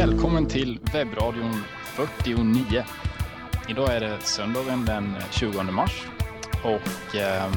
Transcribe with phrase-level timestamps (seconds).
[0.00, 2.84] Välkommen till webbradion 49.
[3.68, 6.06] Idag är det söndagen den 20 mars
[6.64, 7.52] och eh,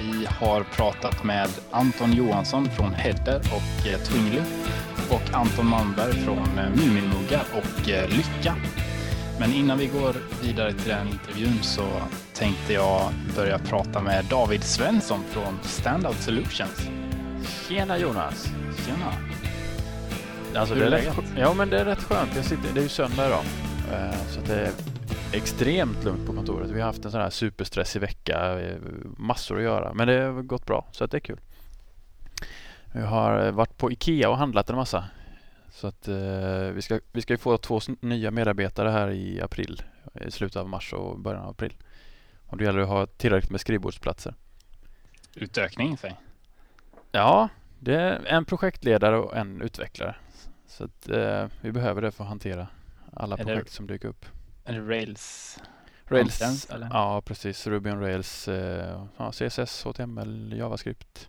[0.00, 4.40] vi har pratat med Anton Johansson från Hedder och eh, Twingly
[5.10, 8.54] och Anton Malmberg från eh, Muminmuggar och eh, Lycka.
[9.40, 11.88] Men innan vi går vidare till den intervjun så
[12.34, 16.88] tänkte jag börja prata med David Svensson från Standout Solutions.
[17.68, 18.48] Tjena Jonas!
[18.86, 19.41] Tjena!
[20.56, 21.18] Alltså, Hur det är läget?
[21.18, 22.36] rätt, ja men det är rätt skönt.
[22.36, 23.44] Jag sitter, det är ju söndag idag.
[23.92, 24.70] Eh, Så det är
[25.32, 26.70] extremt lugnt på kontoret.
[26.70, 28.60] Vi har haft en sån här superstressig vecka.
[29.16, 29.94] Massor att göra.
[29.94, 31.40] Men det har gått bra så att det är kul.
[32.92, 35.04] Vi har varit på Ikea och handlat en massa.
[35.70, 36.14] Så att eh,
[36.74, 39.82] vi ska, vi ska ju få två nya medarbetare här i april.
[40.26, 41.72] I slutet av mars och början av april.
[42.46, 44.34] Och det gäller att ha tillräckligt med skrivbordsplatser.
[45.34, 46.14] Utökning, säg.
[47.12, 47.48] Ja,
[47.78, 50.14] det är en projektledare och en utvecklare.
[50.72, 52.68] Så att, eh, vi behöver det för att hantera
[53.12, 54.26] alla Är det- projekt som dyker upp.
[54.64, 55.58] Är det Rails?
[56.04, 56.88] Rails, Kompetens, eller?
[56.92, 57.66] ja precis.
[57.66, 61.28] Ruby on Rails, eh, ja, CSS, HTML, JavaScript.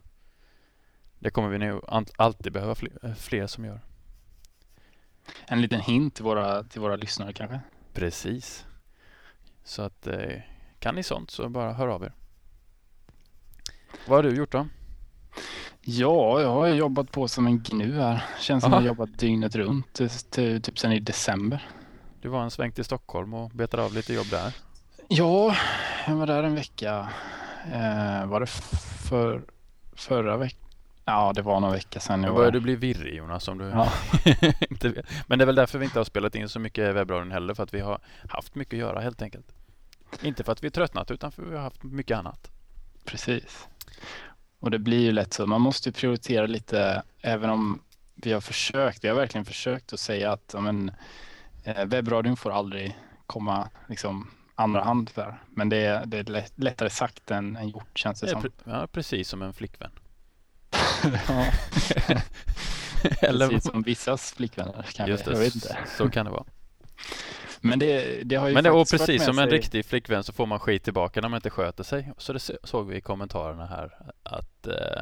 [1.19, 3.79] Det kommer vi an- alltid behöva fler, eh, fler som gör.
[5.47, 7.59] En liten hint till våra, till våra lyssnare kanske?
[7.93, 8.65] Precis.
[9.63, 10.41] Så att eh,
[10.79, 12.13] kan ni sånt så bara hör av er.
[14.07, 14.67] Vad har du gjort då?
[15.81, 18.23] Ja, jag har jobbat på som en gnu här.
[18.39, 18.81] Känns som Aha.
[18.81, 19.93] jag har jobbat dygnet runt
[20.31, 21.67] till, typ sen i december.
[22.21, 24.53] Du var en sväng till Stockholm och betade av lite jobb där.
[25.07, 25.55] Ja,
[26.07, 27.09] jag var där en vecka.
[27.73, 28.47] Eh, var det
[29.09, 29.43] för,
[29.93, 30.59] förra veckan?
[31.05, 32.21] Ja, det var någon vecka sedan.
[32.21, 33.91] Nu jag börjar var du bli virrig Jonas om du Ja.
[34.69, 35.05] inte vet.
[35.27, 37.63] Men det är väl därför vi inte har spelat in så mycket webbradion heller för
[37.63, 39.45] att vi har haft mycket att göra helt enkelt.
[40.21, 42.51] Inte för att vi är tröttnat utan för att vi har haft mycket annat.
[43.05, 43.67] Precis.
[44.63, 45.45] Och det blir ju lätt så.
[45.47, 47.81] Man måste ju prioritera lite, även om
[48.15, 49.03] vi har försökt.
[49.03, 50.91] Vi har verkligen försökt att säga att men,
[51.63, 55.11] eh, webbradion får aldrig komma liksom, andra hand.
[55.15, 55.43] Där.
[55.49, 58.49] Men det är, det är lätt, lättare sagt än, än gjort känns det Det som.
[58.63, 59.91] ja, precis som en flickvän.
[63.21, 65.07] Eller precis som vissas flickvänner kanske.
[65.07, 65.77] Just det, Jag vet inte.
[65.97, 66.45] så kan det vara.
[67.65, 70.33] Men det, det har ju Men det, och precis som en sig- riktig flickvän så
[70.33, 72.11] får man skit tillbaka när man inte sköter sig.
[72.17, 75.01] Så det såg vi i kommentarerna här att eh,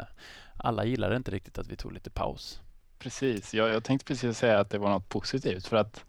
[0.58, 2.62] alla gillade inte riktigt att vi tog lite paus.
[3.00, 6.06] Precis, jag, jag tänkte precis säga att det var något positivt för att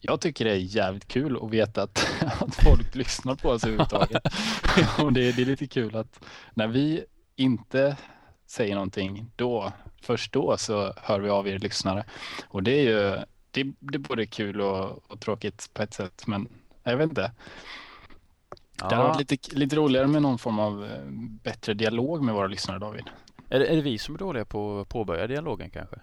[0.00, 2.06] jag tycker det är jävligt kul att veta att,
[2.40, 4.22] att folk lyssnar på oss överhuvudtaget.
[4.98, 6.20] och det, det är lite kul att
[6.54, 7.04] när vi
[7.36, 7.96] inte
[8.46, 9.72] säger någonting, då,
[10.02, 12.04] först då så hör vi av er lyssnare.
[12.48, 13.18] Och det är ju
[13.50, 16.48] det, det är både kul och, och tråkigt på ett sätt, men
[16.82, 17.32] jag vet inte.
[18.76, 19.08] Det hade Ja.
[19.08, 21.02] varit lite, lite roligare med någon form av eh,
[21.42, 23.04] bättre dialog med våra lyssnare, David.
[23.50, 25.96] Är, det, är det vi som är dåliga på att påbörja dialogen kanske?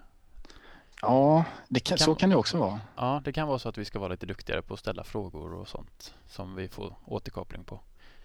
[1.01, 2.79] Ja, det kan, Kan- så kan det också vara.
[2.95, 5.53] Ja, det kan vara så att vi ska vara lite duktigare på att ställa frågor
[5.53, 7.79] och sånt som vi får återkoppling på.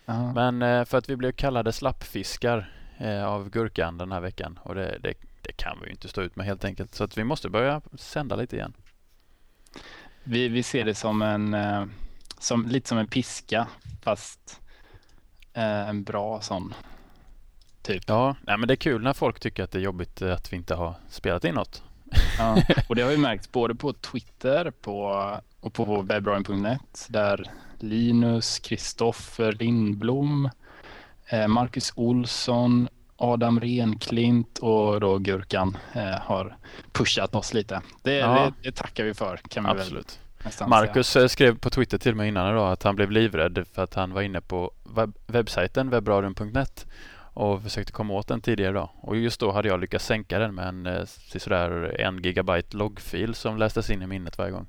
[0.05, 0.33] Ja.
[0.33, 4.75] Men eh, för att vi blev kallade slappfiskar eh, av Gurkan den här veckan och
[4.75, 6.95] det, det, det kan vi ju inte stå ut med helt enkelt.
[6.95, 8.73] Så att vi måste börja sända lite igen.
[10.25, 11.85] Vi, vi ser det som en, eh,
[12.39, 13.67] som, lite som en piska,
[14.03, 14.61] fast
[15.53, 16.75] eh, en bra sån.
[17.83, 18.03] Typ.
[18.07, 20.53] Ja, nej, men det är kul när folk tycker att det är jobbigt eh, att
[20.53, 21.83] vi inte har spelat in något.
[22.39, 22.63] Ja.
[22.89, 25.27] Och det har vi märkt både på Twitter på,
[25.61, 30.51] och på webbradion.net där Linus, Kristoffer Lindblom,
[31.49, 32.89] Marcus Olsson,
[33.21, 36.57] Adam Renklint och då Gurkan eh, har
[36.93, 37.83] pushat oss lite.
[38.03, 38.53] Det, Ja.
[38.63, 40.21] det, det tackar vi för kan vi väl Absolut.
[40.45, 43.83] nästan Marcus eh, skrev på Twitter till mig innan idag att han blev livrädd för
[43.83, 46.87] att han var inne på webb- webbsajten webbradion.net
[47.33, 48.89] och försökte komma åt den tidigare idag.
[49.01, 51.05] Och just då hade jag lyckats sänka den med en eh,
[51.39, 54.67] sådär en gigabyte loggfil som lästes in i minnet varje gång.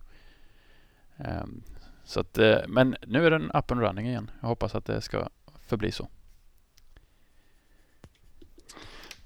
[1.18, 1.64] Ehm,
[2.04, 4.32] Så att, eh, men nu är den up and running igen.
[4.42, 5.28] Jag hoppas att det ska
[5.68, 6.08] förbli så.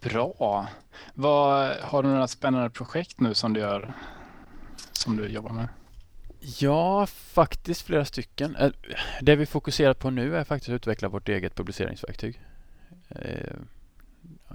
[0.10, 0.68] Bra.
[1.14, 3.94] Vad, har du några spännande projekt nu som du gör?
[4.92, 5.68] Som du jobbar med?
[6.60, 8.56] Ja, faktiskt flera stycken.
[8.56, 8.72] Eh,
[9.22, 12.40] Det vi fokuserar på nu är faktiskt att utveckla vårt eget publiceringsverktyg.
[13.10, 13.54] Eh,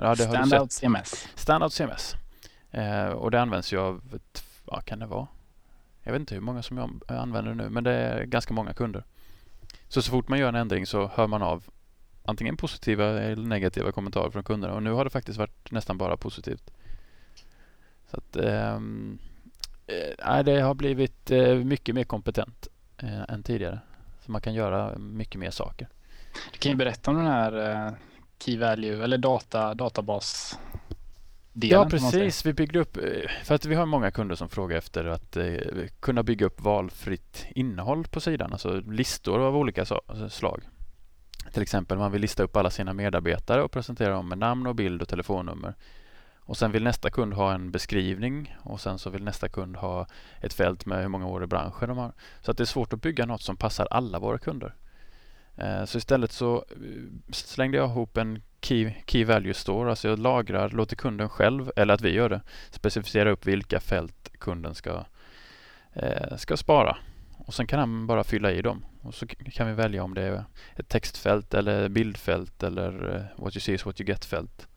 [0.01, 0.17] Ja.
[0.17, 1.29] Standout CMS.
[1.35, 2.15] Standout CMS.
[2.71, 4.19] Eh, och det används ju av,
[4.65, 5.27] vad kan det vara?
[6.03, 9.05] Jag vet inte hur många som jag använder nu, men det är ganska många kunder.
[9.89, 11.65] Så så fort man gör en ändring så hör man av
[12.31, 14.75] antingen positiva eller negativa kommentarer från kunderna.
[14.75, 16.71] Och nu har det faktiskt varit nästan bara positivt.
[18.11, 19.19] Så att, ehm,
[19.87, 22.69] eh, det har blivit eh, mycket mer kompetent
[22.99, 23.81] eh, än tidigare.
[24.25, 25.89] Så man kan göra mycket mer saker.
[26.53, 27.93] Du kan ju berätta om den här eh,
[28.39, 30.59] Key Value eller data, databas
[31.53, 32.47] Ja, precis.
[32.47, 35.47] Vi byggde upp, eh, för att vi har många kunder som frågar efter att eh,
[36.01, 39.85] kunna bygga upp valfritt innehåll på sidan, alltså listor av olika
[40.31, 40.63] slag.
[41.53, 44.75] Till exempel man vill lista upp alla sina medarbetare och presentera dem med namn och
[44.75, 45.75] bild och telefonnummer.
[46.39, 50.07] Och sen vill nästa kund ha en beskrivning och sen så vill nästa kund ha
[50.41, 52.13] ett fält med hur många år i branschen de har.
[52.41, 54.75] Så att det är svårt att bygga något som passar alla våra kunder.
[55.57, 60.19] Eh, så istället så eh, slängde jag ihop en Key, key Value Store, alltså jag
[60.19, 62.41] lagrar, låter kunden själv, eller att vi gör det,
[62.71, 65.05] specificera upp vilka fält kunden ska,
[65.93, 66.97] eh, ska spara.
[67.51, 68.85] Och sen kan han bara fylla i dem.
[69.03, 70.45] Och så kan vi välja om det är
[70.77, 74.69] ett textfält eller bildfält eller eh, what you see is what you get-fält.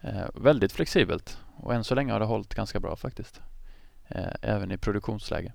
[0.00, 3.40] Eh, väldigt flexibelt och än så länge har det hållit ganska bra faktiskt.
[4.08, 5.52] Eh, även i produktionsläge.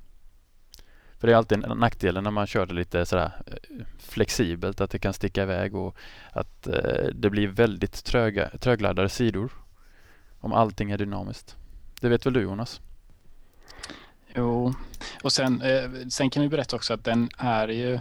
[1.17, 4.99] För det är alltid nackdelen när man kör det lite sådär eh, flexibelt att det
[4.99, 5.95] kan sticka iväg och
[6.31, 9.51] att eh, det blir väldigt tröga, trögladdade sidor
[10.39, 11.55] om allting är dynamiskt.
[12.01, 12.81] Det vet väl du Jonas?
[14.35, 14.73] Jo,
[15.23, 17.93] och sen, eh, sen kan vi berätta också att den är ju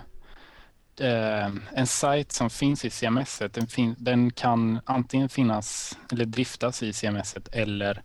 [1.01, 3.43] eh, en sajt som finns i CMS.
[3.53, 8.03] Den, fin den kan antingen finnas eller driftas i CMS eller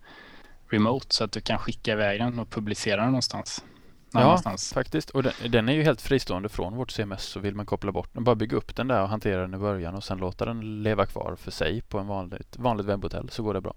[0.68, 3.64] remote så att du kan skicka iväg den och publicera den någonstans.
[4.12, 4.42] Ja,
[4.74, 5.10] faktiskt.
[5.10, 8.14] Och den, den, är ju helt fristående från vårt CMS så vill man koppla bort
[8.14, 8.24] den.
[8.24, 11.06] Bara bygga upp den där och hantera den i början och sen låta den leva
[11.06, 13.74] kvar för sig på en vanligt, vanligt webbhotell så går det bra.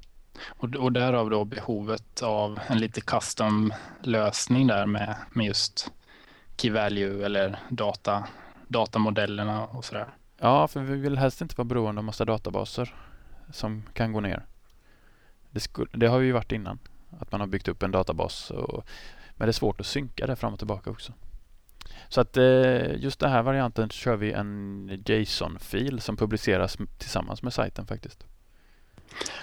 [0.47, 5.91] Och, och därav då behovet av en lite custom lösning där med, med just
[6.57, 8.27] key value eller data,
[8.67, 10.07] datamodellerna och sådär.
[10.37, 12.95] Ja, för vi vill helst inte vara beroende av massa databaser
[13.53, 14.45] som kan gå ner.
[15.51, 16.79] Det, skulle, det har vi ju varit innan,
[17.19, 18.85] att man har byggt upp en databas och
[19.39, 21.13] men det är svårt att synka det fram och tillbaka också.
[22.09, 27.53] Så att eh, just den här varianten kör vi en JSON-fil som publiceras tillsammans med
[27.53, 28.25] sajten faktiskt.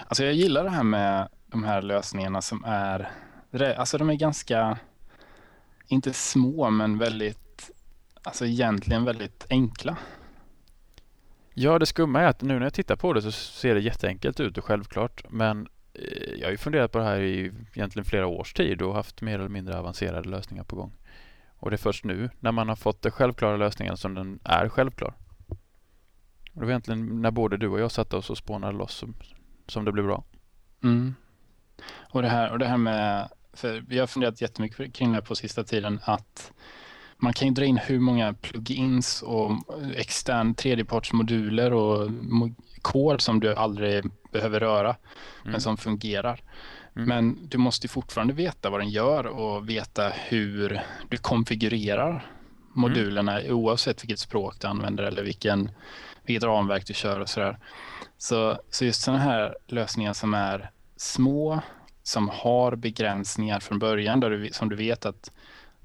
[0.07, 3.11] Alltså jag gillar det här med de här lösningarna som är,
[3.77, 4.77] alltså de är ganska,
[5.87, 7.71] inte små men väldigt,
[8.23, 9.97] alltså egentligen väldigt enkla.
[11.53, 14.39] Ja, det skumma är att nu när jag tittar på det så ser det jätteenkelt
[14.39, 15.23] ut och självklart.
[15.29, 18.95] Men eh, jag har ju funderat på det här i egentligen flera års tid och
[18.95, 20.93] haft mer eller mindre avancerade lösningar på gång.
[21.59, 24.69] Och det är först nu när man har fått den självklara lösningen som den är
[24.69, 25.13] självklar.
[26.53, 29.13] Och det var egentligen när både du och jag satte oss och spånade loss som,
[29.67, 30.23] som det blev bra.
[30.83, 31.15] Mm.
[32.09, 35.21] Och, det här, och det här med, för vi har funderat jättemycket kring det här
[35.21, 36.51] på sista tiden, att
[37.17, 39.51] man kan ju dra in hur många plugins och
[39.95, 42.09] extern tredjepartsmoduler och
[42.81, 44.89] kod som du aldrig behöver röra,
[45.41, 45.51] mm.
[45.51, 46.41] men som fungerar.
[46.95, 47.07] Mm.
[47.09, 52.25] Men du måste fortfarande veta vad den gör och veta hur du konfigurerar
[52.73, 53.55] modulerna mm.
[53.55, 55.71] oavsett vilket språk du använder eller vilken,
[56.25, 57.57] vilket ramverk du kör och sådär.
[58.17, 61.61] Så, så just sådana här lösningar som är små,
[62.03, 65.31] som har begränsningar från början, där du, som du vet att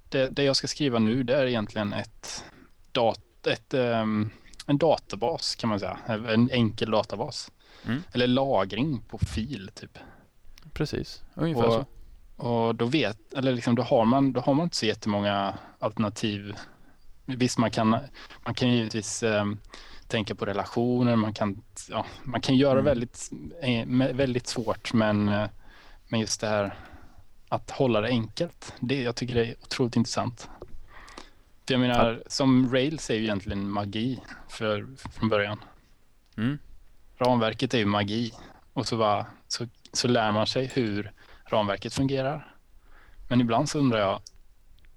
[0.09, 2.45] det, det jag ska skriva nu det är egentligen ett,
[2.93, 4.31] dat, ett um,
[4.67, 5.99] en databas kan man säga.
[6.07, 7.53] En enkel databas.
[7.85, 8.03] Mm.
[8.13, 9.99] Eller lagring på fil typ.
[10.73, 11.87] Precis, ungefär och, så.
[12.47, 16.55] Och då vet, eller liksom då har man, då har man inte så jättemånga alternativ.
[17.25, 17.97] Visst, man kan,
[18.45, 19.45] man kan givetvis eh,
[20.13, 22.85] tänka på relationer, man kan, ja, man kan göra mm.
[22.85, 23.31] väldigt,
[23.63, 25.49] eh, väldigt svårt, men, eh,
[26.09, 26.75] men just det här
[27.49, 30.49] att hålla det enkelt, det, jag tycker det är otroligt intressant.
[31.67, 32.31] För jag menar, ja.
[32.31, 35.59] som Rails är ju egentligen magi för, från början.
[36.37, 36.59] Mm.
[37.19, 38.33] Ramverket är ju magi
[38.73, 41.13] och så, bara, så, så lär man sig hur
[41.45, 42.55] ramverket fungerar.
[43.29, 44.21] Men ibland så undrar jag,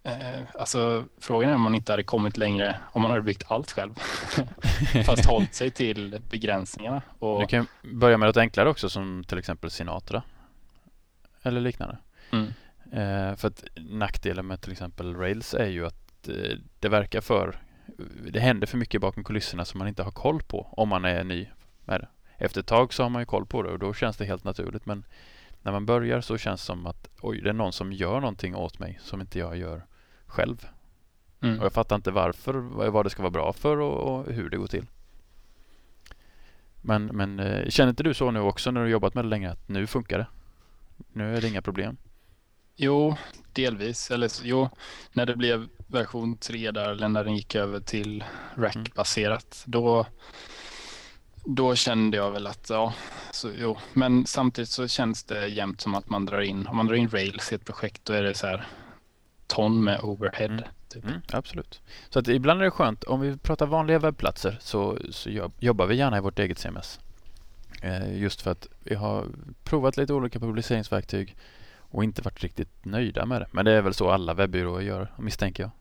[0.06, 3.72] eh, alltså frågan är om man inte hade kommit längre om man hade byggt allt
[3.72, 3.94] själv.
[5.06, 7.02] Fast hållit sig till begränsningarna.
[7.20, 7.40] Och...
[7.40, 10.24] Du kan börja med något enklare också som till exempel Sinatra.
[11.44, 11.98] Eller liknande.
[12.32, 12.46] Mm.
[12.92, 17.58] Eh, för att nackdelen med till exempel Rails är ju att Eh, det verkar för
[18.30, 21.24] det händer för mycket bakom kulisserna som man inte har koll på om man är
[21.24, 21.48] ny
[21.86, 22.08] med det.
[22.38, 24.44] Efter ett tag så har man ju koll på det och då känns det helt
[24.44, 25.06] naturligt men
[25.62, 28.56] när man börjar så känns det som att oj, det är någon som gör någonting
[28.56, 29.86] åt mig som inte jag gör
[30.36, 30.68] själv.
[31.42, 31.60] Mm.
[31.60, 32.54] Och jag fattar inte varför,
[32.89, 34.86] vad det ska vara bra för och, och hur det går till.
[36.82, 39.51] Men, men eh, känner inte du så nu också när du jobbat med det länge
[39.51, 40.27] att nu funkar det?
[41.13, 41.98] Nu är det inga problem?
[42.75, 43.15] Jo,
[43.54, 44.12] delvis.
[44.12, 44.70] Eller jo,
[45.13, 48.24] när det blev version 3 där, eller när den gick över till
[48.56, 49.72] rack-baserat, mm.
[49.72, 50.06] då,
[51.46, 52.94] då kände jag väl att ja,
[53.32, 53.77] så, jo.
[53.94, 57.10] Men samtidigt så känns det jämt som att man drar in, om man drar in
[57.10, 58.68] Rails i ett projekt, då är det så här
[59.48, 60.46] ton med overhead.
[60.46, 60.64] Mm.
[60.90, 61.06] Typ.
[61.06, 61.82] Mm, absolut.
[62.10, 65.96] Så att ibland är det skönt, om vi pratar vanliga webbplatser så, så jobbar vi
[65.96, 67.00] gärna i vårt eget CMS.
[67.82, 69.28] Eh, just för att vi har
[69.64, 71.36] provat lite olika publiceringsverktyg
[71.78, 73.48] och inte varit riktigt nöjda med det.
[73.52, 75.72] Men det är väl så alla webbyråer gör, misstänker jag.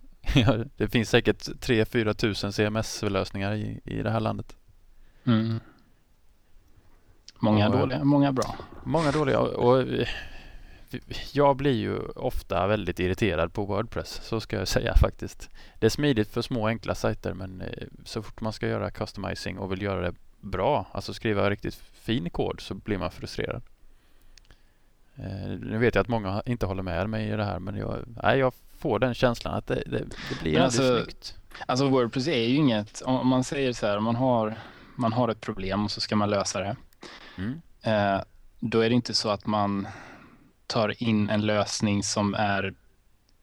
[0.77, 4.57] det finns säkert 3-4 tusen CMS-lösningar i, i det här landet.
[5.25, 5.61] Mm.
[7.39, 8.57] Många Och, dåliga, många bra.
[8.85, 9.85] Många dåliga och
[11.33, 15.51] jag blir ju ofta väldigt irriterad på Wordpress, så ska jag säga faktiskt.
[15.79, 19.59] Det är smidigt för små enkla sajter men eh, så fort man ska göra customizing
[19.59, 23.63] och vill göra det bra, alltså skriva riktigt fin kod så blir man frustrerad.
[25.17, 27.99] Eh, nu vet jag att många inte håller med mig i det här men jag,
[28.23, 29.99] nej, jag får den känslan att det, det,
[30.29, 31.37] det blir aldrig alltså, snyggt.
[31.67, 34.55] Alltså Wordpress är ju inget, om man säger så här, man har,
[34.97, 36.77] man har ett problem och så ska man lösa det.
[37.39, 37.61] Mm.
[37.83, 38.23] Eh,
[38.61, 39.89] då är det inte så att man
[40.67, 42.75] tar in en lösning som är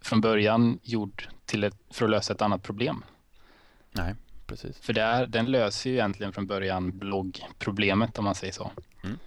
[0.01, 3.03] från början gjord till ett, för att lösa ett annat problem.
[3.91, 4.15] Nej,
[4.47, 4.79] precis.
[4.79, 8.71] För där, den löser ju egentligen från början bloggproblemet om man säger så.
[9.03, 9.17] Mm.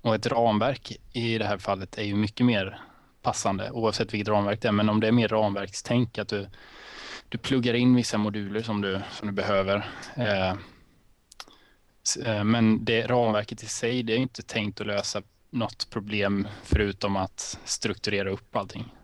[0.00, 2.80] Och ett ramverk i det här fallet är ju mycket mer
[3.22, 4.72] passande oavsett vilket ramverk det är.
[4.72, 6.48] Men om det är mer ramverkstänk att du,
[7.28, 9.90] du pluggar in vissa moduler som du, som du behöver.
[10.16, 10.50] Eh,
[12.26, 17.16] eh, men det ramverket i sig det är inte tänkt att lösa något problem förutom
[17.16, 18.94] att strukturera upp allting.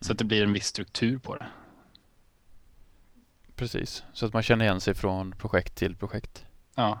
[0.00, 1.46] Så att det blir en viss struktur på det.
[3.56, 6.44] Precis, så att man känner igen sig från projekt till projekt.
[6.74, 7.00] Ja.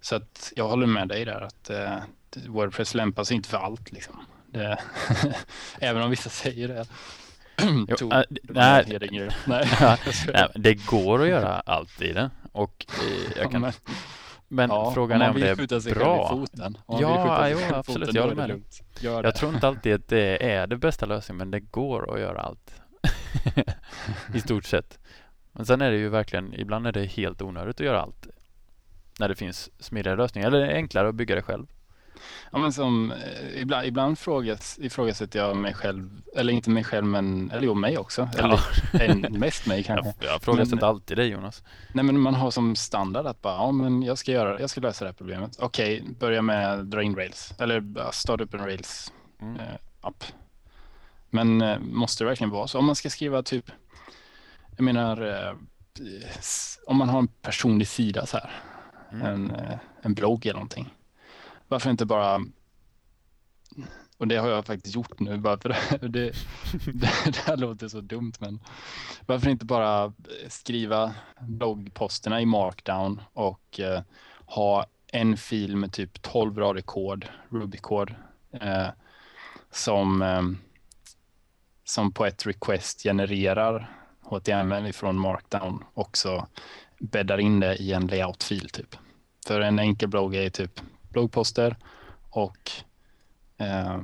[0.00, 1.98] Så att jag håller med dig där att eh,
[2.46, 4.26] Wordpress lämpar sig inte för allt liksom.
[4.50, 4.78] Det,
[5.78, 6.86] även om vissa säger det.
[7.88, 9.30] Jo, Tog- äh, nej, nej.
[9.46, 12.30] nej, det går att göra allt i det.
[12.52, 13.72] Och eh, jag kan,
[14.48, 16.28] Men- Ja, frågan är om det är sig själv i bra.
[16.28, 16.78] foten.
[16.86, 18.62] Ja, jo, absolut, foten, jag håller med.
[19.00, 22.40] Jag tror inte alltid att det är det bästa lösningen, men det går att göra
[22.40, 22.80] allt.
[24.34, 24.98] I stort sett.
[25.52, 28.26] Men sen är det ju verkligen, ibland är det helt onödigt att göra allt.
[29.18, 31.66] När det finns smidigare lösningar, eller enklare att bygga det själv.
[32.52, 37.04] Ja, men som, eh, ibland ibland frågas, ifrågasätter jag mig själv, eller inte mig själv,
[37.06, 38.28] men eller jo, mig också.
[38.38, 38.60] Eller
[39.00, 40.14] än mest mig kanske.
[40.20, 41.62] Jag, jag frågar Men- inte alltid dig Jonas.
[41.92, 44.80] Nej, men man har som standard att bara, ja, men jag ska göra, jag ska
[44.80, 45.56] lösa det här problemet.
[45.60, 49.56] Okej, börja med att dra in rails eller starta upp en rails Mm.
[49.56, 49.62] eh,
[50.00, 50.24] app.
[51.30, 52.78] Men eh, måste det verkligen vara så?
[52.78, 53.70] Om man ska skriva typ,
[54.76, 55.56] jag menar,
[56.86, 58.50] om man har en personlig sida så här,
[59.12, 59.26] Mm.
[59.26, 59.52] en,
[60.02, 60.94] en blogg eller någonting.
[61.68, 62.40] Varför inte bara,
[64.16, 65.68] och det har jag faktiskt gjort nu, bara för
[66.08, 66.32] det, det,
[67.24, 68.60] det här låter så dumt, men
[69.26, 70.12] varför inte bara
[70.48, 74.02] skriva bloggposterna i markdown och eh,
[74.46, 78.14] ha en fil med typ 12 rader kod, Ruby-kod,
[78.52, 78.88] eh,
[79.70, 80.42] som, eh,
[81.84, 86.46] som på ett request genererar HTML ifrån markdown och så
[86.98, 88.96] bäddar in det i en layout-fil typ.
[89.46, 90.80] För en enkel blogg är typ
[91.20, 91.76] bloggposter
[92.30, 92.70] och
[93.58, 94.00] eh,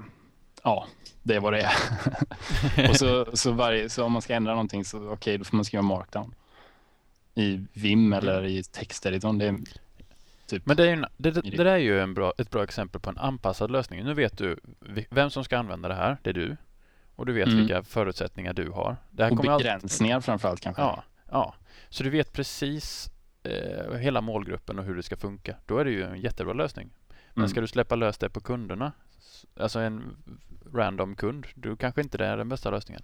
[0.63, 0.87] ja,
[1.23, 2.89] det är vad det är.
[2.91, 5.65] och så, så, varje, så om man ska ändra någonting så okej, då får man
[5.65, 6.35] skriva markdown
[7.35, 9.39] i Vim eller i texteditorn.
[9.39, 9.57] Det är
[10.47, 12.51] typ, Men det, är ju, en- det, det, det där är ju en bra, ett
[12.51, 14.05] bra exempel på en anpassad lösning.
[14.05, 14.57] Nu vet du
[15.11, 16.57] vem som ska använda det här, det är du.
[17.17, 17.59] Och du vet Mm.
[17.59, 18.97] vilka förutsättningar du har.
[19.11, 20.83] Det här och kommer alltid- begränsningar framförallt kanske.
[20.83, 21.55] Ja, ja.
[21.89, 23.11] Så du vet precis
[23.43, 25.57] eh, hela målgruppen och hur det ska funka.
[25.67, 26.91] Då är det ju en jättebra lösning.
[27.35, 27.49] Men Mm.
[27.49, 28.93] ska du släppa lös det på kunderna,
[29.61, 30.17] alltså en
[30.75, 33.03] random kund, då kanske inte det är den bästa lösningen.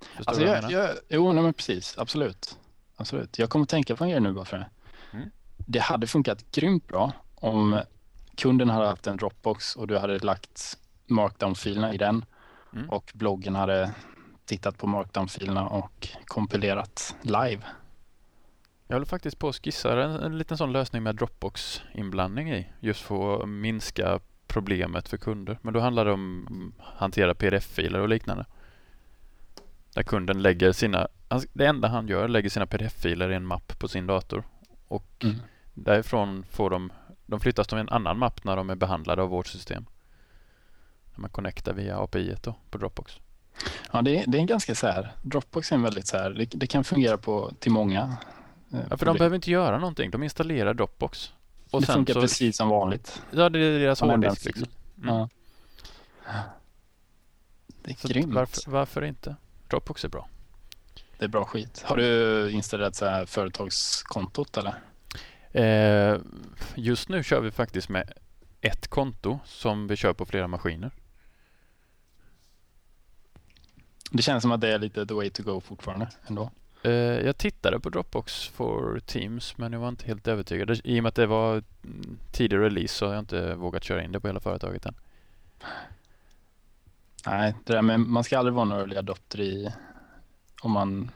[0.00, 1.98] Förstår Alltså jag, jag jag, jo, nej, men precis.
[1.98, 2.58] Absolut.
[2.96, 3.38] Absolut.
[3.38, 4.66] Jag kommer tänka på en grej nu bara för det.
[5.12, 5.30] Mm.
[5.56, 7.80] Det hade funkat grymt bra om
[8.36, 12.24] kunden hade haft en Dropbox och du hade lagt markdown-filerna i den
[12.72, 12.90] Mm.
[12.90, 13.94] och bloggen hade
[14.44, 17.62] tittat på markdown-filerna och kompilerat live.
[18.88, 22.66] Jag håller faktiskt på att skissa en, en liten sån lösning med Dropbox-inblandning i.
[22.80, 25.58] Just för att minska problemet för kunder.
[25.62, 28.46] Men då handlar det om mm, hantera pdf-filer och liknande.
[29.94, 31.08] Där kunden lägger sina,
[31.52, 34.44] det enda han gör lägger sina pdf-filer i en mapp på sin dator.
[34.88, 35.36] Och Mm.
[35.74, 36.92] därifrån får de,
[37.26, 39.86] de flyttas till en annan mapp när de är behandlade av vårt system.
[41.14, 43.18] När man connectar via API då på Dropbox.
[43.92, 46.30] Ja, det är, det är en ganska så här, Dropbox är en väldigt så här,
[46.30, 48.16] det, det kan fungera på, till många.
[48.72, 50.10] Eh, Ja, för de behöver inte göra någonting.
[50.10, 51.32] De installerar Dropbox.
[51.70, 53.22] Och det sen funkar så, precis som vanligt.
[53.30, 54.44] Ja, det är deras hårddisk.
[54.44, 54.66] Liksom.
[55.02, 55.14] Mm.
[55.14, 55.28] Ja.
[57.82, 58.34] Det är Så grymt.
[58.34, 59.36] varför, varför inte?
[59.68, 60.28] Dropbox är bra.
[61.18, 61.82] Det är bra skit.
[61.84, 64.74] Har du installerat så här företagskontot eller?
[65.52, 66.20] Eh,
[66.74, 68.12] just nu kör vi faktiskt med
[68.60, 70.90] ett konto som vi kör på flera maskiner.
[74.10, 76.50] Det känns som att det är lite the way to go fortfarande ändå.
[76.82, 76.92] Eh,
[77.26, 80.80] jag tittade på Dropbox for Teams men jag var inte helt övertygad.
[80.84, 81.52] I och med att det var
[81.84, 84.94] mm, tidig release så har jag inte vågat köra in det på hela företaget än.
[87.26, 89.72] Nej, det där med, man ska aldrig vara en early adopter i
[90.62, 91.10] om man...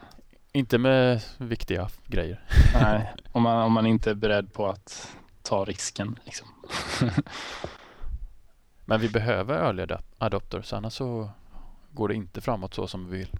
[0.52, 2.40] Inte med viktiga grejer.
[2.75, 6.19] Nej, om man, om man inte är beredd på att ta risken.
[6.25, 6.49] Liksom.
[8.85, 9.87] Men vi behöver early
[10.19, 11.31] adopters annars så
[11.90, 13.31] går det inte framåt så som vi vill.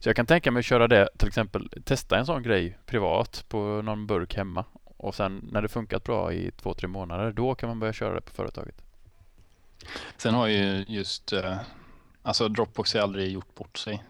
[0.00, 3.44] Så jag kan tänka mig att köra det, till exempel testa en sån grej privat
[3.48, 7.54] på någon burk hemma och sen när det funkat bra i två, tre månader, då
[7.54, 8.82] kan man börja köra det på företaget.
[10.16, 11.56] Sen har ju just, eh,
[12.22, 14.04] alltså Dropbox har aldrig gjort bort sig.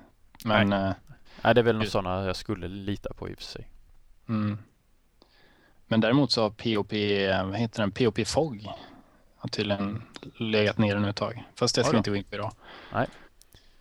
[0.45, 0.95] Men, Nej,
[1.43, 3.69] Nej det är väl något sådana jag skulle lita på i och för sig.
[4.29, 4.59] Mm.
[5.87, 6.93] Men däremot så har POP,
[7.51, 8.69] vad heter den, POP FOG
[9.37, 10.03] har tydligen
[10.39, 11.45] legat nere nu ett tag.
[11.55, 12.53] Fast det ska vi inte gå in på idag.
[12.93, 13.07] Nej.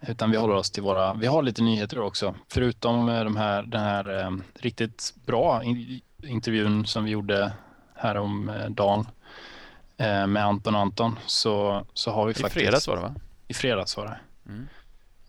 [0.02, 2.36] Utan vi håller oss till våra, vi har lite nyheter också.
[2.50, 7.52] Förutom eh, de här, den här eh, riktigt bra in, intervjun som vi gjorde
[7.96, 9.08] här om eh, dagen
[9.98, 12.58] eh, med Anton Anton så, så har vi I faktiskt...
[12.58, 13.16] I fredags var det va?
[13.48, 14.20] I fredags var det.
[14.50, 14.68] Mm.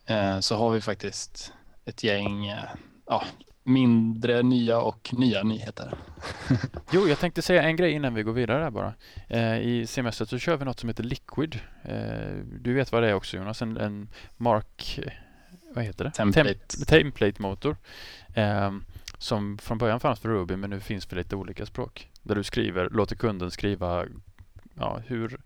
[0.06, 1.52] Eh, så har vi faktiskt
[1.84, 2.64] ett gäng eh,
[3.06, 3.24] ja,
[3.68, 5.94] mindre nya och nya nyheter.
[6.92, 8.94] jo, jag tänkte säga en grej innan vi går vidare där bara.
[9.28, 11.60] Eh, I semestret så kör vi något som heter Liquid.
[11.82, 15.00] Eh, du vet vad det är också Jonas, en, en Mark...
[15.74, 16.10] Vad heter det?
[16.10, 16.84] Template.
[16.86, 17.76] Tem template-motor.
[18.34, 18.72] Eh,
[19.18, 22.08] som från början fanns för Ruby men nu finns för lite olika språk.
[22.22, 24.04] Där du skriver, låter kunden skriva
[24.74, 25.40] ja, hur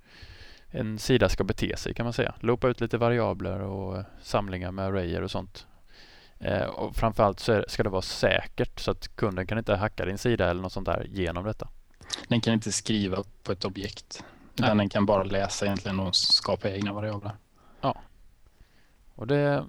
[0.70, 2.34] en sida ska bete sig kan man säga.
[2.40, 5.66] Loopa ut lite variabler och samlingar med arrayer och sånt
[6.42, 10.18] Eh, och framförallt så ska det vara säkert så att kunden kan inte hacka din
[10.18, 11.68] sida eller något sånt där genom detta.
[12.28, 14.24] Den kan inte skriva på ett objekt
[14.58, 17.32] utan den kan bara läsa egentligen och skapa egna variabler.
[17.80, 17.96] Ja.
[19.14, 19.64] Och det,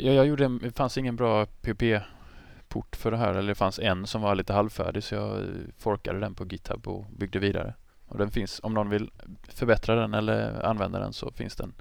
[0.00, 4.06] ja, jag gjorde, det fanns ingen bra PP-port för det här eller det fanns en
[4.06, 5.48] som var lite halvfärdig så jag
[5.78, 7.74] forkade den på GitHub och byggde vidare.
[8.06, 9.10] Och den finns, om någon vill
[9.48, 11.74] förbättra den eller använda den så finns den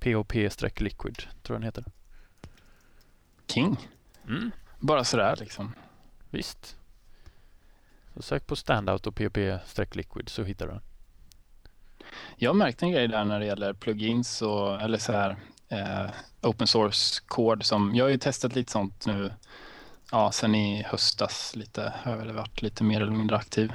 [0.00, 1.84] POP-liquid tror jag den heter.
[3.46, 3.88] King.
[4.28, 4.50] Mm.
[4.78, 5.74] Bara sådär liksom.
[6.30, 6.76] Visst.
[8.14, 10.82] Så sök på standout och PHP-liquid så hittar du den.
[12.36, 15.36] Jag har märkt en grej där när det gäller plugins och eller så här
[15.68, 16.10] eh,
[16.42, 19.32] open source kod som jag har ju testat lite sånt nu.
[20.12, 23.72] Ja, sen i höstas lite har jag väl varit lite mer eller mindre aktiv.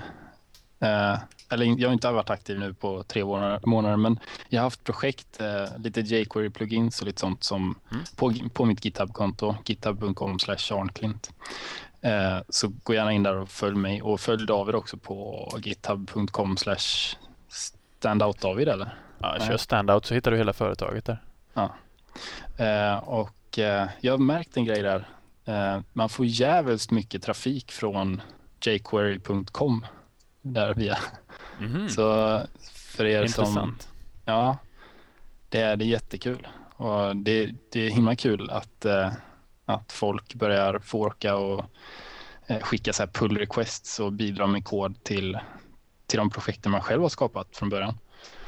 [0.80, 3.24] Eh, eller jag har inte varit aktiv nu på tre
[3.64, 8.04] månader, men jag har haft projekt, eh, lite jQuery-plugins och lite sånt som mm.
[8.16, 11.32] på, på mitt GitHub-konto, github.com slash arnklint.
[12.02, 16.58] Eh, så gå gärna in där och följ mig och följ David också på github.com
[16.58, 17.16] slash
[18.02, 18.96] standout-David eller?
[19.20, 21.24] Ja, kör standout så hittar du hela företaget där.
[21.54, 21.76] Ja.
[22.58, 25.08] Eh, och eh, jag har märkt en grej där.
[25.46, 28.22] Eh, man får jävligt mycket trafik från
[28.62, 29.86] jquery.com
[30.50, 30.98] där via.
[31.60, 31.90] Mm.
[31.90, 32.04] Så
[32.72, 33.54] för er Intressant.
[33.54, 33.76] som...
[34.26, 34.58] Ja,
[35.50, 36.48] det är, det är jättekul.
[36.76, 39.12] Och det, det är himla kul att, eh,
[39.66, 41.66] att folk börjar forka och
[42.48, 45.40] eh, skicka så här pull requests och bidra med kod till,
[46.08, 47.98] till de projekten man själv har skapat från början.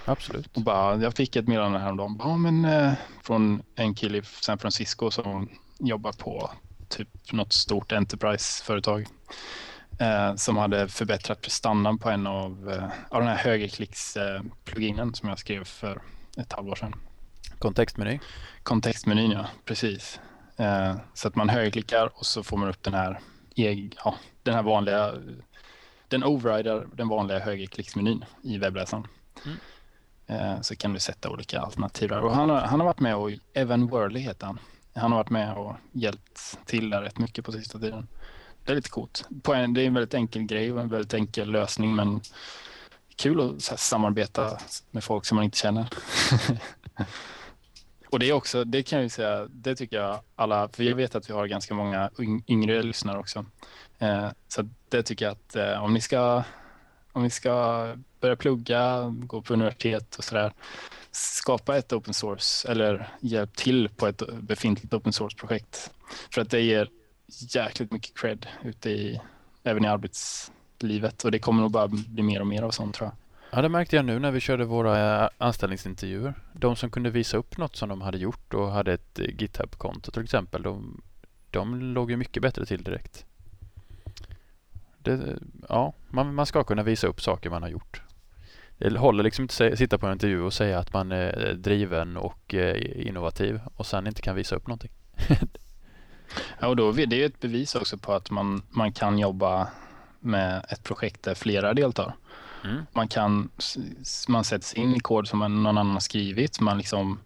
[0.05, 0.57] Absolut.
[0.57, 4.57] Och bara, jag fick ett meddelande häromdagen ja, men, eh, från en kille i San
[4.57, 6.51] Francisco som jobbar på
[6.89, 9.07] typ något stort enterprise-företag
[10.01, 15.39] eh, som hade förbättrat prestandan på en av, eh, av den här högerklicks-pluginen som jag
[15.39, 16.01] skrev för
[16.37, 16.95] ett halvår sedan.
[17.59, 18.19] Kontextmeny?
[18.63, 19.45] Kontextmenyn, ja.
[19.65, 20.19] Precis.
[20.57, 23.19] Eh, så att man högerklickar och så får man upp den här,
[23.55, 25.13] ja, den här vanliga,
[26.07, 29.07] den overrider den vanliga högerklicksmenyn i webbläsaren.
[29.45, 29.57] Mm.
[30.27, 32.21] Eh, så kan du sätta olika alternativ där.
[32.21, 34.59] Och han, har, han har varit med och, Evan Worley heter han.
[34.93, 38.07] Han har varit med och hjälpt till där rätt mycket på sista tiden
[38.71, 39.25] det är lite coolt.
[39.29, 42.21] det är en väldigt enkel grej och en väldigt enkel lösning men
[43.15, 44.57] kul att samarbeta
[44.91, 45.89] med folk som man inte känner.
[48.09, 50.95] och det är också, det kan jag ju säga, det tycker jag alla, för jag
[50.95, 52.09] vet att vi har ganska många
[52.47, 53.45] yngre lyssnare också.
[53.99, 56.43] Eh, så det tycker jag att eh, om ni ska
[57.13, 60.53] om ni ska börja plugga, gå på universitet och sådär,
[61.11, 65.91] skapa ett open source eller hjälp till på ett befintligt open source-projekt.
[66.31, 66.89] För att det ger
[67.39, 69.21] jäkligt mycket cred ute i,
[69.63, 73.07] även i arbetslivet och det kommer nog bara bli mer och mer av sånt tror
[73.07, 73.15] jag.
[73.53, 76.33] Ja, det märkte jag nu när vi körde våra eh, anställningsintervjuer.
[76.53, 80.11] De som kunde visa upp något som de hade gjort och hade ett eh, GitHub-konto
[80.11, 81.01] till exempel, de,
[81.49, 83.25] de låg ju mycket bättre till direkt.
[84.97, 85.37] Det,
[85.69, 88.01] ja, man, man ska kunna visa upp saker man har gjort.
[88.77, 91.55] Det håller liksom inte att sitta på en intervju och säga att man är eh,
[91.55, 92.53] driven och
[92.95, 94.91] innovativ och sen inte kan visa upp någonting.
[96.59, 99.67] Ja, och då, det är ett bevis också på att man, man kan jobba
[100.19, 102.15] med ett projekt där flera deltar.
[102.63, 102.85] Mm.
[102.91, 103.49] Man kan,
[104.27, 106.59] man sätts in i kod som någon annan har skrivit.
[106.59, 107.19] Man liksom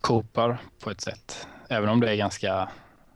[0.00, 1.46] kopar på ett sätt.
[1.68, 2.68] Även om det är ganska,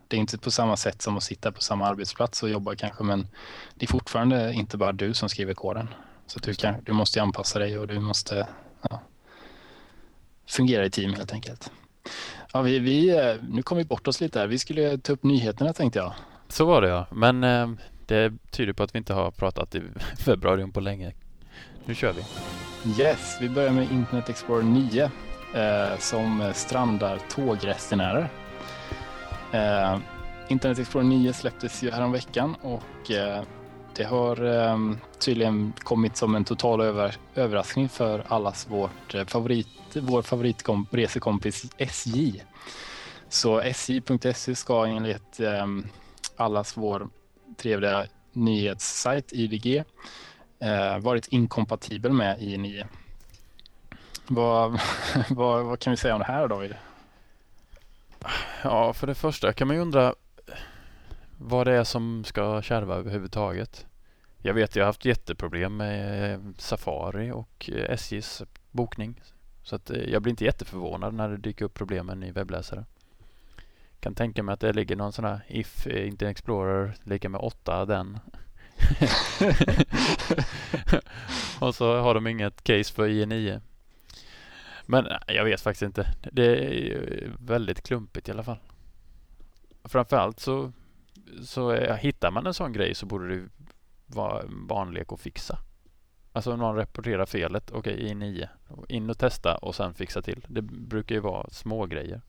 [0.09, 3.05] det är inte på samma sätt som att sitta på samma arbetsplats och jobba kanske,
[3.05, 3.29] men
[3.75, 5.89] det är fortfarande inte bara du som skriver koden.
[6.27, 8.49] Så du, kan, du måste anpassa dig och du måste
[8.91, 9.01] ja,
[10.47, 11.71] fungera i team helt enkelt.
[12.53, 14.47] Ja, vi, vi, eh, nu kom vi bort oss lite här.
[14.47, 16.13] Vi skulle ta upp nyheterna tänkte jag.
[16.49, 17.69] Så var det ja, men eh,
[18.07, 19.83] det tyder på att vi inte har pratat i
[20.27, 21.13] webbradion på länge.
[21.85, 22.23] Nu kör vi.
[23.03, 25.11] Yes, vi börjar med Internet Explorer 9
[25.55, 28.29] eh, som strandar tågresenärer.
[29.53, 29.99] Eh,
[30.49, 33.43] Internet Explorer 9 släpptes ju häromveckan och eh,
[33.99, 34.79] det har eh,
[35.19, 42.43] tydligen kommit som en total över, överraskning för allas vårt eh, favorit, vår favoritresekompis SJ.
[43.29, 45.67] Så SJ.se ska enligt eh,
[46.37, 47.09] allas vår
[47.57, 49.85] trevliga nyhetssajt IDG
[50.59, 52.87] eh, varit inkompatibel med i9.
[54.27, 54.81] Vad,
[55.31, 56.75] vad, vad kan vi säga om det här David?
[58.63, 60.15] Ja, för det första kan man ju undra
[61.39, 63.88] vad det är som ska kärva överhuvudtaget.
[64.49, 69.21] Jag vet, jag har haft jätteproblem med eh, Safari och eh, SJs bokning.
[69.63, 72.33] Så att eh, jag blir inte jätteförvånad när det dyker upp problem med en ny
[72.33, 72.85] webbläsare.
[74.01, 77.85] Kan tänka mig att det ligger någon sån här if inte Explorer lika med 8
[77.85, 78.19] den.
[81.61, 83.61] och så har de inget case för IE9.
[84.87, 86.15] Men jag vet faktiskt inte.
[86.33, 88.59] Det är väldigt klumpigt i alla fall.
[89.85, 90.73] Framförallt så,
[91.43, 93.49] så är, hittar man en sån grej så borde det
[94.49, 95.59] barnlek att fixa.
[96.33, 98.49] Alltså om någon rapporterar felet, okej okay, i9,
[98.89, 100.45] in och testa och sen fixa till.
[100.49, 102.21] Det brukar ju vara små grejer.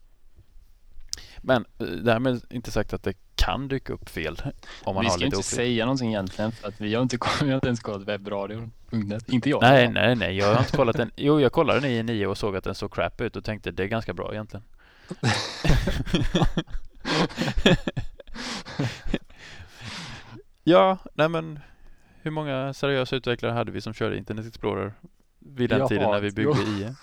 [1.38, 4.36] Men eh, därmed inte sagt att det kan dyka upp fel
[4.84, 7.18] om man vi har lite ska inte säga någonting egentligen för att vi har inte,
[7.42, 9.28] vi har inte ens kollat webbradion.net.
[9.28, 9.62] Inte jag.
[9.62, 10.36] Nej, nej, nej.
[10.36, 11.10] Jag har inte kollat den.
[11.16, 13.70] Jo, jag kollade den i 9 och såg att den såg crap ut och tänkte
[13.70, 14.64] det är ganska bra egentligen.
[20.64, 21.60] ja, nej men
[22.22, 24.94] hur många seriösa utvecklare hade vi som körde Internet Explorer
[25.38, 26.60] vid den Jaha, tiden när vi byggde.
[26.60, 26.94] IE?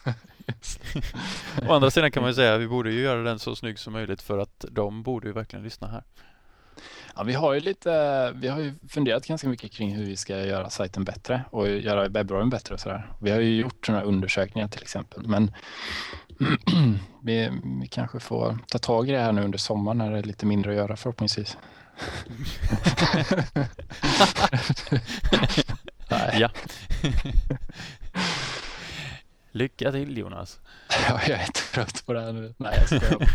[1.70, 3.80] Å andra sidan kan man ju säga att vi borde ju göra den så snygg
[3.80, 6.04] som möjligt för att de borde ju verkligen lyssna här.
[7.16, 10.46] Ja, vi har ju lite, vi har ju funderat ganska mycket kring hur vi ska
[10.46, 13.12] göra sajten bättre och göra webbradion bättre och sådär.
[13.22, 15.52] Vi har ju gjort sådana undersökningar till exempel, men
[17.22, 17.52] vi,
[17.82, 20.46] vi kanske får ta tag i det här nu under sommaren när det är lite
[20.46, 21.58] mindre att göra förhoppningsvis.
[26.34, 26.50] Ja.
[29.52, 30.60] Lycka till Jonas.
[31.10, 32.54] Ja, jag är trött på det här nu.
[32.58, 33.28] Nej, jag skojar.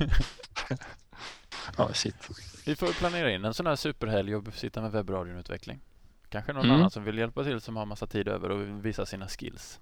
[1.77, 2.15] ja, shit.
[2.67, 5.81] Vi får planera in en sån här superhelg och sitta med webbradionutveckling.
[6.29, 6.77] Kanske någon mm.
[6.77, 9.81] annan som vill hjälpa till som har massa tid över och visa sina skills.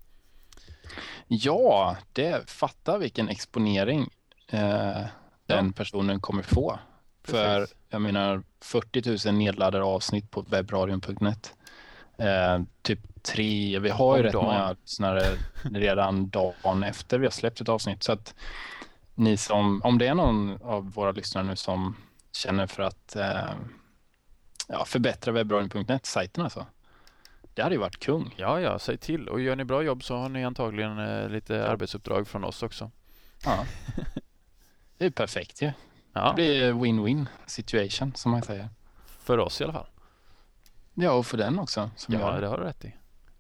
[1.29, 4.09] Ja, det fattar vilken exponering
[4.49, 5.05] eh,
[5.47, 6.79] den personen kommer få.
[7.31, 11.55] För jag menar 40 000 nedladdade avsnitt på webbradion.net.
[12.19, 14.45] Eh, typ tre, vi har ju rätt dagen.
[14.45, 15.23] många lyssnare
[15.63, 18.03] redan dagen efter vi har släppt ett avsnitt.
[18.03, 18.35] Så att
[19.15, 21.97] ni som, om det är någon av våra lyssnare nu som
[22.33, 23.51] känner för att eh,
[24.69, 26.67] ja, förbättra webbradion.net, sajten alltså.
[27.55, 28.35] Det hade ju varit kung.
[28.37, 29.29] Ja, ja, säg till.
[29.29, 32.91] Och gör ni bra jobb så har ni antagligen eh, lite arbetsuppdrag från oss också.
[33.45, 33.65] Ja.
[34.99, 35.67] Det är perfekt ju.
[35.67, 35.73] Ja.
[36.13, 36.29] Ja.
[36.29, 38.69] Det blir win-win situation som man säger.
[39.07, 39.87] För oss i alla fall.
[40.95, 41.91] Ja, och för den också.
[42.09, 42.95] ja, det har du rätt i.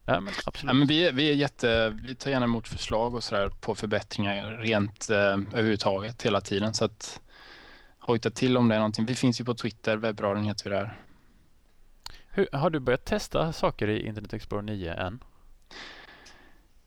[0.04, 0.70] Ja, men absolut.
[0.70, 4.50] Ja, men vi, vi, är jätte, vi tar gärna emot förslag och sådär på förbättringar
[4.50, 6.74] rent eh, överhuvudtaget hela tiden.
[6.74, 7.20] Så att
[7.98, 9.06] hojta till om det är någonting.
[9.06, 10.96] Vi finns ju på Twitter, webbradion heter vi där.
[12.28, 15.24] Hur, har du börjat testa saker i Internet Explorer 9 än?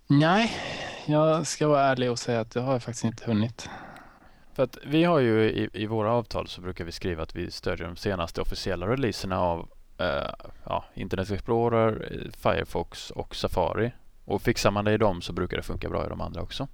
[0.07, 0.51] Nej,
[1.05, 3.69] jag ska vara ärlig och säga att det har jag faktiskt inte hunnit.
[4.53, 7.51] För att vi har ju i, i våra avtal så brukar vi skriva att vi
[7.51, 9.59] stödjer de senaste officiella releaserna av
[10.01, 13.91] uh, ja, Internet Explorer, Firefox och Safari.
[14.25, 16.67] Och fixar man det i dem så brukar det funka bra i de andra också.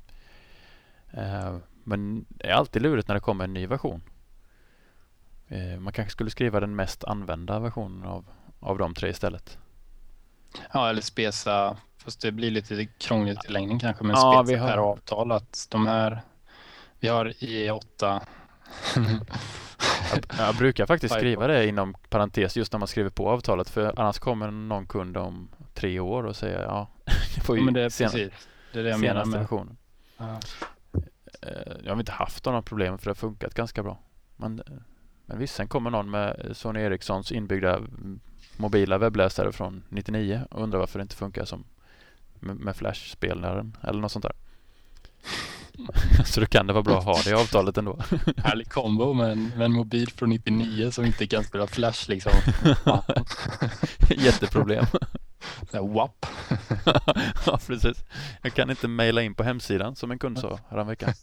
[1.17, 4.01] Uh, men det är alltid lurigt när det kommer en ny version.
[5.51, 8.25] Uh, man kanske skulle skriva den mest använda versionen av,
[8.59, 9.57] av de tre istället.
[10.73, 14.69] Ja, eller spesa, fast det blir lite krångligt i längden kanske, men ja, spesa har...
[14.69, 16.21] per avtal att de här,
[16.99, 18.21] vi har IE8
[20.37, 24.19] jag, brukar faktiskt skriva det inom parentes just när man skriver på avtalet för annars
[24.19, 26.87] kommer någon kund om tre år och säger ja,
[27.35, 28.47] det får ju ja, det är sen, precis.
[28.73, 29.39] Det är det jag menar med.
[29.39, 29.77] versionen.
[30.17, 30.39] Ja.
[31.41, 33.99] Eh, jag har inte haft några problem för det har funkat ganska bra.
[34.35, 34.61] Men,
[35.25, 37.81] Men visst, sen kommer någon med Sony Ericssons inbyggda
[38.57, 41.65] mobila webbläsare från 99 och undrar varför det inte funkar som
[42.39, 44.35] med Flash-spelaren eller något sånt där.
[46.25, 47.99] Så då kan det vara bra att ha det i avtalet ändå.
[48.37, 52.31] Härlig kombo med en, med en mobil från 99 som inte kan spela Flash liksom.
[54.09, 54.85] Jätteproblem.
[55.71, 56.25] WAP.
[57.45, 58.03] ja, precis.
[58.41, 61.13] Jag kan inte mejla in på hemsidan som en kund sa häromveckan.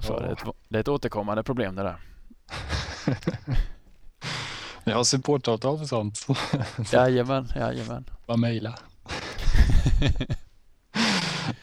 [0.00, 1.96] Så det, är ett, det är ett återkommande problem det där.
[4.84, 6.26] Jag har supportavtal för sånt.
[6.92, 8.04] Jajamän, jajamän.
[8.26, 8.78] Bara mejla.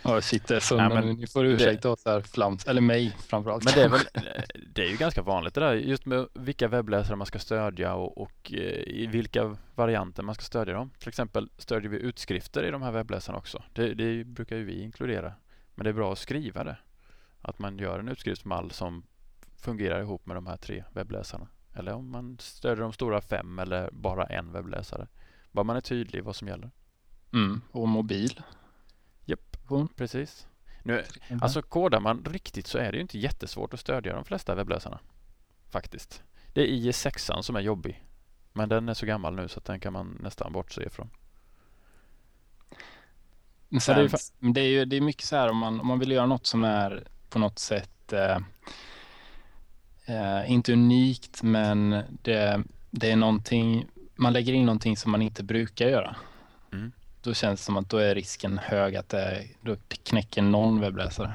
[0.03, 1.93] Ja, det är söndag ja, Ni får ursäkta det...
[1.93, 3.63] oss här, flams, eller mig framförallt.
[3.65, 4.01] Men det är, väl,
[4.73, 8.17] det är ju ganska vanligt det där, just med vilka webbläsare man ska stödja och,
[8.17, 10.91] och eh, i vilka varianter man ska stödja dem.
[10.99, 13.63] Till exempel stödjer vi utskrifter i de här webbläsarna också.
[13.73, 15.33] Det, det brukar ju vi inkludera.
[15.75, 16.77] Men det är bra att skriva det.
[17.41, 19.03] Att man gör en utskriftsmall som
[19.57, 21.47] fungerar ihop med de här tre webbläsarna.
[21.75, 25.07] Eller om man stödjer de stora fem eller bara en webbläsare.
[25.51, 26.71] Bara man är tydlig vad som gäller.
[27.33, 28.41] Mm, och mobil.
[29.69, 30.47] Japp, precis.
[30.83, 31.03] Nu,
[31.41, 34.99] alltså kodar man riktigt så är det ju inte jättesvårt att stödja de flesta webbläsarna.
[35.69, 36.23] Faktiskt.
[36.53, 38.03] Det är IE6 som är jobbig.
[38.53, 41.09] Men den är så gammal nu så att den kan man nästan bortse ifrån.
[43.69, 45.79] Men sen, det, är ju, det, är ju, det är mycket så här om man,
[45.79, 48.37] om man vill göra något som är på något sätt eh,
[50.05, 55.43] eh, inte unikt men det, det är någonting, man lägger in någonting som man inte
[55.43, 56.15] brukar göra.
[56.73, 56.91] Mm.
[57.21, 61.33] Då känns det som att då är risken hög att det, då knäcker någon webbläsare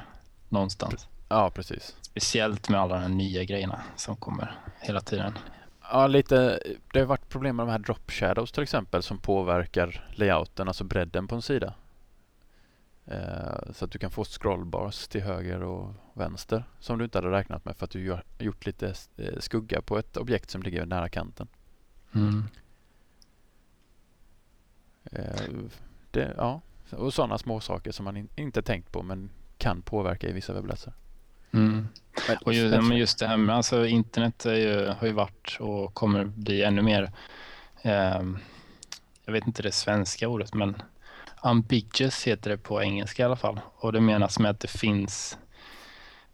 [0.49, 1.07] någonstans.
[1.29, 1.95] Ja, precis.
[2.01, 5.33] Speciellt med alla de här nya grejerna som kommer hela tiden.
[5.91, 6.59] Ja, lite.
[6.93, 10.83] Det har varit problem med de här drop shadows till exempel som påverkar layouten, alltså
[10.83, 11.73] bredden på en sida.
[13.05, 17.31] Eh, så att du kan få scrollbars till höger och vänster som du inte hade
[17.31, 20.85] räknat med för att du har gjort lite eh, skugga på ett objekt som ligger
[20.85, 21.47] nära kanten.
[22.15, 22.43] Mm.
[25.11, 25.53] Eh,
[26.11, 30.29] det, ja, och sådana små saker som man in, inte tänkt på men kan påverka
[30.29, 30.93] i vissa webbläsare.
[31.51, 31.87] Mm.
[32.45, 36.25] och just, men just det här med alltså internet ju, har ju varit och kommer
[36.25, 37.11] bli ännu mer,
[37.81, 38.23] eh,
[39.25, 40.75] jag vet inte det svenska ordet, men
[41.35, 43.59] ambiguous heter det på engelska i alla fall.
[43.75, 45.37] Och det menas med att det finns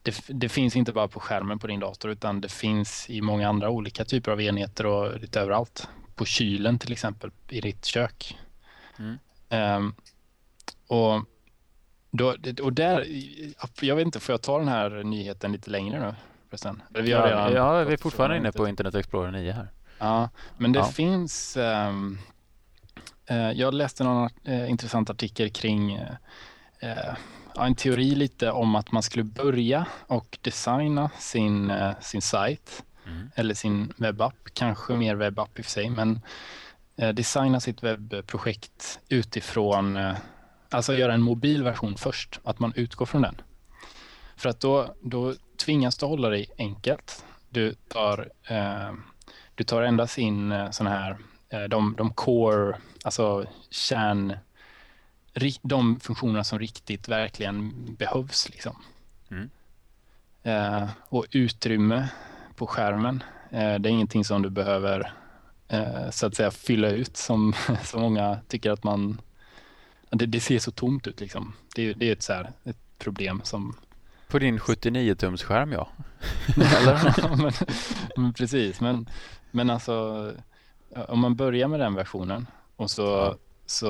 [0.03, 3.49] det, det, finns inte bara på skärmen på din dator utan det finns i många
[3.49, 5.89] andra olika typer av enheter och lite överallt.
[6.15, 8.37] På kylen till exempel i ditt kök.
[9.01, 9.17] Mm.
[9.77, 9.95] Um,
[10.87, 11.25] och,
[12.11, 13.05] då, och där,
[13.81, 16.15] jag vet inte, får jag ta den här nyheten lite längre nu
[16.49, 16.81] förresten?
[16.89, 19.67] Vi har ja, ja, vi är fortfarande inne på Internet Explorer 9 här.
[19.99, 20.85] Ja, men det ja.
[20.85, 22.17] finns um,
[23.31, 25.97] uh, jag läste någon uh, intressant artikel kring
[26.83, 27.15] uh,
[27.59, 33.31] en teori lite om att man skulle börja och designa sin, sin sajt mm.
[33.35, 36.21] eller sin webbapp, kanske mer webbapp i och för sig, men
[37.09, 40.17] designa sitt webbprojekt utifrån, eh,
[40.69, 43.41] alltså göra en mobil version först, att man utgår från den.
[44.35, 45.33] För att då, då
[45.65, 47.25] tvingas du hålla dig enkelt.
[47.49, 48.93] Du tar, eh,
[49.55, 51.17] du tar endast in eh, sådana här,
[51.49, 54.37] eh, de, de core, alltså kärn,
[55.61, 58.49] de funktionerna som riktigt verkligen behövs.
[58.49, 58.75] Liksom.
[59.31, 59.49] Mm.
[60.43, 62.09] Eh, och utrymme
[62.55, 65.20] på skärmen, eh, det är ingenting som du behöver eh,
[66.11, 67.53] så att säga fylla ut som,
[67.83, 69.21] som många tycker att man...
[70.09, 71.53] Det, det ser så tomt ut liksom.
[71.75, 73.75] Det, det är ett, så här, ett problem som...
[74.27, 75.89] På din 79-tums skärm ja.
[76.55, 77.37] Eller?
[77.43, 77.53] men,
[78.15, 79.09] men, precis, men,
[79.51, 80.27] men alltså
[81.07, 83.87] om man börjar med den versionen och så, så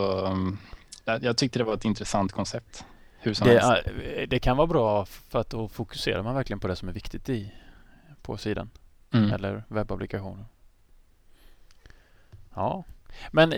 [1.05, 2.85] jag, jag tyckte det var ett intressant koncept.
[3.19, 3.83] Hur som det, helst.
[4.27, 7.29] det kan vara bra för att då fokuserar man verkligen på det som är viktigt
[7.29, 7.53] i,
[8.21, 8.69] på sidan
[9.13, 9.31] mm.
[9.31, 10.45] eller webbapplikationen.
[12.55, 12.83] Ja,
[13.31, 13.53] men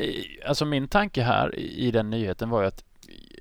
[0.45, 2.84] alltså min tanke här i den nyheten var ju att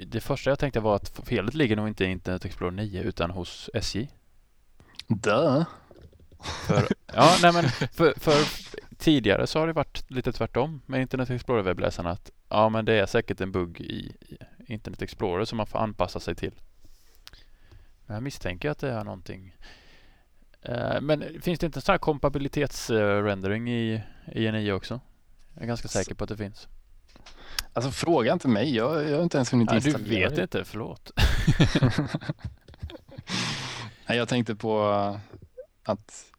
[0.06, 3.30] det första jag tänkte var att felet ligger nog inte i Internet Explorer 9 utan
[3.30, 4.08] hos SJ.
[5.06, 5.64] Dö.
[6.66, 8.34] För, ja, nej men för, för,
[8.98, 12.10] tidigare så har det varit lite tvärtom med Internet Explorer-webbläsarna.
[12.10, 14.16] Att ja, men det är säkert en bugg i
[14.66, 16.52] Internet Explorer som man får anpassa sig till.
[18.06, 19.56] Men jag misstänker att det är någonting.
[20.62, 25.00] Eh, men finns det inte en sån här kompabilitetsrendering i INI också?
[25.54, 26.68] Jag är ganska säker på att det finns.
[27.72, 28.76] Alltså fråga inte mig.
[28.76, 31.12] Jag, jag har inte ens hunnit ja, installera Du vet inte, förlåt.
[34.06, 34.82] Nej, jag tänkte på
[35.82, 36.32] att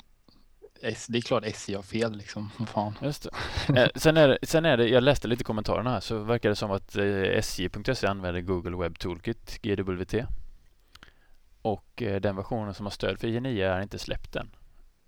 [1.07, 2.49] det är klart SJ har fel liksom.
[2.67, 2.97] Fan.
[3.01, 3.29] Just det.
[3.81, 6.55] Eh, sen, är det, sen är det, jag läste lite kommentarerna här så verkar det
[6.55, 10.13] som att eh, SJ.se använder Google Web Toolkit, GWT.
[11.61, 14.51] Och eh, den versionen som har stöd för G9 är inte släppt än.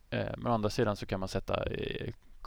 [0.10, 1.64] Eh, men å andra sidan så kan man sätta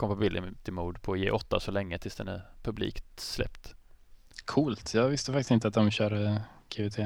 [0.03, 3.75] eh, compatibility mode på G8 så länge tills den är publikt släppt.
[4.45, 4.93] Coolt.
[4.93, 6.97] Jag visste faktiskt inte att de kör GVT.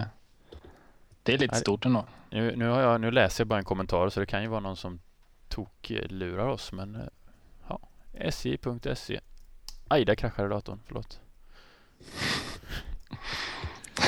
[1.24, 1.62] Det är lite Nej.
[1.62, 2.06] stort ändå.
[2.30, 4.60] Nu, nu, har jag, nu läser jag bara en kommentar så det kan ju vara
[4.60, 5.00] någon som
[5.48, 7.02] tok lurar oss men eh,
[7.68, 7.80] ja,
[8.14, 9.20] sj.se
[9.88, 10.80] Aj, där kraschade datorn.
[10.86, 11.20] Förlåt.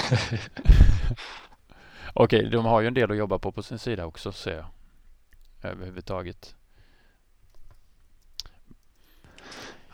[2.13, 4.65] Okej, de har ju en del att jobba på på sin sida också ser jag.
[5.71, 6.55] Överhuvudtaget.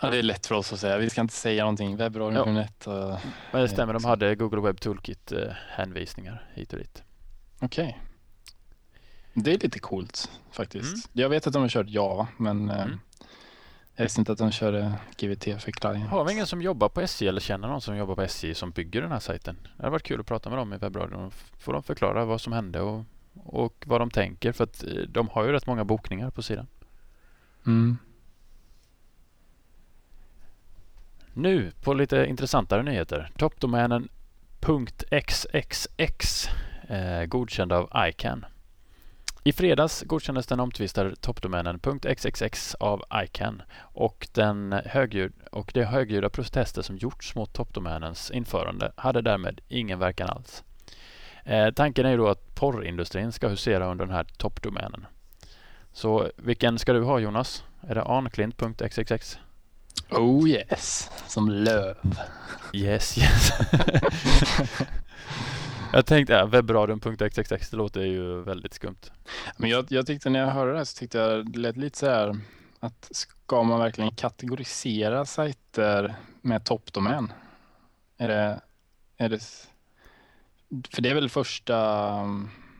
[0.02, 0.98] Ja, det är lätt för oss att säga.
[0.98, 1.98] Vi ska inte säga någonting.
[1.98, 3.20] Webbradion.net och...
[3.52, 7.04] Men det stämmer, de hade Google Web Toolkit eh, hänvisningar hit och dit.
[7.60, 8.00] Okej.
[9.34, 10.86] Det är lite coolt faktiskt.
[10.86, 11.02] Mm.
[11.14, 13.00] Jag vet att de har kört Java, men eh, Mm.
[13.96, 16.10] jag visste inte att de körde GVT för client.
[16.10, 18.72] Har vi ingen som jobbar på SJ eller känner någon som jobbar på SJ som
[18.72, 19.58] bygger den här sajten?
[19.78, 21.32] Det hade varit kul att prata med dem i webbradion.
[21.60, 25.28] Får de förklara vad som hände och, och vad de tänker för att eh, de
[25.30, 26.68] har ju rätt många bokningar på sidan.
[27.66, 27.98] Mm.
[31.34, 33.30] Nu på lite intressantare nyheter.
[33.38, 34.10] Toppdomänen
[35.28, 36.50] .xxx
[36.88, 38.46] eh, godkänd av ICANN.
[39.44, 41.80] I fredags godkändes den omtvistade toppdomänen
[42.15, 48.91] .xxx av ICANN och, den högljud, och de högljudda protester som gjorts mot toppdomänens införande
[48.96, 50.63] hade därmed ingen verkan alls.
[51.44, 55.06] Eh, tanken är ju då att porrindustrin ska husera under den här toppdomänen.
[55.94, 57.63] Så vilken ska du ha Jonas?
[57.82, 59.39] Är det anklint.xxx?
[60.12, 61.97] Oh yes, som löv.
[62.74, 63.52] Yes, yes.
[65.93, 69.12] jag tänkte ja, webbradion.xxx, det låter ju väldigt skumt.
[69.58, 71.97] Men jag, jag tyckte när jag hörde det här så tyckte jag det lät lite
[71.97, 72.38] så här
[72.80, 77.34] att ska man verkligen kategorisera sajter med toppdomän?
[78.17, 78.62] Är det,
[79.17, 79.39] är det,
[80.89, 82.17] för det är väl första,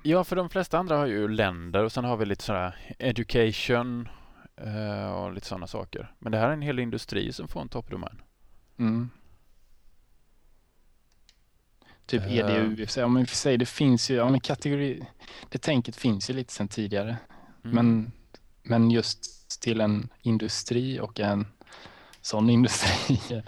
[0.04, 4.10] Ja, för de flesta andra har ju länder och sen har vi lite sådär education
[5.16, 6.14] och lite sådana saker.
[6.20, 8.22] Men det här är en hel industri som får en toppdomän.
[8.80, 9.10] mm.
[12.06, 12.38] typ Eh.
[12.38, 15.06] EDU, så om vi säger det finns ju, ja men kategori,
[15.50, 17.18] det tänket finns ju lite sedan tidigare.
[17.64, 17.76] Mm.
[17.76, 18.12] Men,
[18.64, 19.20] men just
[19.62, 21.48] till en industri och en
[22.22, 23.20] sån industri.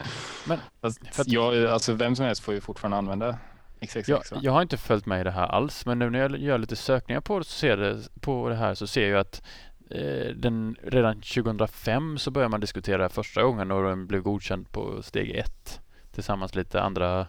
[0.48, 3.38] Men- Fast för att- jag, alltså vem som helst får ju fortfarande använda
[3.82, 4.10] XXX.
[4.10, 4.38] Jag, va?
[4.42, 6.76] jag har inte följt med i det här alls, men nu när jag gör lite
[6.76, 9.42] sökningar på det, så ser det, på det här så ser jag att
[9.73, 14.72] eh, Eh, den, redan 2005 så började man diskutera första gången och den blev godkänd
[14.72, 17.28] på steg ett tillsammans lite andra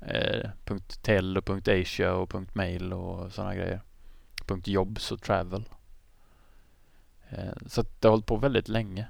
[0.00, 0.50] eh,
[1.02, 3.80] .tel och .asia och .mail och sådana grejer.
[4.64, 5.64] .jobs och travel.
[7.28, 9.06] Eh, så att det har hållit på väldigt länge.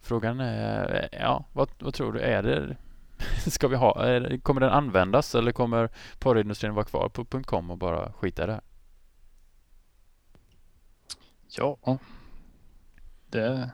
[0.00, 2.20] Frågan är, eh, ja, vad, vad tror du?
[2.20, 2.76] Är det
[3.50, 7.70] Ska vi ha, är det- kommer den användas eller kommer porrindustrin vara kvar på .com
[7.70, 8.62] och bara skita i det här?
[11.56, 11.98] Ja.
[13.30, 13.70] Det,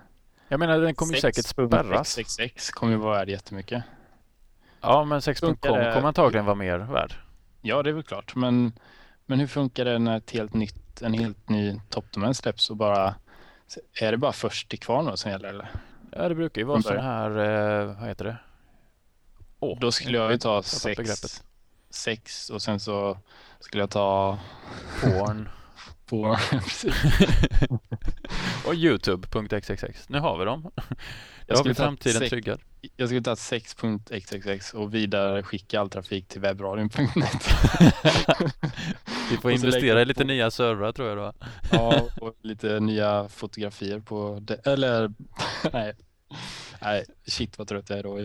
[0.49, 2.19] Jag menar den kommer ju säkert spärras.
[2.19, 3.83] XXX kommer ju vara värd jättemycket.
[4.81, 7.15] Ja men 6.com Funkar det- kommer antagligen vara mer värd.
[7.63, 8.35] Ja, det är väl klart.
[8.35, 8.73] Men,
[9.27, 13.15] men hur funkar det när ett helt nytt, en helt ny toppdomän släpps och bara
[14.01, 15.71] är det bara först till kvarn då som gäller eller?
[16.11, 18.37] Ja det brukar ju vara sån här, eh, vad heter det?
[19.61, 21.45] Åh, Då skulle jag ju ta tappat sex, begreppet.
[21.91, 23.19] sex och sen så
[23.61, 24.39] skulle jag ta
[25.03, 25.49] porn
[26.23, 26.39] på
[28.69, 30.09] och youtube.xxx.
[30.09, 30.71] Nu har vi dem.
[31.49, 32.61] Har skulle framtiden sex- tryggad.
[32.97, 37.49] Jag skulle ta 6.xxx och vidare skicka all trafik till webbradion.net.
[39.31, 41.33] Vi får investera i lite på- nya servrar tror jag då.
[41.73, 44.67] Ja, och lite nya fotografier på det.
[44.67, 45.13] Eller
[45.73, 45.93] nej.
[46.83, 48.21] Nej, shit vad trött jag är då.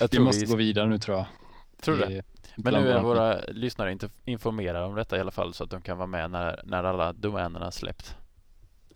[0.00, 1.26] Jag Vi måste vi, gå vidare nu tror jag.
[1.82, 2.06] tror det.
[2.06, 2.22] Det
[2.64, 5.82] Men nu är våra- lyssnare inte informerade om detta i alla fall så att de
[5.82, 8.14] kan vara med när, när alla domänerna släpps.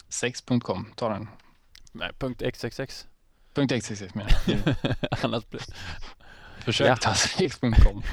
[0.09, 1.29] 6.com, ta den.
[1.92, 2.11] Nej,
[2.53, 2.81] .xxx.
[3.55, 4.75] .xxx menar jag.
[5.25, 5.62] Annars blir...
[6.59, 6.96] Försök Ja.
[6.96, 8.03] ta 6.com.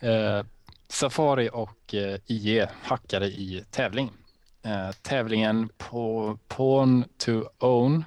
[0.00, 0.44] Eh,
[0.88, 4.10] Safari och eh, IE hackade i tävling.
[4.62, 8.04] Eh, tävlingen på Pawn to Own.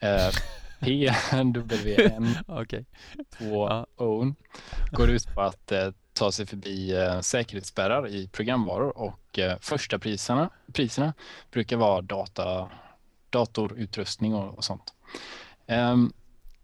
[0.82, 2.84] PWN Okej.
[3.38, 3.86] 2 Ja.
[3.96, 4.34] Own
[4.90, 9.98] går ut på att eh, ta sig förbi eh, säkerhetsspärrar i programvaror och eh, första
[9.98, 11.14] priserna, priserna
[11.50, 12.70] brukar vara data,
[13.30, 14.94] datorutrustning och, och sånt.
[15.66, 16.12] Ehm,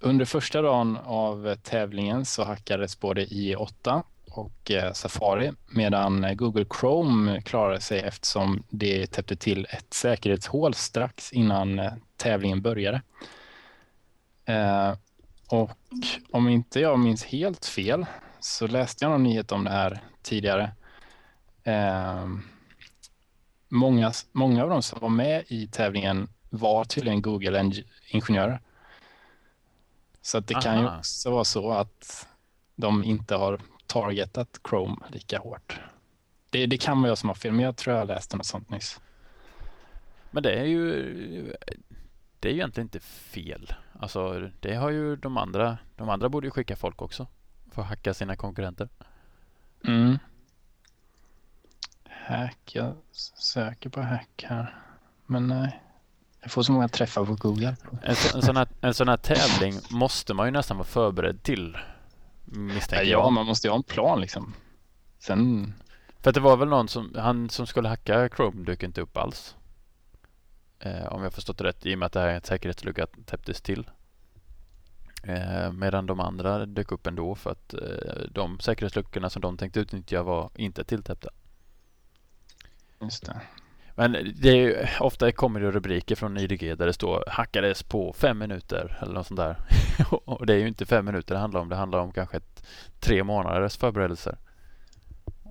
[0.01, 7.43] under första dagen av tävlingen så hackades både IE8 och eh, Safari medan Google Chrome
[7.43, 13.03] klarade sig eftersom det täppte till ett säkerhetshål strax innan eh, tävlingen började.
[14.49, 14.95] Eh,
[15.49, 15.71] och
[16.31, 18.07] om inte jag minns helt fel
[18.41, 20.73] så läste jag någon nyhet om det här tidigare.
[21.65, 22.27] eh,
[23.69, 28.61] många, många av de som var med i tävlingen var tydligen Google-ingenjörer.
[30.23, 30.63] Så det Aha.
[30.63, 32.29] kan ju också vara så att
[32.77, 35.81] de inte har targetat Chrome lika hårt.
[36.51, 38.71] Det, det kan vara jag som har fel, men jag tror jag läste något sånt
[38.71, 39.01] nyss.
[40.31, 41.57] Men det är ju
[42.41, 43.75] det är ju egentligen inte fel.
[43.99, 45.79] Alltså det har ju de andra.
[45.97, 47.27] De andra borde ju skicka folk också
[47.71, 48.89] för att hacka sina konkurrenter.
[49.85, 50.19] Mm.
[52.09, 52.95] Hack, jag
[53.35, 54.75] söker på hack här.
[55.27, 55.83] Men nej.
[56.41, 57.77] Jag får så många träffar på Google.
[58.03, 61.43] En, så, en, sån här, en sån här tävling måste man ju nästan vara förberedd
[61.43, 61.77] till.
[62.45, 63.33] Misstänker ja, jag.
[63.33, 64.55] man måste ju ha en plan liksom.
[65.19, 65.75] Sen...
[66.21, 69.17] För att det var väl någon som, han som skulle hacka Chrome dök inte upp
[69.17, 69.57] alls.
[70.81, 73.07] Eh, om jag förstått det rätt i och med att det här är ett säkerhetslucka
[73.27, 73.91] täpptes till.
[75.23, 77.81] Eh, medan de andra dök upp ändå för att eh,
[78.31, 81.29] de säkerhetsluckorna som de tänkte utnyttja var inte tilltäppta.
[83.01, 83.41] Just det.
[83.95, 88.13] Men det är ju, ofta kommer det rubriker från IDG där det står hackades på
[88.13, 89.57] fem minuter eller något sånt där.
[90.11, 91.69] och det är ju inte fem minuter det handlar om.
[91.69, 92.67] Det handlar om kanske ett,
[93.01, 94.39] tre månaders förberedelser.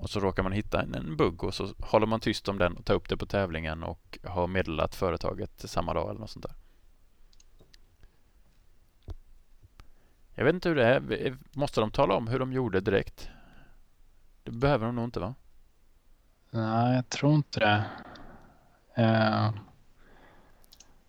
[0.02, 2.78] Och så råkar man hitta en, en bugg och så håller man tyst om den
[2.78, 6.45] och tar upp det på tävlingen och har meddelat företaget samma dag eller något sånt
[6.45, 6.56] där.
[10.36, 11.26] Jag vet inte hur det är.
[11.26, 13.30] Eh, måste de tala om hur de gjorde direkt?
[14.43, 15.36] Det behöver de nog inte va?
[16.50, 17.86] Nej, jag tror inte det.
[19.04, 19.52] Eh,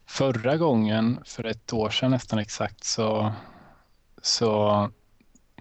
[0.07, 3.32] förra gången, för ett år sedan nästan exakt, så,
[4.22, 4.91] så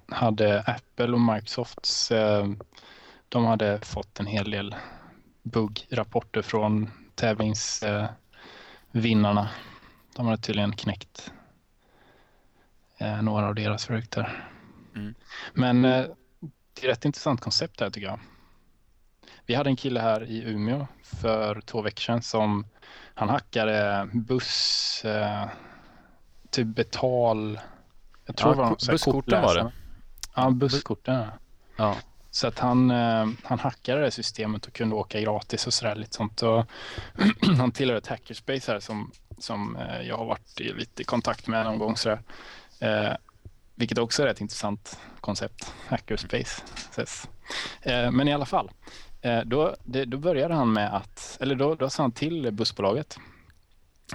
[0.08, 2.48] hade Apple och Microsofts eh,
[3.30, 4.76] de hade fått en hel del
[5.44, 9.50] buggrapporter från tävlingsvinnarna.
[10.16, 11.32] De hade tydligen knäckt
[12.98, 14.50] eh, några av deras produkter.
[14.96, 15.16] Mm.
[15.54, 16.06] Men eh,
[16.74, 18.20] det är ett rätt intressant koncept här tycker jag.
[19.46, 22.66] Vi hade en kille här i Umeå för två veckor sedan som
[23.14, 25.48] han hackade buss, eh,
[26.50, 27.60] typ betal...
[28.26, 29.72] Jag tror ja, det var busskorten var det.
[30.36, 31.28] Ja, busskorten.
[31.76, 31.96] Ja.
[32.38, 36.16] Så att han, eh, han hackade det systemet och kunde åka gratis och sådär lite
[36.16, 36.44] sånt.
[36.44, 36.66] Och
[37.58, 41.66] han tillhör ett hackerspace här som, som eh, jag har varit i lite kontakt med
[41.66, 42.22] någon gång sådär.
[42.80, 43.14] Eh,
[43.76, 46.62] vilket också är ett intressant koncept, hackerspace.
[47.82, 48.72] Eh, men i alla fall,
[49.22, 53.18] eh, då, det, då började han med att, eller då, då sa han till bussbolaget,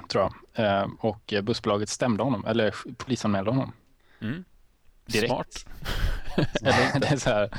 [0.08, 3.72] tror jag, eh, och bussbolaget stämde honom, eller polisanmälde honom.
[4.20, 4.44] Mm.
[5.06, 5.32] Direkt.
[5.32, 5.66] Smart.
[7.00, 7.50] det är så här,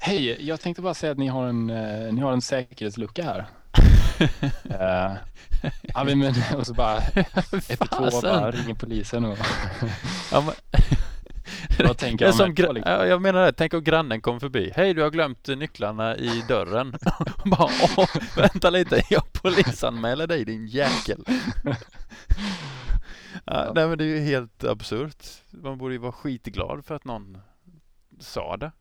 [0.00, 3.46] Hej, jag tänkte bara säga att ni har en, uh, ni har en säkerhetslucka här.
[4.70, 5.16] uh,
[5.82, 6.98] ja, men, och så bara
[7.68, 9.38] 112 bara ringer polisen och...
[10.32, 10.54] ja, men...
[11.86, 12.82] Vad tänker som liksom?
[12.84, 14.72] ja, jag menar det, tänk om grannen kom förbi.
[14.76, 16.94] Hej, du har glömt nycklarna i dörren.
[17.44, 21.24] bara, Åh, vänta lite, jag polisanmäler dig din jäkel.
[23.44, 25.26] ja, nej men det är ju helt absurt.
[25.50, 27.38] Man borde ju vara skitglad för att någon
[28.20, 28.72] sa det.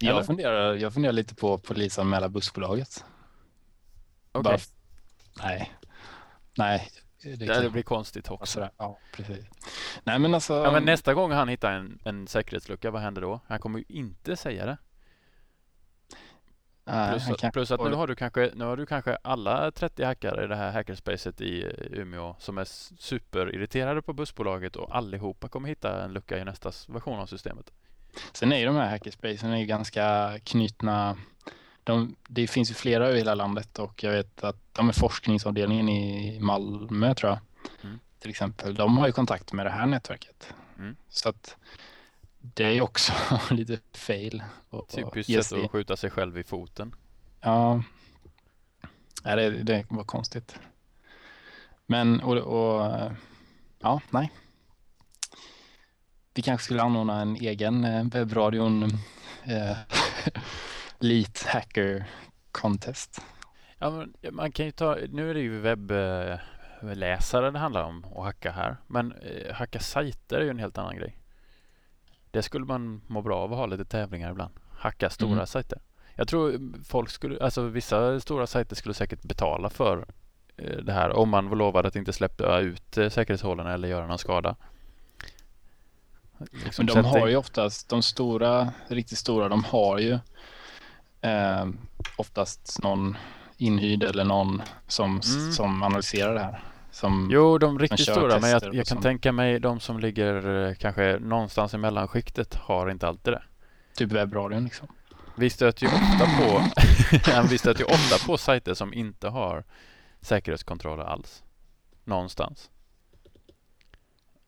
[0.00, 3.04] Jag funderar, jag funderar lite på polisanmäla bussbolaget.
[4.32, 4.54] Okej.
[4.54, 4.60] Okay.
[5.42, 5.72] Nej.
[6.58, 6.88] Nej.
[7.22, 8.68] Det, det, det blir konstigt också.
[8.76, 9.44] Ja, precis.
[10.04, 10.54] Nej, men alltså...
[10.54, 13.40] Ja, men nästa gång han hittar en, en säkerhetslucka, vad händer då?
[13.46, 14.78] Han kommer ju inte säga det.
[16.84, 17.52] Nej, plus, kan...
[17.52, 20.56] plus att nu har, du kanske, nu har du kanske alla 30 hackare i det
[20.56, 22.64] här hackerspacet i Umeå som är
[22.98, 27.72] superirriterade på bussbolaget och allihopa kommer hitta en lucka i nästa version av systemet.
[28.32, 31.16] Sen är ju de här hackerspacen är ganska knutna.
[31.84, 35.88] De, det finns ju flera över hela landet och jag vet att de är forskningsavdelningen
[35.88, 37.38] i Malmö tror jag.
[37.82, 37.98] Mm.
[38.18, 38.74] Till exempel.
[38.74, 40.54] De har ju kontakt med det här nätverket.
[40.78, 40.96] Mm.
[41.08, 41.56] Så att
[42.40, 43.12] det är också
[43.50, 44.42] lite fail.
[44.88, 46.94] Typiskt sätt att skjuta sig själv i foten.
[47.40, 47.82] Ja,
[49.24, 50.58] ja det, det var konstigt.
[51.86, 53.12] Men och, och
[53.78, 54.30] ja, nej
[56.40, 58.82] vi kanske skulle anordna en egen eh, webbradion
[59.44, 59.76] eh,
[60.98, 62.04] Leet Hacker
[62.52, 63.22] Contest.
[63.78, 68.50] Ja, man kan ju ta, nu är det ju webbläsare det handlar om att hacka
[68.50, 68.76] här.
[68.86, 71.18] Men eh, hacka sajter är ju en helt annan grej.
[72.30, 74.54] Det skulle man må bra av att ha lite tävlingar ibland.
[74.78, 75.46] Hacka stora mm.
[75.46, 75.78] sajter.
[76.14, 80.06] Jag tror folk skulle, alltså vissa stora sajter skulle säkert betala för
[80.56, 84.18] eh, det här om man lovade att inte släppa ut eh, säkerhetshålen eller göra någon
[84.18, 84.56] skada.
[86.64, 90.18] Liksom Men de har ju oftast, de stora, riktigt stora, de har ju
[91.20, 91.66] eh,
[92.16, 93.16] oftast någon
[93.56, 95.52] inhyrd eller någon som, mm.
[95.52, 96.62] som analyserar det här.
[96.90, 100.74] Som, jo, de riktigt stora, men jag, jag kan tänka mig de som ligger eh,
[100.74, 103.42] kanske någonstans i mellanskiktet har inte alltid det.
[103.96, 104.88] Typ webbradion liksom.
[105.36, 106.62] Vi stöter ju ofta på,
[107.50, 109.64] vi stöter ju ofta på sajter som inte har
[110.20, 111.42] säkerhetskontroller alls.
[112.04, 112.70] Någonstans.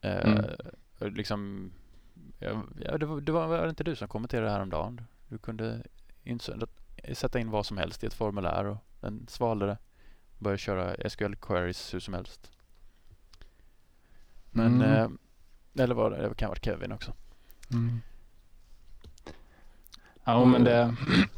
[0.01, 0.39] Mm.
[0.39, 1.73] Eh, liksom,
[2.81, 5.01] ja, det, var, det var inte du som kommenterade häromdagen?
[5.29, 5.83] Du kunde
[7.13, 9.79] sätta in vad som helst i ett formulär och den svalde det.
[10.39, 12.51] Började köra SQL queries hur som helst.
[14.51, 14.93] Men, mm.
[14.93, 17.15] eh, eller var det, det kan ha varit Kevin också.
[17.73, 18.01] Mm.
[20.25, 20.95] Ja, men det...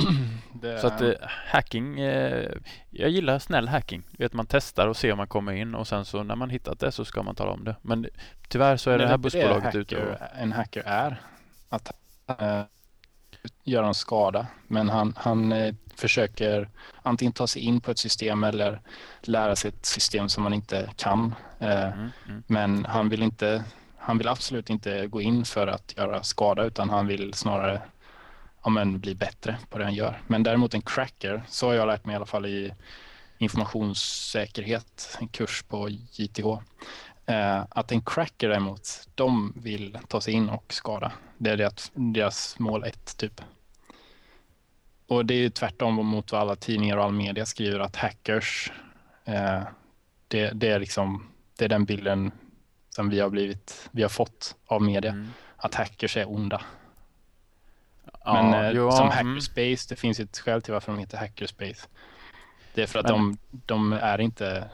[0.53, 1.13] det så att eh,
[1.47, 2.51] hacking, eh,
[2.91, 4.03] jag gillar snäll hacking.
[4.19, 6.81] Vet man testar och ser om man kommer in och sen så när man hittat
[6.81, 7.77] det så ska man tala om det.
[7.83, 8.07] Men
[8.49, 10.17] tyvärr så är det, det här bussbolaget ute och...
[10.39, 11.21] En hacker är
[11.69, 11.93] att
[12.41, 12.63] äh,
[13.65, 14.47] göra en skada.
[14.67, 16.69] Men han, han äh, försöker
[17.03, 18.81] antingen ta sig in på ett system eller
[19.23, 21.35] lära sig ett system som man inte kan.
[21.59, 22.43] Äh, mm, mm.
[22.47, 23.65] Men han vill inte
[23.99, 27.83] han vill absolut inte gå in för att göra skada utan han vill snarare
[28.65, 30.21] ja, men, bli bättre på det han gör.
[30.27, 32.75] Men däremot en cracker, så har jag lärt mig i alla fall i
[33.39, 36.47] informationssäkerhet, en kurs på JTH.
[37.27, 41.13] Eh, att en cracker däremot, de vill ta sig in och skada.
[41.39, 43.41] Det är deras, deras mål ett typ.
[45.07, 48.73] Och det är ju tvärtom mot vad alla tidningar och all media skriver att hackers,
[49.25, 49.63] eh,
[50.29, 52.33] det, det, är liksom, det är den bilden
[52.89, 55.13] som vi har blivit, vi har fått av media.
[55.13, 55.29] Mm.
[55.57, 56.63] Att hackers är onda.
[58.25, 59.29] Men ja, eh, som mm.
[59.29, 61.89] hackerspace, det finns ett skäl till varför de heter hackerspace.
[62.75, 64.71] Det är för att de, de är inte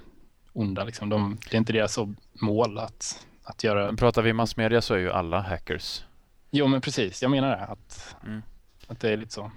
[0.53, 0.85] onda.
[0.85, 1.09] Liksom.
[1.09, 1.99] De, det är inte deras
[2.33, 3.87] mål att, att göra...
[3.87, 6.05] Men pratar vi massmedia så är ju alla hackers.
[6.51, 7.23] Jo, men precis.
[7.23, 7.65] Jag menar det.
[7.65, 8.43] Att, mm.
[8.87, 9.51] att det är lite så.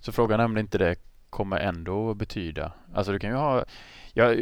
[0.00, 0.96] Så frågan är om det inte det
[1.30, 2.72] kommer ändå betyda.
[2.94, 3.64] Alltså du kan ju ha...
[4.12, 4.34] Ja,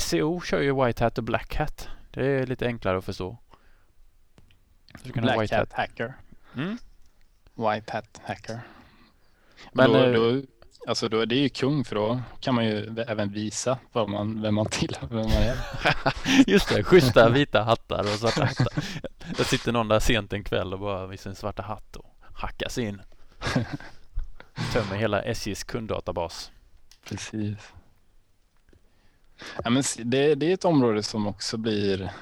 [0.00, 1.88] SEO kör ju White Hat och Black Hat.
[2.10, 3.38] Det är lite enklare att förstå.
[5.14, 6.14] Black Hat Hacker.
[6.54, 6.78] Mm?
[7.56, 8.60] White Hat Hacker.
[9.72, 10.42] Men då, eh, då,
[10.86, 14.42] alltså då, det är ju kung för då kan man ju även visa vad man,
[14.42, 15.56] vem man tillhör, vem man är.
[16.46, 18.84] Just det, schyssta vita hattar och svarta hattar.
[19.36, 22.68] Det sitter någon där sent en kväll och bara visar sin svarta hatt och hackar
[22.68, 23.02] sig in.
[24.72, 26.50] Tömmer hela SJs kunddatabas.
[27.08, 27.72] Precis.
[29.64, 32.12] Ja, men det, det är ett område som också blir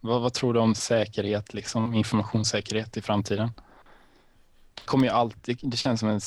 [0.00, 3.50] vad, vad, tror du om säkerhet, liksom informationssäkerhet i framtiden?
[4.84, 6.20] Kommer ju alltid, det känns som en,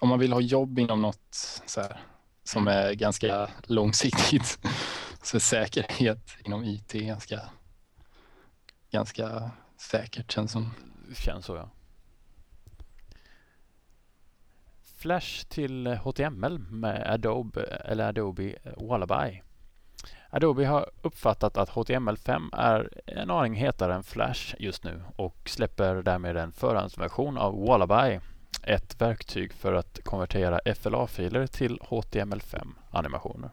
[0.00, 2.00] om man vill ha jobb inom något så här,
[2.44, 4.58] som är ganska långsiktigt
[5.22, 7.40] så är säkerhet inom IT ganska,
[8.90, 10.74] ganska säkert känns som.
[11.16, 11.70] Känns så ja.
[14.82, 19.42] Flash till HTML med Adobe eller Adobe Wallaby.
[20.34, 25.94] Adobe har uppfattat att HTML5 är en aning hetare än Flash just nu och släpper
[25.94, 28.20] därmed en förhandsversion av Wallaby,
[28.62, 33.50] ett verktyg för att konvertera FLA-filer till HTML5-animationer.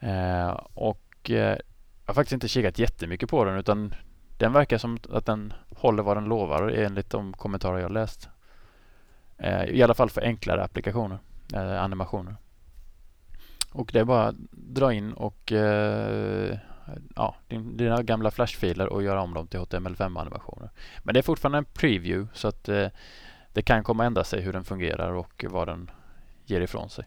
[0.00, 1.58] Eh, och eh, jag
[2.06, 3.94] har faktiskt inte kikat jättemycket på den utan
[4.38, 8.28] den verkar som att den håller vad den lovar enligt de kommentarer jag läst.
[9.38, 11.18] Eh, I alla fall för enklare applikationer,
[11.54, 12.36] eh, animationer.
[13.74, 16.58] Och det är bara att dra in och eh,
[17.16, 20.70] ja, dina gamla flashfiler och göra om dem till HTML5-animationer.
[21.02, 22.86] Men det är fortfarande en preview så att eh,
[23.52, 25.90] det kan komma ändra sig hur den fungerar och vad den
[26.44, 27.04] ger ifrån sig.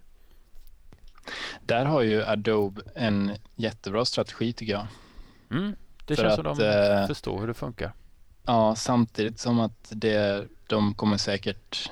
[1.62, 4.88] Där har ju Adobe en jättebra strategi tycker jag.
[5.52, 7.94] Mm, det För känns att, som de eh, förstår hur det funkar.
[8.46, 11.92] Ja, samtidigt som att det, de kommer säkert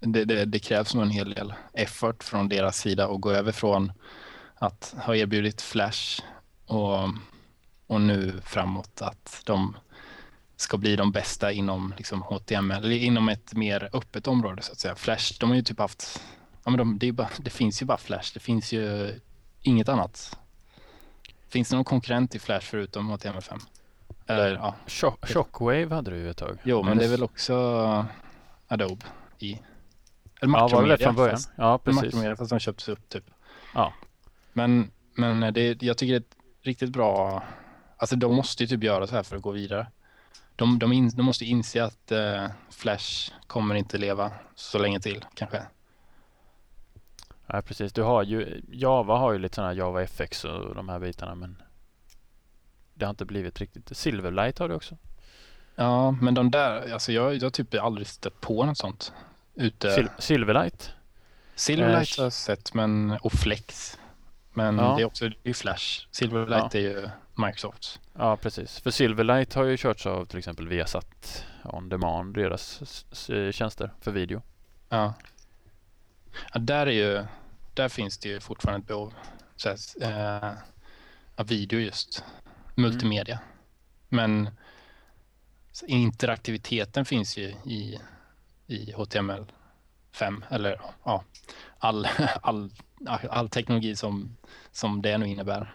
[0.00, 3.52] det, det, det, krävs nog en hel del effort från deras sida att gå över
[3.52, 3.92] från
[4.54, 6.22] att ha erbjudit Flash
[6.66, 7.08] och,
[7.86, 9.76] och nu framåt att de
[10.56, 14.78] ska bli de bästa inom liksom HTML, eller inom ett mer öppet område så att
[14.78, 14.94] säga.
[14.94, 16.22] Flash, de har ju typ haft,
[16.64, 19.14] ja men de, det, bara, det finns ju bara Flash, det finns ju
[19.62, 20.38] inget annat.
[21.48, 23.60] Finns det någon konkurrent till Flash förutom HTML5?
[24.26, 24.74] Eller, ja.
[24.86, 26.58] Shock, Shockwave hade du ett tag.
[26.62, 27.54] Jo, men det är väl också
[28.68, 29.06] Adobe
[29.38, 29.58] i
[30.40, 31.36] eller ja, var det från början?
[31.36, 32.02] Fast, ja, precis.
[32.02, 33.24] Makromedia, fast de köptes upp typ.
[33.74, 33.92] Ja.
[34.52, 37.42] Men, men det, jag tycker det är ett riktigt bra...
[37.96, 39.86] Alltså de måste ju typ göra så här för att gå vidare.
[40.56, 45.24] De, de, in, de måste inse att uh, Flash kommer inte leva så länge till
[45.34, 45.62] kanske.
[47.46, 47.92] Ja, precis.
[47.92, 51.62] Du har ju, Java har ju lite sådana Java FX och de här bitarna men
[52.94, 53.96] det har inte blivit riktigt.
[53.96, 54.96] Silverlight har du också.
[55.74, 59.12] Ja, men de där, alltså jag, jag typ aldrig stött på något sånt
[59.58, 59.90] ute.
[59.96, 60.92] Sil Silverlight?
[61.54, 63.98] Silverlight har jag sett, men, och Flex.
[64.52, 64.94] Men ja.
[64.96, 66.06] det är också det är Flash.
[66.10, 66.80] Silverlight ja.
[66.80, 67.08] är ju
[67.46, 68.00] Microsofts.
[68.12, 68.80] Ja, precis.
[68.80, 72.82] För Silverlight har ju körts av till exempel Viasat On Demand, deras
[73.52, 74.42] tjänster för video.
[74.88, 75.14] Ja.
[76.52, 77.24] ja där, är ju,
[77.74, 79.14] där finns det ju fortfarande ett behov
[79.56, 80.52] så här, eh,
[81.36, 82.24] av video just,
[82.74, 83.40] multimedia.
[84.10, 84.42] Mm.
[84.42, 84.50] Men
[85.86, 88.00] interaktiviteten finns ju i,
[88.68, 91.24] i HTML5 eller ja,
[91.78, 92.08] all,
[92.42, 92.70] all,
[93.30, 94.36] all teknologi som,
[94.72, 95.74] som det nu innebär.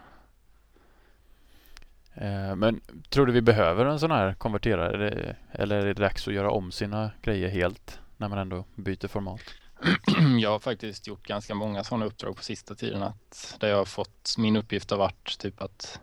[2.13, 6.33] Eh, men tror du vi behöver en sån här konverterare eller är det dags att
[6.33, 9.41] göra om sina grejer helt när man ändå byter format?
[10.41, 13.85] Jag har faktiskt gjort ganska många sådana uppdrag på sista tiden att där jag har
[13.85, 15.99] fått min uppgift har varit typ att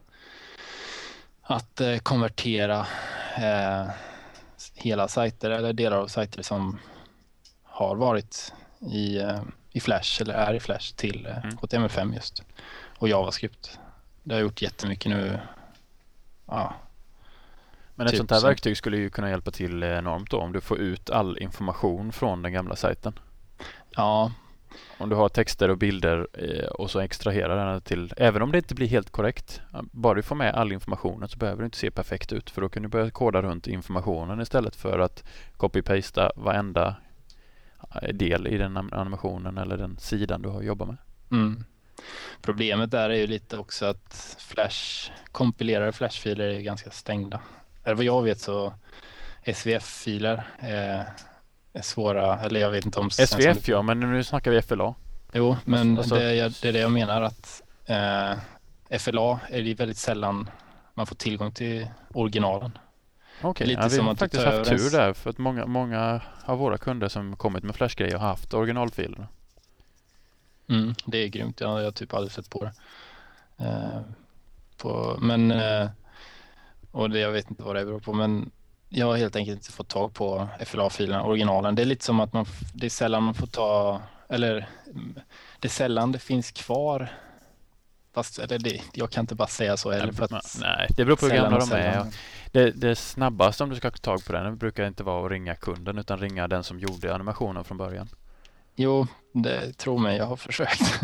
[1.42, 2.86] att eh, konvertera
[3.36, 3.90] eh,
[4.80, 6.78] hela sajter eller delar av sajter som
[7.62, 11.56] har varit i, eh, i Flash eller är i Flash till eh, mm.
[11.56, 12.42] HTML5 just
[12.98, 13.78] och JavaScript.
[14.22, 15.40] Det har jag gjort jättemycket nu
[16.50, 16.74] Ja.
[17.94, 18.48] Men ett typ sånt här som...
[18.48, 22.42] verktyg skulle ju kunna hjälpa till enormt då om du får ut all information från
[22.42, 23.18] den gamla sajten.
[23.90, 24.32] Ja.
[24.98, 28.58] Om du har texter och bilder eh, och så extraherar den till, även om det
[28.58, 29.60] inte blir helt korrekt,
[29.92, 32.68] bara du får med all informationen så behöver det inte se perfekt ut för då
[32.68, 35.24] kan du börja koda runt informationen istället för att
[35.56, 36.96] copy-pasta varenda
[38.02, 40.96] eh, del i den animationen eller den sidan du har jobbat med.
[41.30, 41.64] Mm.
[42.42, 47.40] Problemet där är ju lite också att Flash, kompilerade flashfiler är ganska stängda.
[47.84, 48.74] Eller vad jag vet så
[49.54, 51.04] SVF-filer är eh,
[51.82, 53.10] svåra, eller jag vet inte om...
[53.10, 54.94] SVF ja, men nu snackar vi FLA.
[55.32, 59.74] Jo, men alltså, det, är, det är det jag menar att eh, FLA är det
[59.74, 60.50] väldigt sällan
[60.94, 62.78] man får tillgång till originalen.
[63.42, 66.78] Okej, okay, ja, vi har faktiskt haft tur där för att många, många av våra
[66.78, 69.28] kunder som kommit med Flash-grejer har haft originalfilerna.
[70.68, 71.60] Mm, det är grymt.
[71.60, 72.72] Jag har typ aldrig sett på det.
[73.64, 74.00] Eh,
[74.76, 75.88] på, men, eh,
[76.90, 78.50] och det, jag vet inte vad det beror på, men
[78.92, 81.74] jag har helt enkelt inte fått tag på FLA-filerna, originalen.
[81.74, 84.68] Det är lite som att man, det är sällan man får ta, eller
[85.60, 87.08] det är sällan det finns kvar
[88.12, 90.12] Fast eller det, jag kan inte bara säga så heller.
[90.12, 92.06] För att nej, det beror på hur gamla de är.
[92.52, 95.54] Det, det snabbaste om du ska ha tag på den brukar inte vara att ringa
[95.54, 98.08] kunden utan ringa den som gjorde animationen från början.
[98.76, 100.80] Jo, det tror mig, jag har försökt.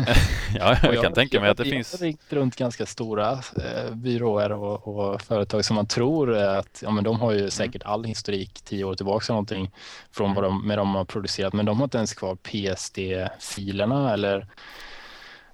[0.55, 1.93] ja, jag, jag kan tänka mig att det jag finns.
[1.93, 6.81] Jag har ringt runt ganska stora eh, byråer och, och, företag som man tror att
[6.83, 7.51] ja, men de har ju mm.
[7.51, 9.71] säkert all historik tio år tillbaka eller någonting
[10.11, 14.47] från vad de, med de har producerat, men de har inte ens kvar PSD-filerna eller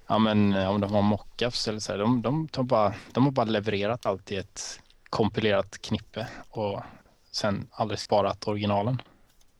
[0.06, 3.30] ja, men om de har mockups eller så här, de, de, de, bara, de har
[3.30, 6.82] bara levererat allt i ett kompilerat knippe och
[7.30, 9.02] sen aldrig sparat originalen.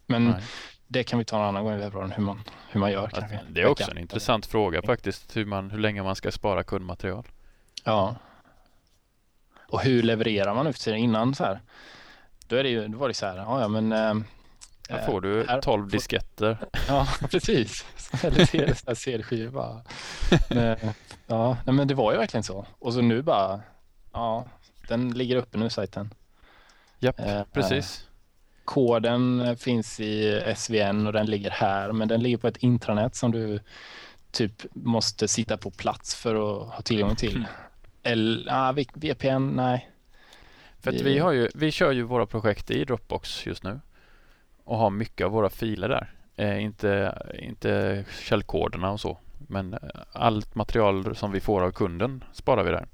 [0.07, 0.43] Men Nej
[0.87, 3.09] det kan vi ta en annan gång i februari, hur man, hur man gör.
[3.09, 3.41] Kanske.
[3.49, 7.25] Det är också en intressant fråga faktiskt, hur, man, hur länge man ska spara kundmaterial.
[7.85, 8.17] Ja.
[9.69, 11.61] Och hur levererar man ut innan så här?
[12.47, 14.15] Då, är det ju, då var det så här, ja, ja men äh,
[14.89, 16.59] här får du här, 12 disketter.
[16.89, 17.85] Ja, precis.
[18.23, 19.83] Eller CD-skivor
[21.27, 22.67] Ja, men det var ju verkligen så.
[22.79, 23.61] Och så nu bara,
[24.13, 24.45] ja,
[24.89, 26.15] den ligger uppe nu sajten.
[26.99, 28.09] Japp, äh, precis.
[28.65, 33.33] Koden finns i SVN och den ligger här, men den ligger på ett intranät som
[33.33, 33.61] du
[34.31, 37.37] typ måste sitta på plats för att ha tillgång till.
[37.37, 37.49] Mm.
[38.03, 39.91] Eller ah, VPN, nej.
[40.81, 43.81] För att vi, har ju, vi kör ju våra projekt i Dropbox just nu
[44.65, 46.13] och har mycket av våra filer där.
[46.37, 49.79] Eh, inte, inte källkoderna och så, men
[50.13, 52.87] allt material som vi får av kunden sparar vi där.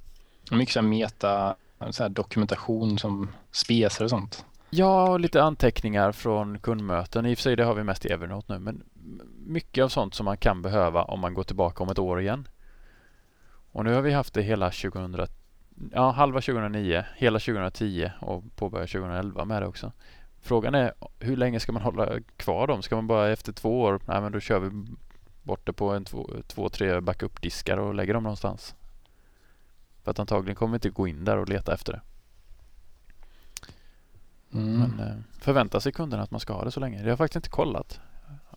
[0.50, 1.56] Mycket så meta
[1.90, 4.44] så dokumentation som spesar och sånt.
[4.72, 7.26] Ja, lite anteckningar från kundmöten.
[7.26, 8.82] I och för sig det har vi mest i Evernote nu, men
[9.46, 12.48] mycket av sånt som man kan behöva om man går tillbaka om ett år igen.
[13.72, 15.26] Och nu har vi haft det hela 2000,
[15.92, 19.92] ja, halva 2009, hela 2010 och påbörjar 2011 med det också.
[20.40, 22.82] Frågan är hur länge ska man hålla kvar dem?
[22.82, 24.86] Ska man bara efter två år, nej men då kör vi
[25.42, 28.74] bort det på en två, två tre backup-diskar och lägger dem någonstans.
[30.02, 32.00] För att antagligen kommer vi inte gå in där och leta efter det.
[34.52, 34.78] Mm.
[34.78, 36.96] Men eh, förväntar sig kunderna att man ska ha det så länge?
[36.96, 38.00] Det har jag faktiskt inte kollat.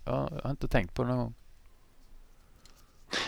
[0.06, 1.34] Jag, jag har inte tänkt på det någon gång.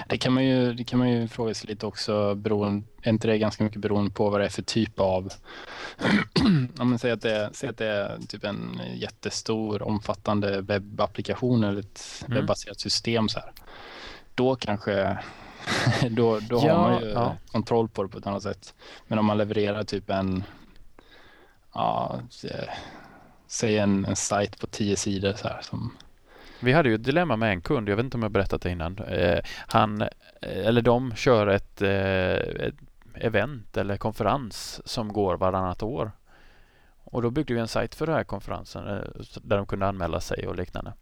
[0.09, 2.35] Det kan man ju, det kan man ju fråga sig lite också.
[2.35, 5.33] Beroende, är inte det ganska mycket beroende på vad det är för typ av...
[6.79, 11.79] Om man säger att det, säg att det är typ en jättestor omfattande webbapplikation eller
[11.79, 12.39] ett mm.
[12.39, 13.51] webbaserat system så här.
[14.35, 15.17] Då kanske
[16.09, 17.35] då, då ja, har man ju ja.
[17.51, 18.73] kontroll på det på ett annat sätt.
[19.07, 20.43] Men om man levererar typ en
[21.75, 22.19] ja,
[23.47, 25.91] säg en, en sajt på tio sidor så här som
[26.59, 28.71] vi hade ju ett dilemma med en kund, jag vet inte om jag berättat det
[28.71, 28.97] innan.
[28.97, 30.09] Eh, han, eh,
[30.41, 32.75] eller de kör ett, eh, ett,
[33.15, 36.11] event eller konferens som går varannat år.
[37.03, 39.03] Och då byggde vi en sajt för den här konferensen eh,
[39.41, 40.93] där de kunde anmäla sig och liknande.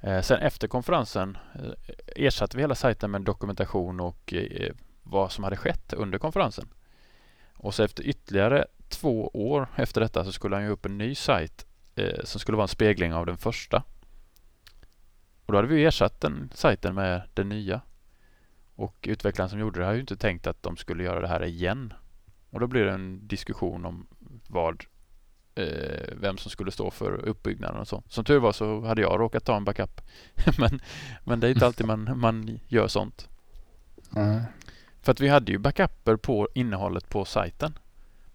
[0.00, 4.72] Eh, sen efter konferensen eh, ersatte vi hela sajten med dokumentation och eh,
[5.02, 6.68] vad som hade skett under konferensen.
[7.54, 11.14] Och så efter ytterligare två år efter detta så skulle han ju upp en ny
[11.14, 13.82] sajt eh, som skulle vara en spegling av den första.
[15.46, 17.80] Och då hade vi ersatt den sajten med den nya.
[18.74, 21.44] Och utvecklaren som gjorde det har ju inte tänkt att de skulle göra det här
[21.44, 21.92] igen.
[22.50, 24.06] Och då blir det en diskussion om
[24.48, 24.84] vad
[25.54, 28.02] eh, vem som skulle stå för uppbyggnaden och så.
[28.08, 30.00] Som tur var så hade jag råkat ta en backup.
[30.58, 30.80] men,
[31.24, 33.28] men det är inte alltid man, man gör sånt.
[34.16, 34.42] Mm.
[35.02, 37.78] För att vi hade ju backuper på innehållet på sajten.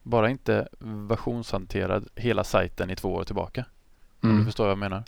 [0.05, 3.65] Bara inte versionshanterad hela sajten i två år tillbaka.
[4.23, 4.35] Mm.
[4.35, 5.03] Om du förstår vad jag menar.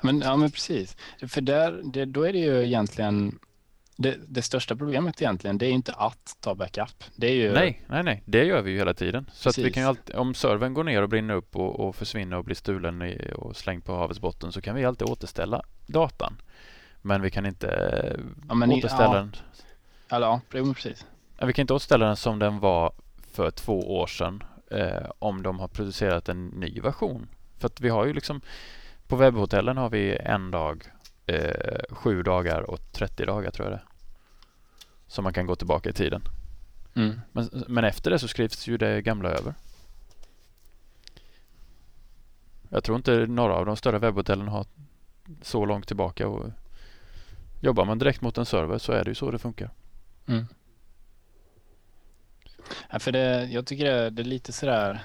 [0.00, 0.96] Men, ja, men precis.
[1.28, 3.38] För där, det, då är det ju egentligen
[3.96, 7.04] det, det, största problemet egentligen, det är inte att ta backup.
[7.16, 7.52] Det är ju...
[7.52, 9.30] Nej, nej, nej, det gör vi ju hela tiden.
[9.32, 12.36] Så att vi kan alltid, om servern går ner och brinner upp och, och försvinner
[12.36, 16.40] och blir stulen i, och slängd på havets botten så kan vi alltid återställa datan.
[17.02, 17.66] Men vi kan inte
[18.48, 19.14] ja, återställa ja.
[19.14, 19.36] den.
[20.08, 20.40] Ja,
[20.74, 21.06] precis.
[21.42, 22.92] Vi kan inte återställa den som den var
[23.38, 27.28] för två år sedan eh, om de har producerat en ny version.
[27.58, 28.40] För att vi har ju liksom
[29.06, 30.84] på webbhotellen har vi en dag,
[31.26, 33.82] eh, sju dagar och 30 dagar tror jag det
[35.06, 36.22] Som man kan gå tillbaka i tiden.
[36.94, 37.20] Mm.
[37.32, 39.54] Men, men efter det så skrivs ju det gamla över.
[42.68, 44.66] Jag tror inte några av de större webbhotellen har
[45.42, 46.28] så långt tillbaka.
[46.28, 46.50] Och
[47.60, 49.70] jobbar man direkt mot en server så är det ju så det funkar.
[50.26, 50.46] Mm.
[52.90, 55.00] Ja, för det, jag tycker det, det är lite sådär,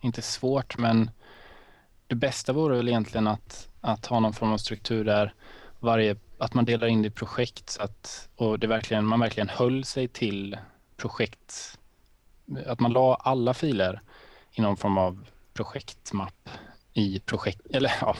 [0.00, 1.10] inte svårt, men
[2.06, 5.34] det bästa vore väl egentligen att, att ha någon form av struktur där
[5.80, 9.48] varje, att man delar in det i projekt så att, och det verkligen, man verkligen
[9.48, 10.56] höll sig till
[10.96, 11.78] projekt,
[12.66, 14.00] att man la alla filer
[14.52, 16.48] i någon form av projektmapp
[16.92, 18.16] i projekt, eller ja,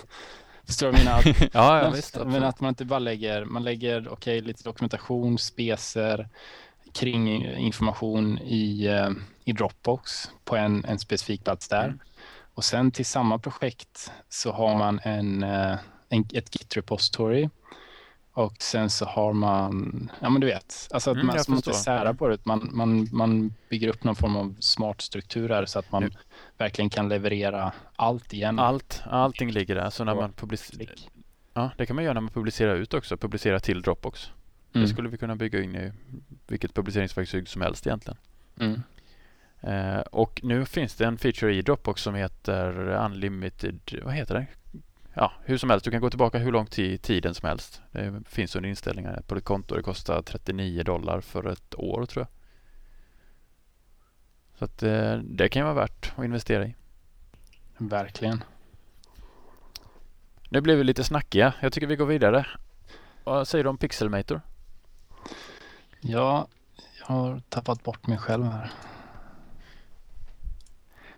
[0.67, 1.23] Förstår du menar?
[1.53, 5.39] ja, ja, visst, men att man inte bara lägger, man lägger okej, okay, lite dokumentation,
[5.39, 6.29] specer,
[6.95, 9.11] kring information i, eh,
[9.45, 11.85] i Dropbox på en, en specifik plats där.
[11.85, 11.99] Mm.
[12.55, 15.77] Och sen till samma projekt så har man en, eh,
[16.09, 17.49] en ett Git repository
[18.35, 22.13] och sen så har man, ja men du vet, alltså att mm, man, inte särar
[22.13, 22.47] på det.
[22.47, 26.15] Man, man, man bygger upp någon form av smart struktur här så att man mm.
[26.59, 28.59] verkligen kan leverera allt igen.
[28.59, 29.91] Allt, allting ligger där.
[29.91, 30.95] Så när man publicerar,
[31.55, 34.31] ja det kan man göra när man publicerar ut också, publicera till Dropbox.
[34.75, 34.83] Mm.
[34.83, 35.93] Det skulle vi kunna bygga in i
[36.47, 38.19] vilket publiceringsverktyg som helst egentligen.
[38.61, 38.83] Mm.
[39.61, 44.47] Eh, och nu finns det en feature i Dropbox som heter Unlimited, vad heter det?
[45.15, 47.83] Ja, hur som helst, du kan gå tillbaka hur långt i tiden som helst.
[47.93, 49.75] Det finns under inställningar på ditt konto.
[49.75, 52.29] Det kostar 39 dollar för ett år tror jag.
[54.59, 56.75] Så att eh, det kan vara värt att investera i.
[57.79, 58.45] Verkligen.
[60.49, 61.55] Nu blev vi lite snackiga.
[61.61, 62.47] Jag tycker vi går vidare.
[63.25, 64.41] Vad säger du om Pixelmator?
[66.07, 66.49] Ja,
[66.99, 68.71] jag har tappat bort mig själv här.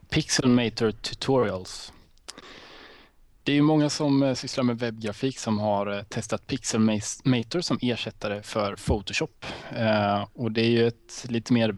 [0.09, 1.93] Pixelmator Tutorials.
[3.43, 7.79] Det är ju många som eh, sysslar med webbgrafik som har eh, testat Pixelmator som
[7.83, 9.47] ersättare för Photoshop.
[9.77, 11.77] Eh, och det är ju ett lite mer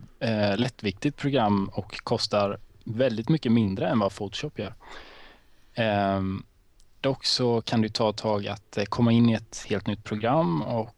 [0.57, 4.75] lättviktigt program och kostar väldigt mycket mindre än vad Photoshop gör.
[5.75, 6.43] Ehm,
[7.01, 10.63] dock så kan det ta ett tag att komma in i ett helt nytt program
[10.63, 10.95] och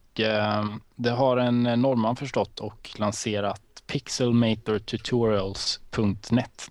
[0.96, 6.70] det har en norrman förstått och lanserat pixelmatortutorials.net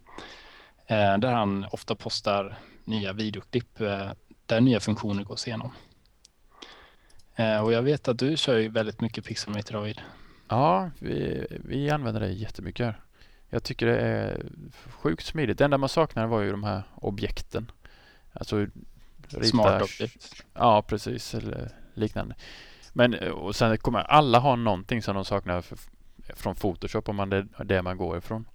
[1.19, 2.57] där han ofta postar
[2.89, 4.11] nya videoklipp eh,
[4.45, 5.71] där nya funktioner gås igenom.
[7.35, 10.01] Eh, och jag vet att du kör ju väldigt mycket Pixelmator David.
[10.47, 12.95] Ja, vi, vi använder det jättemycket.
[13.49, 14.45] Jag tycker det är
[14.89, 15.57] sjukt smidigt.
[15.57, 17.71] Det enda man saknar var ju de här objekten.
[18.33, 18.67] Alltså
[19.43, 20.43] Smart objekt.
[20.53, 21.33] Ja, precis.
[21.33, 22.35] Eller liknande.
[22.99, 25.63] Men eh, och sen kommer alla ha någonting som de saknar
[26.35, 28.47] från Photoshop om man det är det man går ifrån.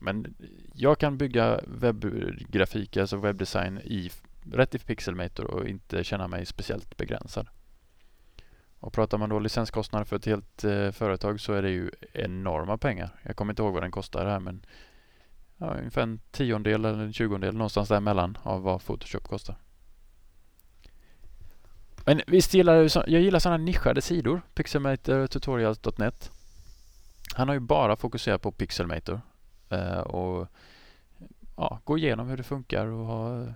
[0.00, 0.34] Men
[0.74, 4.10] jag kan bygga webbgrafik, alltså webbdesign i
[4.52, 7.48] rätt i Pixelmator och inte känna mig speciellt begränsad.
[8.78, 12.78] Och pratar man då licenskostnader för ett helt eh, företag så är det ju enorma
[12.78, 13.10] pengar.
[13.22, 14.66] Jag kommer inte ihåg vad den kostar här men
[15.56, 19.56] ja, ungefär en tiondel eller en tjugondel någonstans däremellan av vad Photoshop kostar.
[22.06, 24.42] Men visst gillar jag, jag gillar sådana nischade sidor.
[24.54, 26.30] Pixelmator tutorials.net.
[27.34, 29.20] Han har ju bara fokuserat på Pixelmator
[29.68, 30.48] Eh, och
[31.56, 33.46] ja, gå igenom hur det funkar och ha,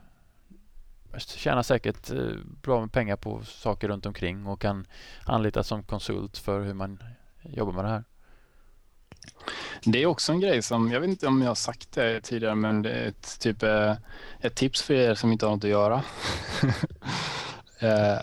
[1.19, 4.87] tjänar säkert eh, bra med pengar på saker runt omkring och kan
[5.25, 7.03] anlitas som konsult för hur man
[7.43, 8.05] jobbar med det här.
[9.85, 12.55] Det är också en grej som, jag vet inte om jag har sagt det tidigare,
[12.55, 13.95] men det är ett, typ, eh,
[14.41, 16.03] ett tips för er som inte har något att göra.
[17.83, 18.19] Eh,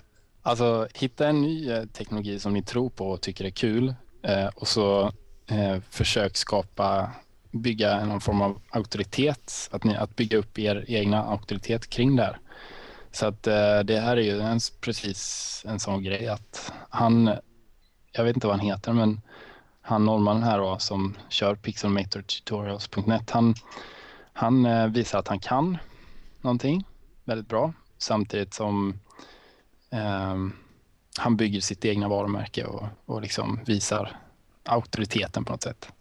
[0.48, 4.48] Alltså hitta en ny eh, teknologi som ni tror på och tycker är kul eh,
[4.48, 5.12] och så
[5.48, 7.12] eh, försök skapa,
[7.52, 12.24] bygga någon form av auktoritet, att, ni, att bygga upp er egna auktoritet kring det
[12.24, 12.40] här.
[13.12, 17.32] Så att eh, det här är ju en, precis en sån grej att han,
[18.12, 19.22] jag vet inte vad han heter, men
[19.82, 23.56] han norrmannen här då som kör pixelmatortutorials.net, han,
[24.34, 25.78] han eh, visar att han kan
[26.42, 26.84] någonting
[27.26, 28.96] väldigt bra samtidigt som eh,
[29.98, 30.54] Ehm,
[31.18, 34.18] han bygger sitt egna varumärke och, och liksom visar
[34.64, 35.92] auktoriteten på något sätt.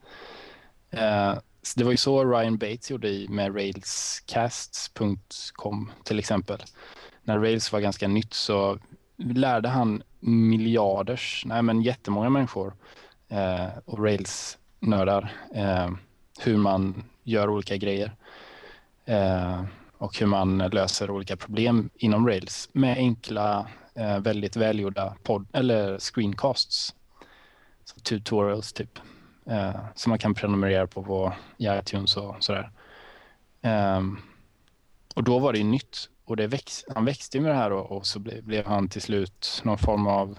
[0.90, 1.34] Eh,
[1.76, 6.62] det var ju så Ryan Bates gjorde med railscasts.com till exempel.
[7.22, 8.78] När Rails var ganska nytt så
[9.16, 12.74] lärde han miljarders, nej men jättemånga människor
[13.28, 15.90] eh, och Rails-nördar eh,
[16.40, 18.12] hur man gör olika grejer
[19.05, 19.64] eh,
[19.99, 23.66] och hur man löser olika problem inom Rails med enkla,
[23.97, 26.94] eh, väldigt välgjorda podd eller screencasts.
[27.84, 28.99] Så tutorials typ.
[29.47, 32.70] Eh, som man kan prenumerera på, på i iTunes och sådär.
[33.62, 34.03] Eh,
[35.14, 38.07] och då var det nytt och det väx, han växte med det här och, och
[38.07, 40.38] så ble, blev han till slut någon form av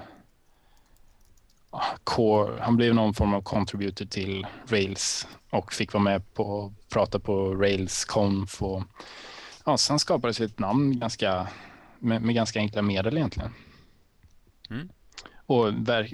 [1.70, 6.74] ah, core, han blev någon form av contributor till Rails och fick vara med på
[6.89, 8.84] prata på Rails Conf och
[9.66, 11.47] ja, sen skapades ett namn ganska,
[12.00, 13.54] med, med ganska enkla medel egentligen.
[14.70, 14.89] Mm.
[15.45, 15.66] Och,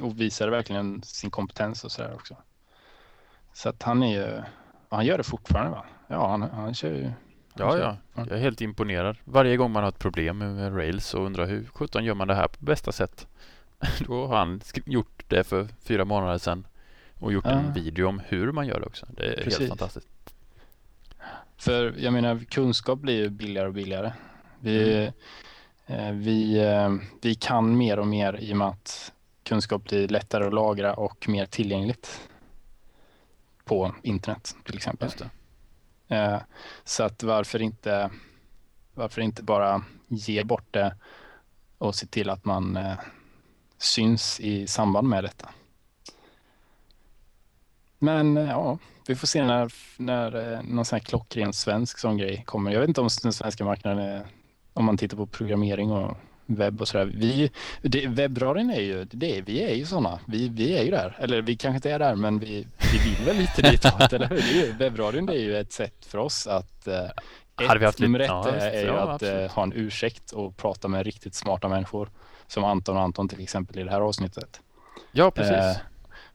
[0.01, 2.35] och visade verkligen sin kompetens och sådär också.
[3.53, 4.41] Så att han är ju,
[4.89, 5.85] han gör det fortfarande va?
[6.07, 7.11] Ja, han, han kör ju.
[7.55, 9.17] Ja, ja, jag är helt imponerad.
[9.23, 12.35] Varje gång man har ett problem med Rails och undrar hur sjutton gör man det
[12.35, 13.27] här på bästa sätt?
[14.07, 16.67] Då har han gjort det för fyra månader sedan
[17.19, 17.51] och gjort ja.
[17.51, 19.05] en video om hur man gör det också.
[19.09, 19.59] Det är Precis.
[19.59, 20.07] helt fantastiskt.
[21.57, 24.13] För jag menar, kunskap blir ju billigare och billigare.
[24.59, 25.13] Vi, mm.
[25.87, 29.13] Eh, vi, eh, vi kan mer och mer i och med att
[29.43, 32.29] kunskap blir lättare att lagra och mer tillgängligt
[33.65, 35.09] på internet till exempel.
[36.07, 36.37] Eh,
[36.83, 38.09] så att varför inte,
[38.93, 40.95] varför inte bara ge bort det
[41.77, 42.79] och se till att man
[43.77, 45.49] syns i samband med detta.
[47.99, 48.77] Men ja,
[49.07, 52.71] vi får se när, när någon sån här klockren svensk sån grej kommer.
[52.71, 54.25] Jag vet inte om den svenska marknaden är,
[54.73, 57.05] om man tittar på programmering och webb och sådär.
[57.05, 57.51] Vi,
[57.81, 60.19] det, webbradion är ju, det, vi är ju sådana.
[60.27, 61.17] Vi, vi är ju där.
[61.19, 64.73] Eller vi kanske inte är där, men vi, vi vill väl lite ditåt, eller hur?
[64.73, 67.05] Webbradion det är ju ett sätt för oss att eh,
[67.61, 70.57] ett, vi haft nummer ett ja, är ju ja, att eh, ha en ursäkt och
[70.57, 72.09] prata med riktigt smarta människor.
[72.47, 74.61] Som Anton och Anton till exempel i det här avsnittet.
[75.11, 75.53] Ja, precis.
[75.53, 75.77] Eh,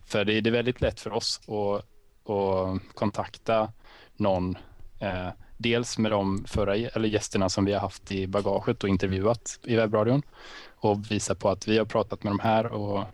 [0.07, 3.73] för det, det, är väldigt lätt för oss att, att kontakta
[4.17, 4.57] någon
[5.01, 5.29] eh,
[5.59, 9.77] dels med de förra eller gästerna som vi har haft i bagaget och intervjuat i
[9.77, 10.23] webbradion
[10.77, 12.67] och visa på att vi har pratat med de här.
[12.67, 13.05] Och,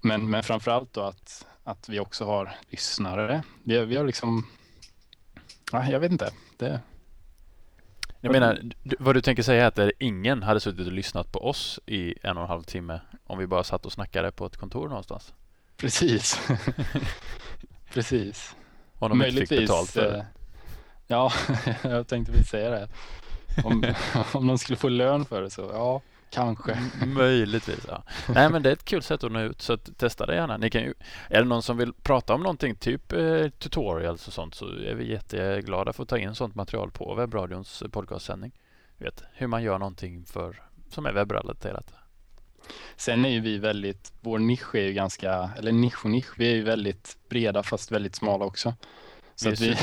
[0.00, 3.42] men, men framför allt då att, att vi också har lyssnare.
[3.62, 4.46] Vi, vi har liksom,
[5.72, 6.30] ja, jag vet inte.
[6.56, 6.80] Det,
[8.20, 8.60] jag menar,
[8.98, 12.36] vad du tänker säga är att ingen hade suttit och lyssnat på oss i en
[12.36, 15.34] och en halv timme om vi bara satt och snackade på ett kontor någonstans.
[15.76, 16.40] Precis.
[17.92, 18.56] Precis.
[18.98, 20.26] Om de inte fick betalt för det.
[21.10, 21.32] Ja,
[21.82, 22.88] jag tänkte precis säga det.
[23.64, 23.94] Om,
[24.32, 26.78] om de skulle få lön för det så, ja, kanske.
[27.06, 28.02] Möjligtvis, ja.
[28.28, 30.56] Nej, men det är ett kul sätt att nå ut, så att testa det gärna.
[30.56, 30.94] Ni kan ju,
[31.30, 34.94] är det någon som vill prata om någonting, typ eh, tutorials och sånt, så är
[34.94, 38.52] vi jätteglada för att ta in sånt material på webbradions podcastsändning.
[38.96, 41.92] Vet, hur man gör någonting för, som är webbrelaterat.
[42.96, 46.50] Sen är ju vi väldigt, vår nisch är ju ganska, eller nisch och nisch, vi
[46.50, 48.74] är ju väldigt breda fast väldigt smala också.
[49.40, 49.76] Så vi,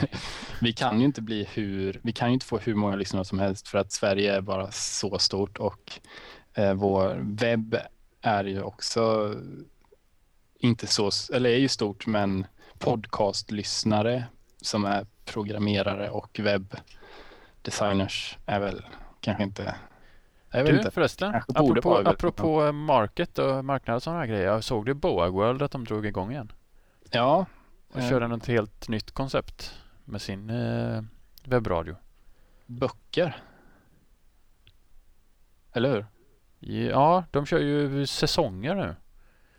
[0.60, 3.38] vi kan ju inte bli hur, vi kan ju inte få hur många lyssnare som
[3.38, 5.92] helst för att Sverige är bara så stort och
[6.54, 7.76] eh, vår webb
[8.20, 9.34] är ju också
[10.58, 12.46] inte så, eller är ju stort men
[12.78, 14.24] podcastlyssnare
[14.62, 18.82] som är programmerare och webbdesigners är väl
[19.20, 19.74] kanske inte
[20.50, 20.90] jag du inte.
[20.90, 24.46] förresten, apropå, apropå market och marknad och sådana grejer.
[24.46, 26.52] Jag såg du Boa World att de drog igång igen?
[27.10, 27.46] Ja,
[27.96, 28.08] och eh.
[28.08, 29.74] körde något helt nytt koncept
[30.04, 31.02] med sin eh,
[31.44, 31.96] webbradio.
[32.66, 33.36] Böcker?
[35.72, 36.06] Eller hur?
[36.88, 38.96] Ja, de kör ju säsonger nu.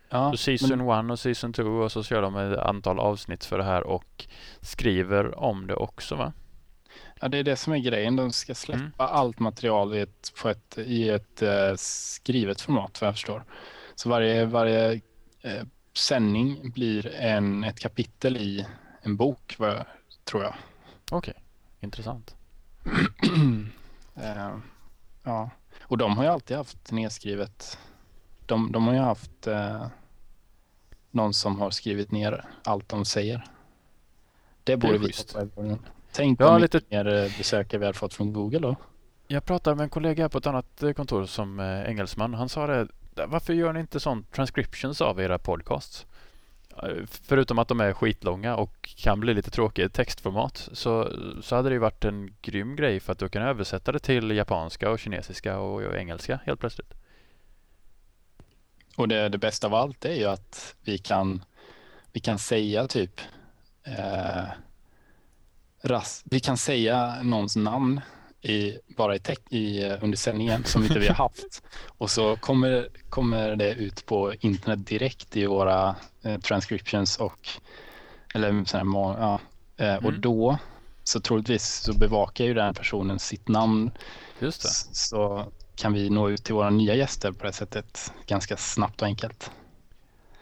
[0.08, 1.10] Ja, så season 1 men...
[1.10, 4.26] och season 2 och så kör de ett antal avsnitt för det här och
[4.60, 6.32] skriver om det också va?
[7.20, 8.16] Ja, det är det som är grejen.
[8.16, 8.92] De ska släppa mm.
[8.96, 13.44] allt material i ett, ett, i ett uh, skrivet format vad jag förstår.
[13.94, 15.62] Så varje, varje uh,
[15.98, 18.66] sändning blir en, ett kapitel i
[19.02, 19.56] en bok,
[20.24, 20.54] tror jag.
[21.10, 21.42] Okej, okay.
[21.80, 22.36] intressant.
[24.16, 24.56] uh,
[25.22, 27.78] ja, Och de har ju alltid haft nedskrivet.
[28.46, 29.86] De, de har ju haft eh,
[31.10, 33.44] någon som har skrivit ner allt de säger.
[34.64, 35.78] Det borde vi på.
[36.12, 38.76] Tänk Ja, om lite- mer eh, besökare vi hade fått från Google då.
[39.26, 42.34] Jag pratade med en kollega på ett annat eh, kontor som eh, engelsman.
[42.34, 42.88] Han sa det.
[43.26, 46.06] Varför gör ni inte sån transcriptions av era podcasts?
[46.82, 51.12] Eh, förutom att de är skitlånga och kan bli lite tråkiga i textformat så,
[51.42, 54.30] så hade det ju varit en grym grej för att du kan översätta det till
[54.30, 56.94] japanska och kinesiska och, och engelska helt plötsligt.
[58.96, 61.44] Och det, det bästa av allt är ju att vi kan,
[62.12, 63.20] vi kan säga typ
[63.84, 64.44] eh,
[65.82, 68.00] ras, vi kan säga någons namn
[68.42, 71.62] i, bara i, teck, i eh, under sändningen som inte vi har haft.
[71.98, 77.48] Och så kommer, kommer det ut på internet direkt i våra eh, transcriptions och
[78.34, 79.40] eller må- ja,
[79.84, 80.20] eh, och Mm.
[80.20, 80.58] då
[81.04, 83.90] så troligtvis så bevakar ju den personen sitt namn
[84.40, 84.94] Just det.
[84.94, 89.06] Så kan vi nå ut till våra nya gäster på det sättet ganska snabbt och
[89.08, 89.50] enkelt.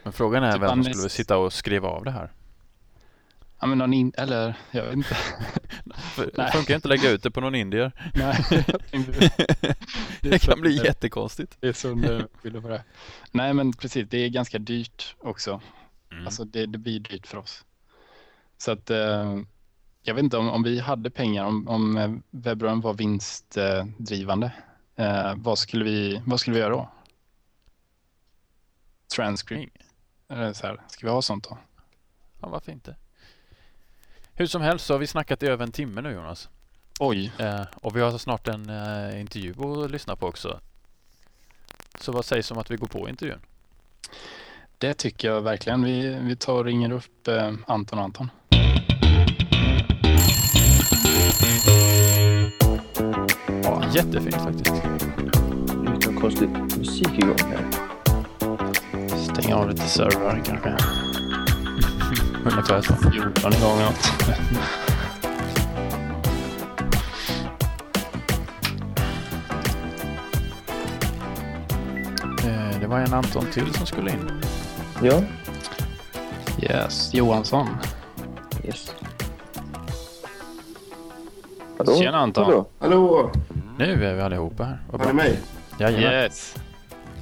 [0.03, 2.32] Men frågan är Typ vem som skulle sitta och skriva av det här.
[3.61, 5.17] Ja, men någon in, eller jag vet inte.
[6.17, 7.93] Det funkar inte att lägga ut det på någon indier.
[8.15, 8.45] Nej,
[10.21, 11.57] Det kan bli jättekonstigt.
[11.61, 11.89] Det är så
[12.43, 12.85] skyller på det.
[13.31, 14.09] Nej, men precis.
[14.09, 15.61] Det är ganska dyrt också.
[16.13, 16.27] Mm.
[16.27, 17.65] Alltså det, det blir dyrt för oss.
[18.59, 19.39] Så att eh,
[20.03, 24.53] jag vet inte om, om vi hade pengar, om, om eh, webbradion var vinstdrivande,
[24.97, 26.91] eh, vad, skulle vi, vad skulle vi göra då?
[29.17, 29.83] Transcript?
[30.29, 31.59] Eller så här, ska vi ha sånt då?
[32.41, 32.97] Ja, varför inte?
[34.39, 36.49] Hur som helst så har vi snackat i över en timme nu Jonas.
[37.01, 40.61] Oj, Eh, och vi har snart en eh, intervju att lyssna på också.
[42.01, 43.39] Så vad sägs om att vi går på intervjun?
[44.78, 45.84] det tycker jag verkligen.
[45.84, 48.30] Vi, vi tar och ringer upp eh, Anton och Anton.
[53.62, 54.74] Ja, jättefint faktiskt.
[54.74, 57.66] Det är någon konstig musik igång här.
[59.18, 61.06] Stänga av lite servrar kanske.
[62.51, 62.94] Ungefär så.
[63.11, 64.12] 14 igång något.
[72.44, 74.30] Eh, det var en Anton till som skulle in.
[75.03, 75.22] Ja,
[76.62, 77.68] Yes, Johansson.
[78.64, 78.94] yes.
[81.78, 81.94] Hallå?
[81.94, 82.44] Tjena, Anton.
[82.44, 82.66] Hallå?
[82.78, 83.32] Hallå!
[83.78, 84.78] Nu är vi allihopa här.
[84.90, 85.38] Vad Hör ni mig?
[85.78, 86.12] Jajamän.
[86.12, 86.55] Yes.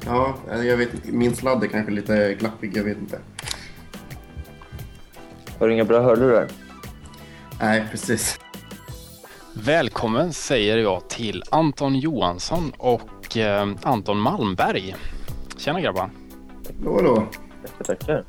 [0.06, 0.88] Ja, jag vet.
[1.04, 3.18] Min sladd är kanske lite glappig, jag vet inte.
[5.58, 6.48] Har du inga bra hörlurar?
[7.60, 8.40] Nej, precis.
[9.52, 14.94] Välkommen säger jag till Anton Johansson och eh, Anton Malmberg.
[15.56, 16.10] Tjena grabbar.
[16.84, 17.26] Då då.
[17.78, 18.24] Tackar, tackar.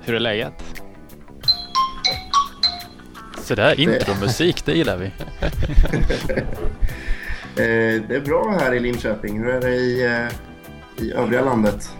[0.00, 0.52] Hur är läget?
[3.40, 5.10] Så där intromusik, det gillar vi.
[7.56, 9.38] Eh, det är bra här i Linköping.
[9.38, 11.90] Hur är det i, eh, i övriga landet?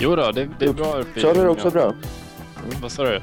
[0.00, 1.94] Jo då, det, det är bra uppe i Uppsala är också bra.
[2.82, 3.20] Vad sa du?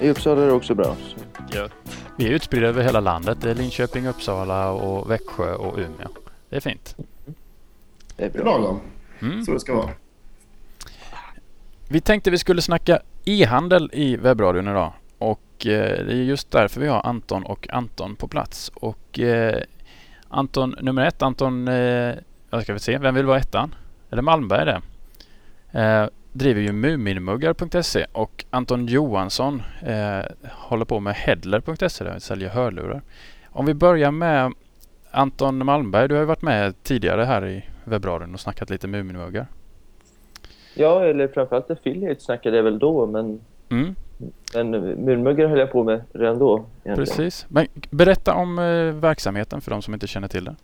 [0.00, 0.96] I Uppsala är det också bra.
[1.08, 1.56] Så.
[1.56, 1.72] Gött.
[2.16, 3.38] Vi är utspridda över hela landet.
[3.40, 6.08] Det är Linköping, Uppsala och Växjö och Umeå.
[6.48, 6.96] Det är fint.
[8.16, 8.58] Det är Det är bra.
[8.58, 8.80] lagom.
[9.20, 9.44] Mm.
[9.44, 9.90] Så det ska vara.
[11.88, 14.92] Vi tänkte vi skulle snacka e-handel i webbradion idag.
[15.18, 18.70] Och eh, det är just därför vi har Anton och Anton på plats.
[18.74, 19.62] Och eh,
[20.28, 22.14] Anton nummer ett, Anton, eh,
[22.50, 23.74] jag ska vi se, vem vill vara ettan?
[24.10, 24.80] Är det Malmberg det?
[26.38, 33.02] Driver ju Muminmuggar.se och Anton Johansson eh, håller på med Headler.se där vi säljer hörlurar.
[33.46, 34.52] Om vi börjar med
[35.10, 39.46] Anton Malmberg, du har ju varit med tidigare här i webbradion och snackat lite Muminmuggar.
[40.74, 43.94] Ja, eller framförallt affiliate snackade jag väl då, men, Mm.
[44.54, 44.70] men
[45.04, 46.64] murmuggar höll jag på med redan då.
[46.84, 46.96] egentligen.
[46.96, 47.46] Precis.
[47.48, 48.64] Men berätta om eh,
[48.94, 50.56] verksamheten för de som inte känner till det.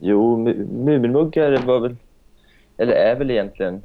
[0.00, 1.96] Jo, Mu- Muminmuggar var väl,
[2.76, 3.82] eller är väl egentligen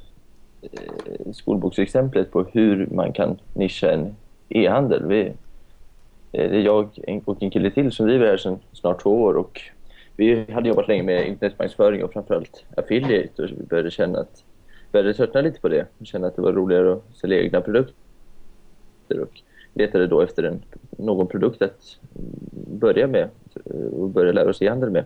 [0.62, 4.16] Eh, skolboksexemplet på hur man kan nischa en
[4.48, 5.06] e-handel.
[5.06, 5.20] Vi,
[6.32, 6.88] eh, det är jag
[7.24, 9.60] och en kille till som driver det här sedan snart två år och
[10.16, 14.44] vi hade jobbat länge med internetmarknadsföring och framförallt affiliate och vi började känna att
[14.92, 19.20] började tröttna lite på det och känna att det var roligare att sälja egna produkter
[19.20, 19.40] och
[19.74, 21.98] letade då efter en, någon produkt att
[22.80, 23.28] börja med
[23.64, 25.04] eh, och börja lära oss e-handel med.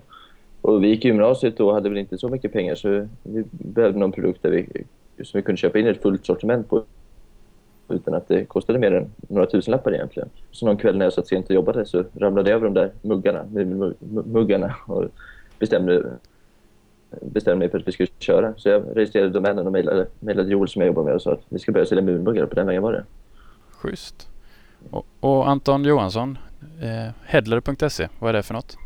[0.60, 3.98] Och vi gick i gymnasiet och hade väl inte så mycket pengar så vi behövde
[3.98, 4.84] någon produkt där vi,
[5.24, 6.84] som vi kunde köpa in ett fullt sortiment på
[7.88, 10.28] utan att det kostade mer än några tusenlappar egentligen.
[10.50, 12.90] Så någon kväll när jag satt sent och jobbade så ramlade jag över de där
[13.02, 15.04] muggarna, mug- mug- muggarna och
[15.58, 16.04] bestämde,
[17.20, 18.54] bestämde mig för att vi skulle köra.
[18.56, 21.42] Så jag registrerade domänen och mejlade, mejlade Joel som jag jobbar med och sa att
[21.48, 23.04] vi ska börja sälja murmuggar på den vägen var det.
[23.70, 24.28] Schysst.
[24.90, 26.38] Och, och Anton Johansson,
[26.82, 28.76] eh, Headler.se, vad är det för något?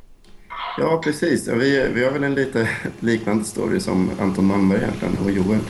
[0.78, 1.48] Ja, precis.
[1.48, 2.68] Vi, vi har väl en lite
[3.00, 5.60] liknande story som Anton Malmberg egentligen och Joel.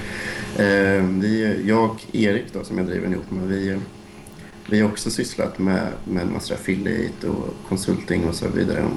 [0.58, 3.78] Eh, vi, jag och Erik då, som jag driver ihop med, vi,
[4.70, 8.88] vi har också sysslat med, med en massa affiliate och consulting och så vidare.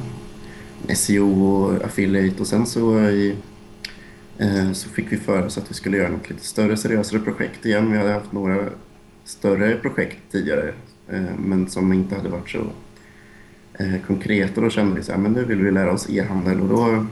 [0.95, 3.35] SEO och affiliate och sen så i,
[4.37, 7.65] eh, så fick vi för oss att vi skulle göra något lite större, seriösare projekt
[7.65, 7.91] igen.
[7.91, 8.69] Vi hade haft några
[9.23, 10.73] större projekt tidigare
[11.07, 12.67] eh, men som inte hade varit så
[13.73, 14.61] eh, konkreta.
[14.61, 17.05] Då kände vi så här, men nu vill vi lära oss e-handel och då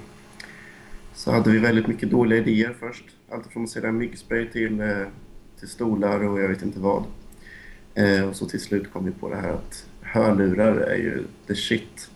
[1.17, 3.03] så hade vi väldigt mycket dåliga idéer först.
[3.29, 5.07] Allt från att sälja myggspray till, eh,
[5.59, 7.03] till stolar och jag vet inte vad.
[7.93, 11.55] Eh, och så till slut kom vi på det här att hörlurar är ju the
[11.55, 12.09] shit.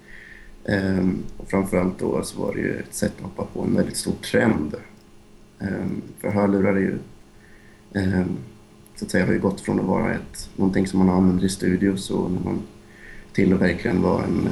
[0.65, 3.97] Ehm, och framförallt då så var det ju ett sätt att hoppa på en väldigt
[3.97, 4.75] stor trend.
[5.59, 6.97] Ehm, för hörlurar är ju
[7.93, 8.37] ehm,
[8.95, 11.49] så att säga har ju gått från att vara ett, någonting som man använder i
[11.49, 12.61] studios och när man
[13.33, 14.49] till att verkligen vara en,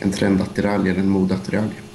[0.00, 1.89] en trendattiralj eller en modattiralj.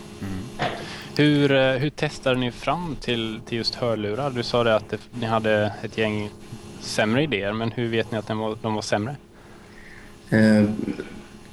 [1.18, 4.30] Hur, eh, hur testade ni fram till, till just hörlurar?
[4.30, 6.30] Du sa det att det, ni hade ett gäng
[6.80, 9.16] sämre idéer, men hur vet ni att de var, de var sämre?
[10.30, 10.64] Eh,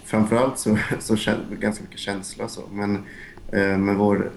[0.04, 2.48] framförallt så, så kände ganska mycket känsla.
[2.48, 2.62] Så.
[2.72, 2.94] Men,
[3.52, 4.30] eh, men vår,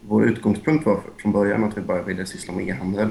[0.00, 3.08] vår utgångspunkt var från början att vi bara ville syssla med e-handel.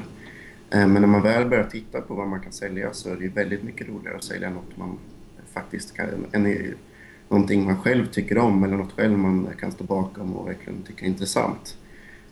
[0.69, 3.28] Eh, men när man väl börjar titta på vad man kan sälja så är det
[3.28, 4.97] väldigt mycket roligare att sälja något man
[5.53, 6.76] faktiskt kan, en,
[7.32, 11.03] någonting man själv tycker om eller något själv man kan stå bakom och verkligen tycker
[11.03, 11.77] är intressant.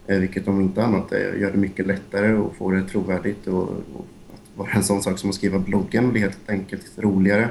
[0.07, 4.05] Eh, vilket om inte annat gör det mycket lättare och får det trovärdigt och, och
[4.33, 7.49] att vara en sån sak som att skriva bloggen blir helt enkelt roligare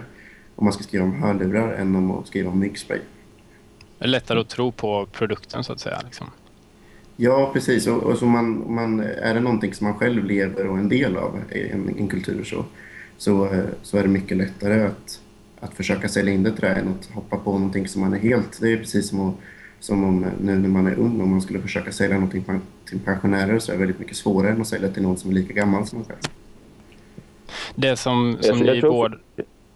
[0.57, 3.01] om man ska skriva om hörlurar än om att skriva om myggspray.
[3.99, 6.01] Det är lättare att tro på produkten så att säga.
[6.05, 6.27] Liksom.
[7.17, 7.87] Ja, precis.
[7.87, 10.89] Och, och så man, man, är det någonting som man själv lever och är en
[10.89, 12.65] del av, en, en kultur, så,
[13.17, 15.21] så, eh, så är det mycket lättare att,
[15.61, 18.19] att försöka sälja in det till det än att hoppa på någonting som man är
[18.19, 18.61] helt...
[18.61, 19.35] Det är precis som, att,
[19.81, 22.45] som om nu när man är ung, om man skulle försöka sälja någonting
[22.85, 25.35] till pensionärer så är det väldigt mycket svårare än att sälja till någon som är
[25.35, 26.19] lika gammal som man själv.
[27.75, 28.91] Det som, som ni tror...
[28.91, 29.17] båda...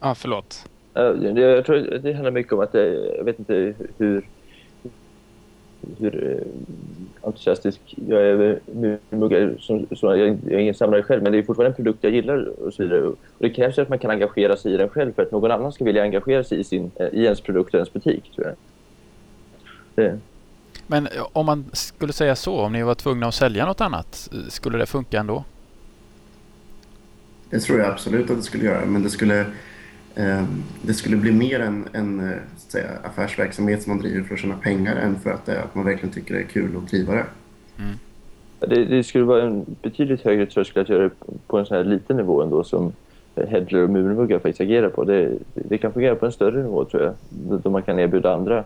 [0.00, 0.68] Ah, förlåt.
[0.94, 4.26] Jag tror det handlar mycket om att jag vet inte hur
[5.98, 8.58] hur eh, entusiastisk jag är över
[9.10, 9.54] muggar.
[9.60, 12.12] Som, som, jag, jag är ingen samlare själv, men det är fortfarande en produkt jag
[12.12, 13.02] gillar och så vidare.
[13.02, 15.72] Och det krävs att man kan engagera sig i den själv för att någon annan
[15.72, 18.56] ska vilja engagera sig i, sin, eh, i ens produkt och ens butik, tror jag.
[19.94, 20.18] Det.
[20.86, 24.30] Men eh, om man skulle säga så, om ni var tvungna att sälja något annat,
[24.48, 25.44] skulle det funka ändå?
[27.50, 29.46] Det tror jag absolut att det skulle göra, men det skulle
[30.82, 34.54] det skulle bli mer en, en eh, säga, affärsverksamhet som man driver för att tjäna
[34.54, 37.24] pengar än för att, att man verkligen tycker det är kul att driva det.
[37.78, 37.98] Mm.
[38.58, 38.84] det.
[38.84, 41.10] Det skulle vara en betydligt högre tröskel att göra det
[41.46, 42.92] på en sån här liten nivå ändå som
[43.34, 45.04] Hedler och Murmuggar faktiskt agerar på.
[45.04, 47.14] Det, det kan fungera på en större nivå tror jag,
[47.62, 48.64] då man kan erbjuda andra,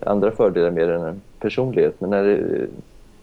[0.00, 2.00] andra fördelar mer än en personlighet.
[2.00, 2.66] Men när det,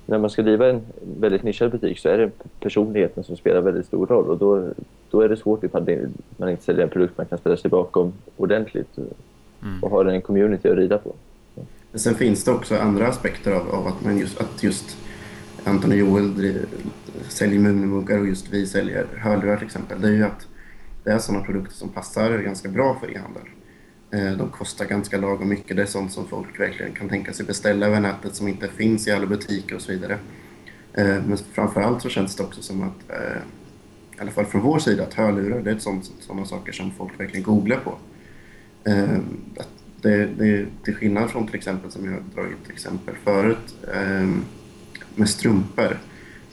[0.06, 0.82] när man ska driva en
[1.20, 4.70] väldigt nischad butik så är det personligheten som spelar väldigt stor roll och då,
[5.12, 8.14] då är det svårt ifall man inte säljer en produkt man kan ställa sig bakom
[8.38, 9.84] ordentligt mm.
[9.84, 11.14] och har en community att rida på.
[11.92, 14.98] Men sen finns det också andra aspekter av, av att, man just, att just
[15.64, 16.66] Anton och Joel driver,
[17.30, 20.02] säljer Mumimuggar och just vi säljer hörlurar till exempel.
[20.02, 20.48] Det är ju att
[21.04, 23.44] det är sådana produkter som passar ganska bra för e-handel.
[24.14, 25.78] Eh, de kostar ganska lagom mycket.
[25.78, 29.08] Det är sånt som folk verkligen kan tänka sig beställa över nätet som inte finns
[29.08, 30.18] i alla butiker och så vidare.
[30.94, 33.38] Eh, men framförallt så känns det också som att, eh,
[34.18, 35.78] i alla fall från vår sida, att hörlurar det är
[36.20, 37.98] sådana saker som folk verkligen googlar på.
[40.02, 43.76] Det, det, till skillnad från till exempel, som jag har dragit exempel förut,
[45.16, 46.00] med strumpor.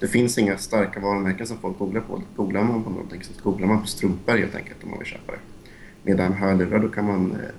[0.00, 2.22] Det finns inga starka varumärken som folk googlar på.
[2.36, 5.32] Googlar man på någonting så googlar man på strumpor helt enkelt om man vill köpa
[5.32, 5.38] det.
[6.02, 7.50] Medan hörlurar, då kan man eh,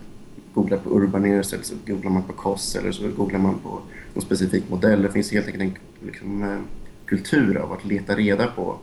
[0.54, 3.82] googla på Urbaneers eller så googlar man på KOS eller så googlar man på
[4.14, 5.02] någon specifik modell.
[5.02, 6.60] Det finns helt enkelt en liksom, eh,
[7.06, 8.78] kultur av att leta reda på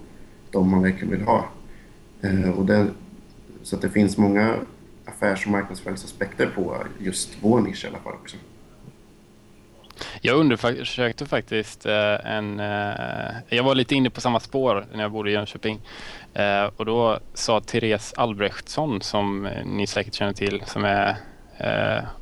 [0.51, 1.45] de man verkligen vill ha.
[2.21, 2.87] Eh, och det,
[3.63, 4.55] så att det finns många
[5.05, 8.37] affärs och marknadsföringsaspekter på just vår nisch i alla fall också.
[10.21, 12.61] Jag undersökte faktiskt eh, en...
[12.61, 15.81] Eh, jag var lite inne på samma spår när jag bodde i Jönköping.
[16.35, 21.17] Eh, och då sa Therese Albrechtsson, som ni säkert känner till, som är...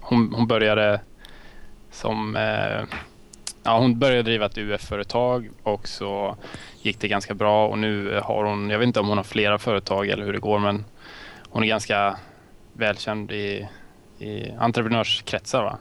[0.00, 1.00] Hon, hon började
[1.90, 2.36] som...
[3.62, 6.36] Ja, hon började driva ett UF-företag och så
[6.82, 9.58] gick det ganska bra och nu har hon, jag vet inte om hon har flera
[9.58, 10.84] företag eller hur det går, men
[11.50, 12.16] hon är ganska
[12.72, 13.68] välkänd i,
[14.18, 15.62] i entreprenörskretsar.
[15.62, 15.78] Va?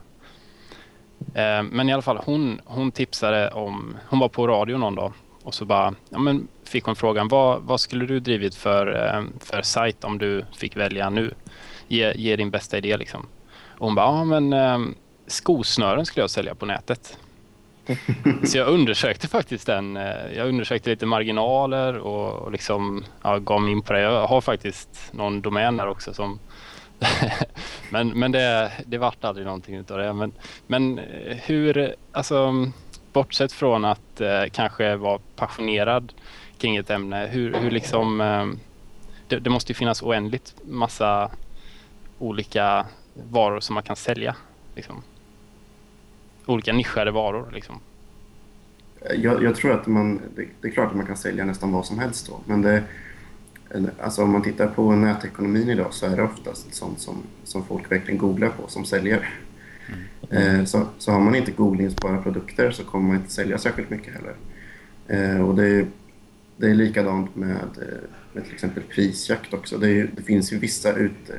[1.33, 5.13] Eh, men i alla fall, hon, hon tipsade om, hon var på radio någon dag
[5.43, 9.23] och så bara, ja, men fick hon frågan vad, vad skulle du drivit för, eh,
[9.39, 11.33] för sajt om du fick välja nu?
[11.87, 13.25] Ge, ge din bästa idé liksom.
[13.77, 14.79] Och hon bara, ja men eh,
[15.27, 17.17] skosnören skulle jag sälja på nätet.
[18.43, 19.97] Så jag undersökte faktiskt den.
[19.97, 23.99] Eh, jag undersökte lite marginaler och, och liksom ja, gav mig in på det.
[23.99, 26.39] Jag har faktiskt någon domän där också som
[27.91, 30.13] men men det, det vart aldrig någonting utav det.
[30.13, 30.33] Men,
[30.67, 32.71] men eh, hur, alltså
[33.13, 36.13] bortsett från att eh, kanske vara passionerad
[36.57, 38.45] kring ett ämne, hur, hur liksom eh,
[39.27, 41.31] det, det, måste ju finnas oändligt massa
[42.19, 42.85] olika
[43.31, 44.35] varor som man kan sälja.
[44.75, 45.03] Liksom.
[46.45, 47.79] Olika nischade varor liksom.
[49.15, 51.85] Jag, jag tror att man, det, det, är klart att man kan sälja nästan vad
[51.85, 52.83] som helst då, men det,
[53.99, 57.91] alltså om man tittar på nätekonomin idag så är det oftast sånt som, som folk
[57.91, 59.29] verkligen googlar på som säljer.
[60.29, 60.59] Mm.
[60.59, 64.13] Eh, så, så har man inte googlingsbara produkter så kommer man inte sälja särskilt mycket
[64.13, 64.35] heller.
[65.07, 65.87] Eh, och det är,
[66.57, 69.77] det är likadant med, eh, med till exempel prisjakt också.
[69.77, 71.31] Det, är, det finns ju vissa ut,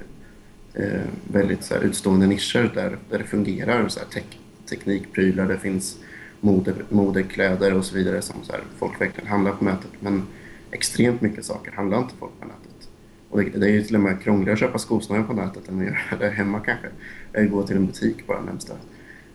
[1.32, 3.88] väldigt så utstående nischer där, där det fungerar.
[3.88, 4.38] Så tek,
[4.68, 5.98] teknikprylar, det finns
[6.40, 9.90] mode, modekläder och så vidare som så folk verkligen handlar på nätet.
[10.00, 10.22] Men
[10.70, 12.88] extremt mycket saker handlar inte folk på nätet.
[13.30, 15.78] Och det, det är ju till och med krångligare att köpa skosnören på nätet än
[15.78, 16.86] att göra det hemma kanske.
[17.32, 18.74] Eller gå till en butik bara närmsta.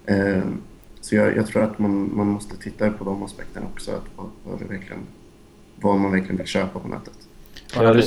[0.06, 0.44] Eh,
[1.02, 3.92] så jag, jag, tror att man, man måste titta på de aspekterna också.
[3.92, 5.02] Att vad, vad, verkligen,
[5.82, 7.14] vad man verkligen vill köpa på nätet.
[7.76, 8.02] Ja,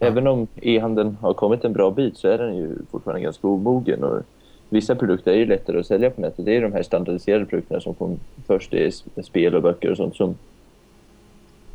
[0.00, 4.04] även om e-handeln har kommit en bra bit så är den ju fortfarande ganska omogen.
[4.04, 4.22] Och
[4.68, 6.44] vissa produkter är ju lättare att sälja på nätet.
[6.44, 8.70] Det är de här standardiserade produkterna som kom först.
[8.70, 10.34] Det är spel och böcker och sånt som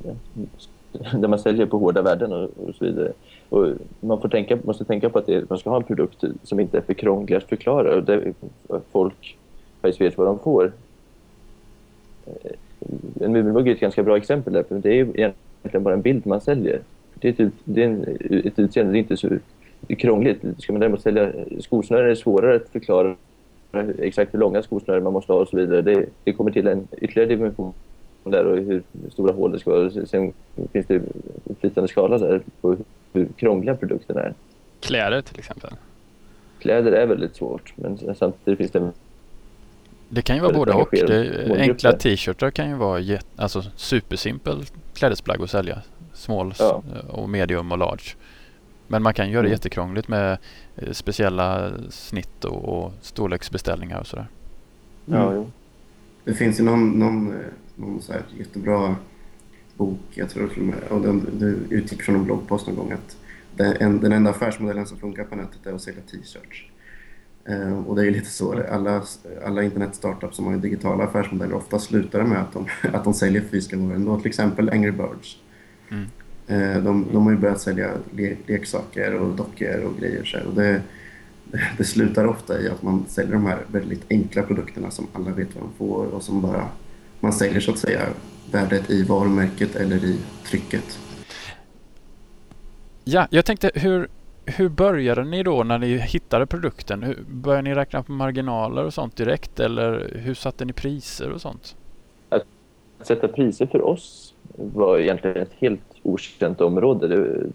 [0.06, 0.16] Eh,
[1.20, 3.12] där man säljer på hårda värden och, och så vidare.
[3.50, 3.68] Och
[4.00, 6.78] man får tänka, måste tänka på att det, man ska ha en produkt som inte
[6.78, 8.34] är för krånglig att förklara och där
[8.92, 9.38] folk
[9.82, 10.72] faktiskt vet vad de får.
[12.26, 12.52] Eh,
[13.22, 16.28] en Muminmugg är ett ganska bra exempel där, för det är egentligen bara en bild
[16.28, 16.82] man säljer.
[17.14, 19.30] Det är, ett, det är en, ett utseende, det är inte så
[19.88, 20.44] krångligt.
[20.58, 23.16] Ska man däremot sälja skosnören är det svårare att förklara
[24.00, 25.82] exakt hur långa skosnören man måste ha och så vidare.
[25.82, 27.74] Det, det kommer till en ytterligare dimension
[28.32, 29.90] där och hur stora hål det ska vara.
[30.06, 30.34] Sen
[30.72, 31.02] finns det
[31.60, 32.78] flytande skala där på
[33.14, 34.34] hur krångliga produkterna är.
[34.80, 35.72] Kläder till exempel?
[36.60, 38.92] Kläder är väldigt svårt, men samtidigt finns det
[40.10, 40.90] det kan ju vara både och.
[40.92, 44.64] Det, enkla t-shirtar kan ju vara get, alltså supersimpel
[44.94, 45.82] klädesplagg att sälja.
[46.14, 46.84] Small ja.
[47.10, 48.16] och medium och large.
[48.88, 49.52] Men man kan göra det mm.
[49.52, 50.38] jättekrångligt med
[50.76, 54.28] eh, speciella snitt och, och storleksbeställningar och sådär.
[55.08, 55.22] Mm.
[55.22, 55.46] Ja,
[56.24, 57.40] Det finns ju någon, någon eh,
[57.76, 58.96] någon så här jättebra
[59.78, 62.92] bok, jag tror till och med, och den, det utgick från en bloggpost någon gång
[62.92, 63.18] att
[63.56, 66.70] den, en, den enda affärsmodellen som funkar på nätet är att sälja t-shirts.
[67.50, 69.04] Uh, och det är ju lite så, alla,
[69.46, 73.78] alla internetstartups som har digitala affärsmodeller ofta slutar med att de, att de säljer fysiska
[73.78, 75.38] varor ändå, till exempel Angry Birds.
[75.92, 76.04] Mm.
[76.50, 80.24] Uh, de, de har ju börjat sälja le, leksaker och dockor och grejer.
[80.24, 80.82] Så och det,
[81.78, 85.56] det slutar ofta i att man säljer de här väldigt enkla produkterna som alla vet
[85.56, 86.68] vad de får och som bara
[87.20, 88.02] man säljer så att säga
[88.52, 91.00] värdet i varumärket eller i trycket.
[93.04, 94.08] Ja, jag tänkte hur,
[94.46, 97.04] hur började ni då när ni hittade produkten?
[97.04, 101.42] Hur, började ni räkna på marginaler och sånt direkt eller hur satte ni priser och
[101.42, 101.76] sånt?
[102.30, 102.46] Att
[103.02, 107.46] sätta priser för oss var egentligen ett helt okänt område det,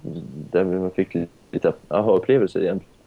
[0.50, 1.16] där man fick
[1.50, 2.97] lite aha-upplevelser egentligen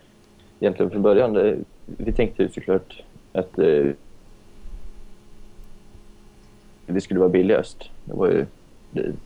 [0.61, 1.37] Egentligen från början.
[1.37, 1.55] Eh,
[1.85, 3.85] vi tänkte såklart att eh,
[6.85, 7.89] det skulle vara billigast.
[8.05, 8.45] Det var ju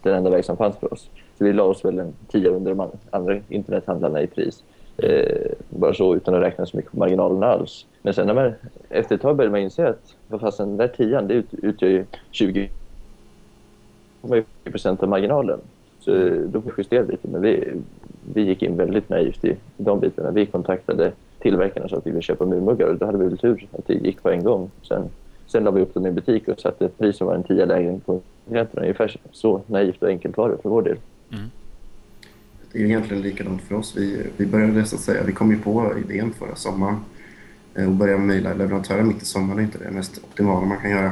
[0.02, 1.10] den enda väg som fanns för oss.
[1.38, 4.64] Så vi la oss väl en tia under de andra internethandlarna i pris.
[4.98, 7.86] Eh, bara så utan att räkna så mycket på marginalerna alls.
[8.02, 8.54] Men sen när man,
[8.90, 11.90] efter ett tag började man inse att vad fast den där tian det ut, utgör
[11.90, 12.70] ju 20
[14.64, 15.60] procent av marginalen.
[16.00, 17.28] Så eh, då justerade vi lite.
[17.28, 17.74] Men vi,
[18.34, 20.32] vi gick in väldigt naivt i de bitarna.
[20.32, 21.12] Vi kontaktade
[21.46, 23.94] tillverkarna så att vi ville köpa murmuggar och då hade vi väl tur att det
[23.94, 24.72] gick på en gång.
[24.82, 25.10] Sen
[25.48, 27.66] Sen la vi upp dem i butik och satte ett pris som var en tia
[27.66, 28.82] lägre än konkurrenterna.
[28.82, 30.98] Ungefär så naivt och enkelt var det för vår del.
[31.32, 31.46] Mm.
[32.72, 33.94] Det är egentligen likadant för oss.
[33.98, 36.98] Vi, vi började så att säga, vi kom ju på idén förra sommaren
[37.76, 40.92] eh, och började mejla leverantörer mitt i sommaren är inte det mest optimala man kan
[40.92, 41.12] göra.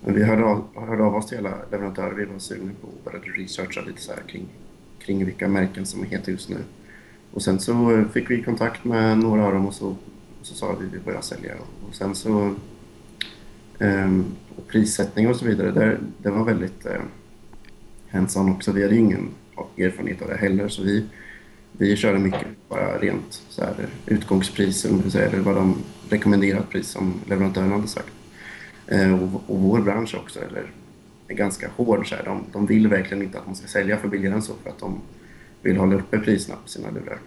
[0.00, 2.14] Men vi hörde av, hörde av oss till alla leverantörer.
[2.14, 4.46] Vi var sugna på och började researcha lite så kring,
[4.98, 6.56] kring vilka märken som är heta just nu.
[7.32, 9.86] Och sen så fick vi kontakt med några av dem och så,
[10.40, 11.54] och så sa vi att vi började sälja.
[11.88, 12.54] Och sen så
[13.78, 14.20] eh,
[14.56, 17.02] och prissättning och så vidare, där, det var väldigt eh,
[18.10, 18.72] hands-on också.
[18.72, 19.28] Vi hade ju ingen
[19.76, 21.04] erfarenhet av det heller så vi,
[21.72, 23.74] vi körde mycket bara rent så här,
[24.06, 25.76] utgångspris, eller vad de
[26.08, 28.12] rekommenderat pris som leverantören hade sagt.
[28.86, 30.70] Eh, och, och vår bransch också, eller
[31.28, 32.08] är ganska hård.
[32.08, 32.24] Så här.
[32.24, 34.78] De, de vill verkligen inte att man ska sälja för billigare än så för att
[34.78, 35.00] de
[35.62, 37.18] vill hålla uppe priserna på sina lurar.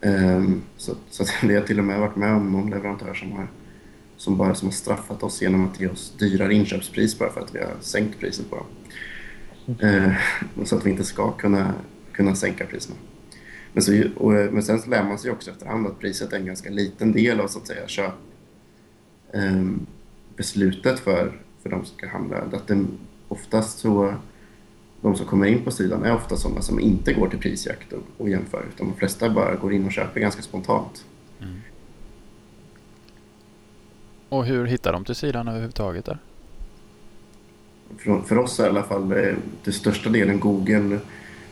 [0.00, 3.46] Ehm, så, så vi har till och med varit med om någon leverantör som har,
[4.16, 7.54] som bara som har straffat oss genom att ge oss dyrare inköpspris bara för att
[7.54, 8.66] vi har sänkt priset på dem.
[9.80, 10.12] Ehm,
[10.64, 11.74] så att vi inte ska kunna,
[12.12, 12.96] kunna sänka priserna.
[13.72, 16.46] Men, så, och, men sen så lär man sig också efterhand att priset är en
[16.46, 18.14] ganska liten del av så att säga köp,
[19.32, 19.86] um,
[20.36, 22.36] beslutet för, för de som ska handla.
[22.36, 22.84] Att det,
[23.28, 24.14] oftast så
[25.02, 28.02] de som kommer in på sidan är ofta sådana som inte går till prisjakt och,
[28.18, 31.04] och jämför utan de flesta bara går in och köper ganska spontant.
[31.40, 31.60] Mm.
[34.28, 36.04] Och hur hittar de till sidan överhuvudtaget?
[36.04, 36.18] Där?
[37.98, 40.98] För, för oss är i alla fall det, det största delen Google,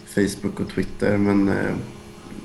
[0.05, 1.75] Facebook och Twitter men, eh,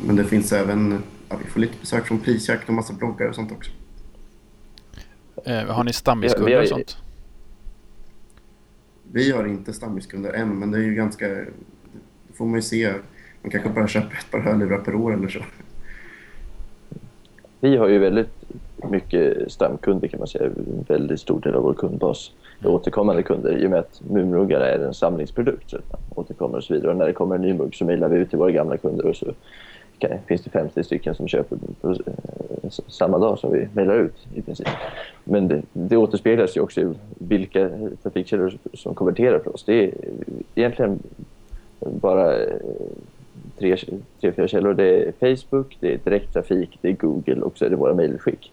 [0.05, 3.35] men det finns även, ja, vi får lite besök från prisjakt och massa bloggar och
[3.35, 3.71] sånt också.
[5.45, 6.97] Eh, har ni stammiskunder och sånt?
[9.15, 11.27] Vi har inte stammiskunder än, men det är ju ganska...
[11.27, 12.93] Det får man ju se.
[13.41, 15.39] Man kanske bara köper ett par hörlurar per år eller så.
[17.59, 18.43] Vi har ju väldigt
[18.91, 20.45] mycket stamkunder kan man säga.
[20.45, 24.61] En väldigt stor del av vår kundbas är återkommande kunder i och med att Mumruggar
[24.61, 25.69] är en samlingsprodukt.
[25.69, 25.77] Så
[26.09, 26.91] återkommer och så vidare.
[26.91, 29.05] Och när det kommer en ny mugg så mejlar vi ut till våra gamla kunder
[29.05, 29.33] och så
[30.27, 34.41] finns det 50 stycken som köper på, eh, samma dag som vi mejlar ut i
[34.41, 34.67] princip.
[35.23, 37.69] Men det, det återspeglas ju också i vilka
[38.03, 39.63] trafikkällor som konverterar för oss.
[39.63, 39.91] Det är
[40.55, 40.99] egentligen
[41.79, 42.57] bara eh,
[43.57, 43.77] tre,
[44.21, 44.73] tre fyra källor.
[44.73, 48.51] Det är Facebook, det är direkttrafik, det är Google och så är det våra mejlskick.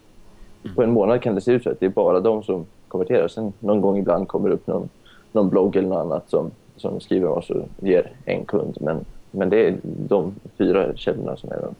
[0.63, 0.75] Mm.
[0.75, 3.27] På en månad kan det se ut så att det är bara de som konverterar.
[3.27, 4.89] Sen någon gång ibland kommer det upp någon,
[5.31, 8.77] någon blogg eller något annat som, som skriver oss och ger en kund.
[8.81, 11.75] Men men det är de fyra källorna som är de,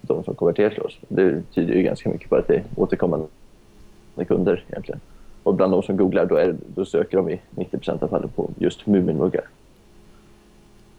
[0.00, 0.98] de som konverterar till oss.
[1.08, 3.26] Det tyder ju ganska mycket på att det är återkommande
[4.28, 5.00] kunder egentligen.
[5.42, 8.50] Och bland de som googlar då, är, då söker de i 90% av fallen på
[8.58, 9.44] just Muminmuggar.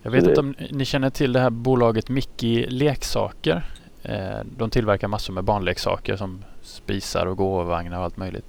[0.02, 3.66] Jag vet inte om ni känner till det här bolaget Mickey Leksaker.
[4.04, 8.46] Eh, de tillverkar massor med barnleksaker som spisar och gåvagnar och allt möjligt.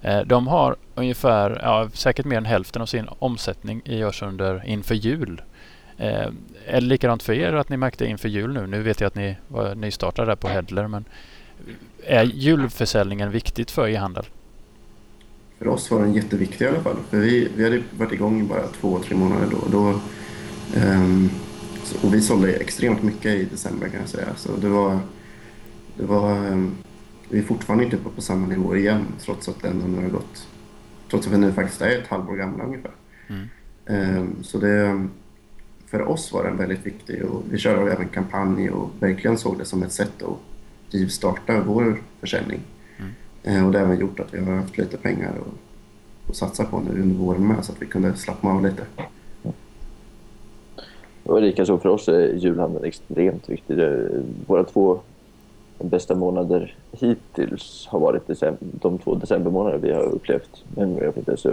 [0.00, 4.94] Eh, de har ungefär, ja, säkert mer än hälften av sin omsättning görs under inför
[4.94, 5.42] jul.
[5.98, 6.28] Eh,
[6.66, 8.66] är det likadant för er att ni märkte inför jul nu?
[8.66, 11.04] Nu vet jag att ni var nystartade där på Hedler men
[12.04, 14.24] är julförsäljningen viktigt för e-handel?
[15.58, 16.96] För oss var den jätteviktig i alla fall.
[17.10, 19.68] För vi, vi hade varit igång bara två, tre månader då.
[19.70, 20.00] då
[20.80, 21.30] um,
[22.02, 24.34] och vi sålde extremt mycket i december kan jag säga.
[24.36, 24.98] Så det var,
[25.96, 26.74] det var, um,
[27.28, 30.48] vi är fortfarande inte uppe på samma nivå igen trots att den nu har gått,
[31.10, 32.92] trots att vi nu faktiskt är ett halvår gamla ungefär.
[33.26, 33.48] Mm.
[34.18, 35.06] Um, så det,
[35.86, 39.64] för oss var den väldigt viktig och vi körde även kampanj och verkligen såg det
[39.64, 42.60] som ett sätt att rivstarta vår försäljning.
[42.98, 43.10] Mm.
[43.42, 46.64] Eh, och det har även gjort att vi har haft lite pengar att, att satsa
[46.64, 48.82] på nu under våren med så att vi kunde slappna av lite.
[51.22, 53.76] Och likaså för oss är julhandeln extremt viktig.
[54.46, 55.00] Våra två
[55.78, 60.64] bästa månader hittills har varit december, de två decembermånader vi har upplevt.
[60.74, 61.50] Men jag vet inte, så,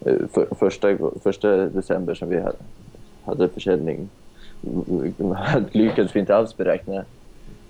[0.00, 2.56] eh, för, första, första december som vi hade
[3.24, 4.08] hade försäljning
[5.72, 7.04] lyckades vi inte alls beräkna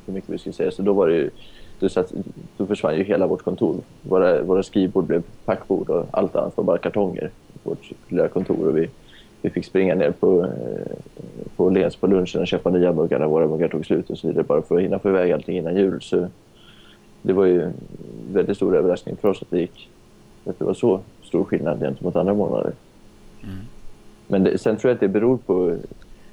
[0.06, 0.70] hur mycket vi skulle säga.
[0.70, 1.30] Så då var det ju,
[1.80, 2.12] då, satt,
[2.56, 3.76] då försvann ju hela vårt kontor.
[4.02, 7.30] Våra, våra skrivbord blev packbord och allt annat var bara kartonger.
[7.62, 8.90] Vårt lilla kontor och vi,
[9.42, 10.96] vi fick springa ner på, eh,
[11.56, 14.26] på Lens på lunchen och köpa nya muggar när våra muggar tog slut och så
[14.26, 16.02] vidare bara för att hinna få iväg allting innan jul.
[16.02, 16.28] Så
[17.22, 17.74] det var ju en
[18.32, 19.90] väldigt stor överraskning för oss att det gick
[20.44, 22.72] att det var så stor skillnad gentemot andra månader.
[23.42, 23.56] Mm.
[24.30, 25.76] Men det, sen tror jag att det beror på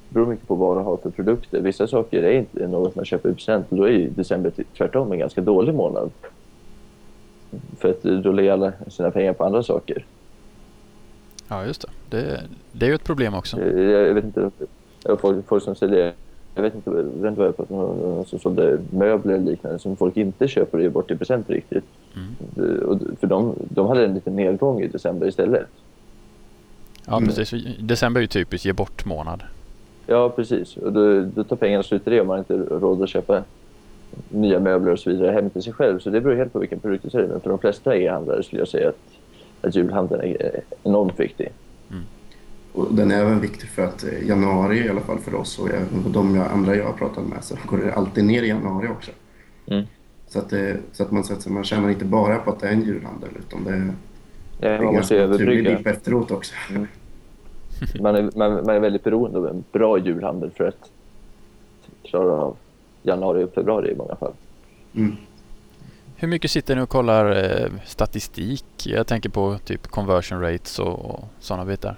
[0.10, 1.62] beror mycket på vad du har för produkter.
[1.62, 3.66] Vissa saker är inte något man köper i present.
[3.70, 6.12] Då är ju december tvärtom en ganska dålig månad.
[7.78, 10.06] För att då lägger alla sina pengar på andra saker.
[11.48, 12.18] Ja, just det.
[12.18, 12.42] Det,
[12.72, 13.62] det är ju ett problem också.
[13.62, 14.52] Jag, jag vet inte.
[15.20, 16.14] Folk, folk som säljer
[16.58, 19.46] jag vet inte, jag vet inte vad jag pratar om, någon som sålde möbler eller
[19.46, 21.84] liknande som folk inte köper och ger bort i present riktigt.
[22.16, 22.80] Mm.
[22.80, 25.68] Och för de, de hade en liten nedgång i december istället.
[27.08, 27.30] Ja, mm.
[27.30, 27.78] precis.
[27.80, 29.44] December är ju typiskt ge bort-månad.
[30.08, 30.78] Ja, precis.
[30.78, 33.44] Och då, då tar pengarna slut i det om man inte råd att köpa
[34.30, 36.00] nya möbler och så vidare hem till sig själv.
[36.00, 37.28] Så det beror helt på vilken produkt du säljer.
[37.30, 39.00] Men för de flesta e-handlare skulle jag säga att,
[39.62, 41.50] att julhandeln är enormt viktig.
[41.92, 42.04] Mm.
[42.74, 45.70] Och den är även viktig för att januari i alla fall för oss och
[46.12, 49.12] de andra jag har pratat med så går det alltid ner i januari också.
[49.68, 49.86] Mm.
[50.28, 52.68] Så, att, det, så att man, så att man tjänar inte bara på att det
[52.68, 53.94] är en julhandel utan det,
[54.60, 55.80] ja, det är ganska överbrygga.
[55.80, 56.54] efteråt också.
[56.70, 56.88] Mm.
[58.02, 60.92] Man är, man, man, är väldigt beroende av en bra julhandel för att
[62.04, 62.58] klara av
[63.04, 64.34] januari och februari i många fall.
[64.96, 65.16] Mm.
[66.16, 68.66] Hur mycket sitter ni och kollar eh, statistik?
[68.86, 71.96] Jag tänker på typ conversion rates och, och sådana bitar.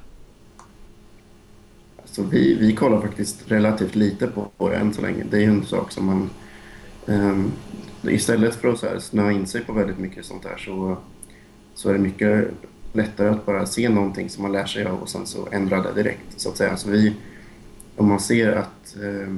[2.02, 4.28] Alltså vi, vi kollar faktiskt relativt lite
[4.58, 5.24] på det än så länge.
[5.30, 6.30] Det är ju en sak som man,
[7.10, 7.52] Um,
[8.04, 10.98] istället för att så här snöa in sig på väldigt mycket sånt där så,
[11.80, 12.48] så är det mycket
[12.94, 15.94] lättare att bara se någonting som man lär sig av och sen så ändra det
[15.94, 16.34] direkt.
[16.36, 16.78] Så att säga.
[16.78, 17.14] Så vi,
[17.96, 19.36] om man ser att, eh,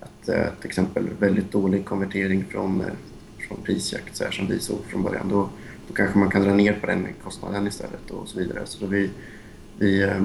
[0.00, 2.86] att eh, till exempel väldigt dålig konvertering från, eh,
[3.48, 5.48] från prisjakt så här, som vi såg från början, då,
[5.88, 8.60] då kanske man kan dra ner på den kostnaden istället och så vidare.
[8.64, 9.10] Så då vi,
[9.78, 10.22] vi, eh,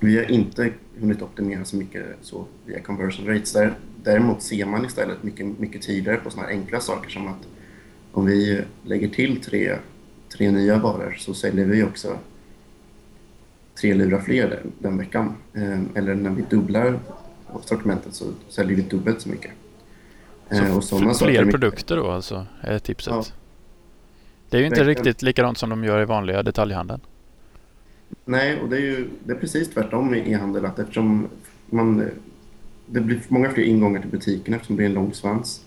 [0.00, 3.52] vi har inte hunnit optimera så mycket så via conversion rates.
[3.52, 3.74] Där,
[4.04, 7.46] däremot ser man istället mycket, mycket tidigare på sådana enkla saker som att
[8.12, 9.76] om vi lägger till tre,
[10.36, 12.18] tre nya varor så säljer vi också
[13.80, 15.34] tre lurar fler den, veckan.
[15.54, 16.98] Eh, eller när vi dubblar
[17.64, 19.50] sortimentet så säljer vi dubbelt så mycket.
[20.48, 23.12] Eh, så och fler produkter då alltså, är tipset?
[23.12, 23.24] Ja.
[24.48, 27.00] Det är ju inte riktigt likadant som de gör i vanliga detaljhandeln.
[28.24, 30.66] Nej, och det är ju det är precis tvärtom i e-handel.
[30.66, 31.28] Att eftersom
[31.66, 32.10] man,
[32.86, 35.64] det blir många fler ingångar till butiken eftersom det blir en lång svans.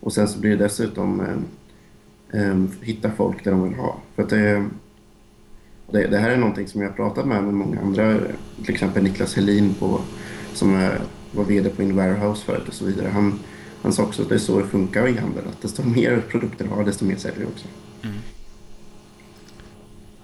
[0.00, 1.36] Och sen så blir det dessutom eh, eh,
[2.82, 3.96] hitta folk där de vill ha.
[4.14, 4.68] För att det,
[5.90, 8.18] det, det, här är någonting som jag har pratat med, med många andra,
[8.64, 10.00] till exempel Niklas Helin på,
[10.54, 10.98] som är,
[11.32, 13.08] var VD på In Warehouse förut och så vidare.
[13.08, 13.38] Han,
[13.82, 16.64] han sa också att det är så det funkar i handel, att desto mer produkter
[16.64, 17.66] du har, desto mer säljer du också.
[18.02, 18.16] Mm.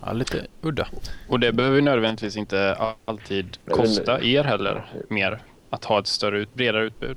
[0.01, 0.89] Ja, lite udda.
[1.28, 6.85] Och det behöver nödvändigtvis inte alltid kosta er heller mer att ha ett större, bredare
[6.85, 7.16] utbud.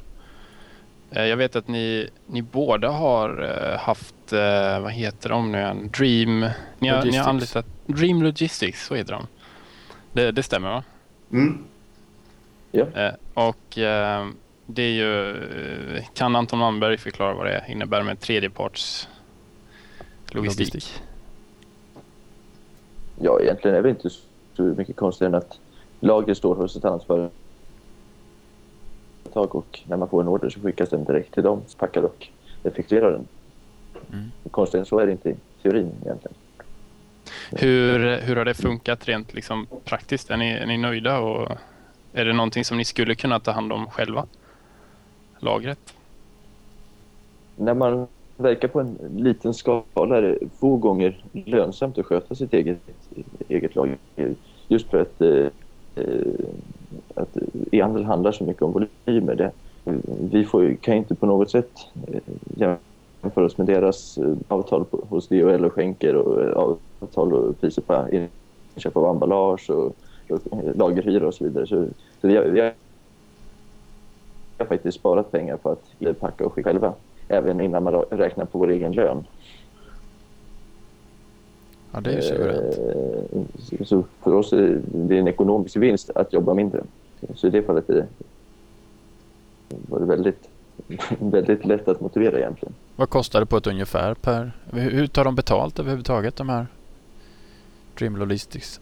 [1.12, 4.16] Eh, jag vet att ni, ni båda har eh, haft,
[4.82, 5.90] vad heter de nu igen?
[5.98, 6.46] Dream...
[6.80, 9.28] Ni har, ni har anlitat Dream Logistics, så heter de.
[10.14, 10.84] Det, det stämmer va?
[11.32, 11.64] Mm.
[12.72, 12.86] Ja.
[13.34, 13.78] Och
[14.66, 15.36] det är ju...
[16.14, 19.08] Kan Anton Malmberg förklara vad det innebär med tredjeparts
[20.32, 20.74] logistik?
[20.74, 21.04] logistik.
[23.20, 24.10] Ja, egentligen är det inte
[24.56, 25.60] så mycket konstigare än att
[26.00, 27.32] lager står hos ett annat företag
[29.34, 32.28] och när man får en order så skickas den direkt till dem, packar och
[32.64, 33.28] effektuerar den.
[34.14, 34.32] Mm.
[34.52, 36.36] Konstigare än så är det inte i teorin egentligen.
[37.52, 40.30] Hur, hur har det funkat rent liksom, praktiskt?
[40.30, 41.58] Är ni, är ni nöjda och
[42.14, 44.26] är det någonting som ni skulle kunna ta hand om själva?
[45.40, 45.94] Lagret?
[47.56, 48.08] När man
[48.38, 52.80] verkar på en liten skala är det få gånger lönsamt att sköta sitt eget,
[53.48, 53.98] eget lager.
[54.68, 55.48] Just för att, eh,
[57.16, 57.38] att
[57.72, 58.72] e-handel handlar så mycket om
[59.06, 59.36] volymer.
[59.36, 59.52] Det,
[60.32, 61.72] vi får, kan inte på något sätt
[62.58, 62.76] eh,
[63.22, 67.62] jämföra oss med deras eh, avtal på, hos DHL och skänker och eh, avtal och
[67.62, 68.08] priser på
[68.76, 69.96] inköp av emballage och,
[70.30, 70.40] och
[70.76, 71.68] lagerhyra och så vidare.
[71.68, 71.86] Så,
[72.22, 72.62] så vi, har, vi
[74.58, 76.94] har faktiskt sparat pengar på att packa och skicka själva
[77.28, 79.24] även innan man räknar på vår egen lön.
[81.92, 82.78] Ja, det är ju suveränt.
[83.72, 86.84] Eh, så för oss är det en ekonomisk vinst att jobba mindre.
[87.36, 88.08] Så i det fallet är det,
[89.90, 90.50] var det väldigt,
[91.20, 92.74] väldigt lätt att motivera egentligen.
[92.96, 94.52] Vad kostar det på ett ungefär per...
[94.72, 96.68] Hur tar de betalt överhuvudtaget de här
[97.98, 98.82] Dream Logistics?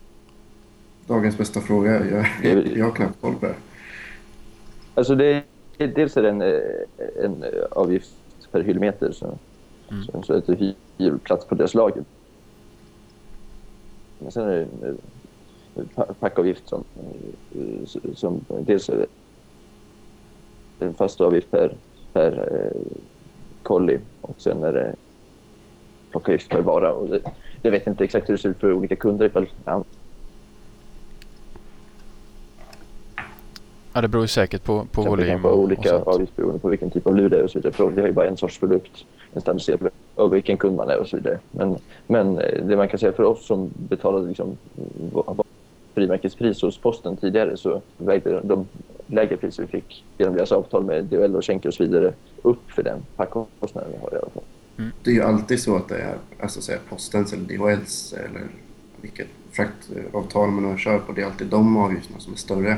[1.07, 2.05] Dagens bästa fråga.
[2.43, 3.55] Jag, jag har knappt koll på det.
[4.95, 5.43] Alltså det,
[5.77, 6.41] dels är det en,
[7.23, 8.11] en avgift
[8.51, 9.11] per hyllmeter.
[9.11, 9.38] Så,
[9.91, 10.03] mm.
[10.03, 12.03] så, så att du hyr plats på deras lager.
[14.19, 14.97] Men sen är det en
[16.19, 16.84] packavgift som,
[18.15, 19.05] som dels är det
[20.80, 21.76] en fast avgift per,
[22.14, 22.91] per eh,
[23.64, 24.95] kolli och sen är det
[26.11, 26.94] plockavgift per vara.
[26.94, 27.22] Och det,
[27.61, 29.48] jag vet inte exakt hur det ser ut för olika kunder ifall
[33.94, 35.41] Ja, det beror ju säkert på, på volym.
[35.41, 37.73] På olika avgifter beroende på vilken typ av lur det är och så vidare.
[37.73, 40.99] För det är ju bara en sorts produkt, en standardiserad och vilken kund man är
[40.99, 41.40] och så vidare.
[41.52, 41.77] Men,
[42.07, 44.57] men eh, det man kan säga för oss som betalade liksom
[45.94, 48.68] frimärkespris hos posten tidigare så vägde de
[49.10, 52.72] lägre priser vi fick genom deras avtal med DHL och Schenker och så vidare upp
[52.72, 54.44] för den packkostnaden vi har i alla fall.
[54.77, 54.91] Mm.
[55.03, 58.48] Det är ju alltid så att det är alltså, säga, postens eller DHLs eller
[59.02, 61.11] vilket fraktavtal man kör på.
[61.11, 62.77] Det är alltid de avgifterna som är större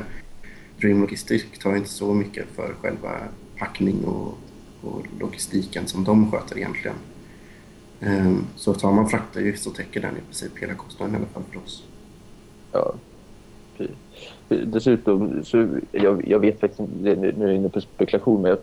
[0.80, 3.10] Dream Logistic tar inte så mycket för själva
[3.58, 4.38] packning och,
[4.82, 6.96] och logistiken som de sköter egentligen.
[8.00, 11.42] Ehm, så tar man fraktavgift så täcker den i princip hela kostnaden i alla fall
[11.50, 11.84] för oss.
[12.72, 12.94] Ja.
[14.66, 18.58] Dessutom, så jag, jag vet faktiskt inte, nu är jag inne på spekulation, men jag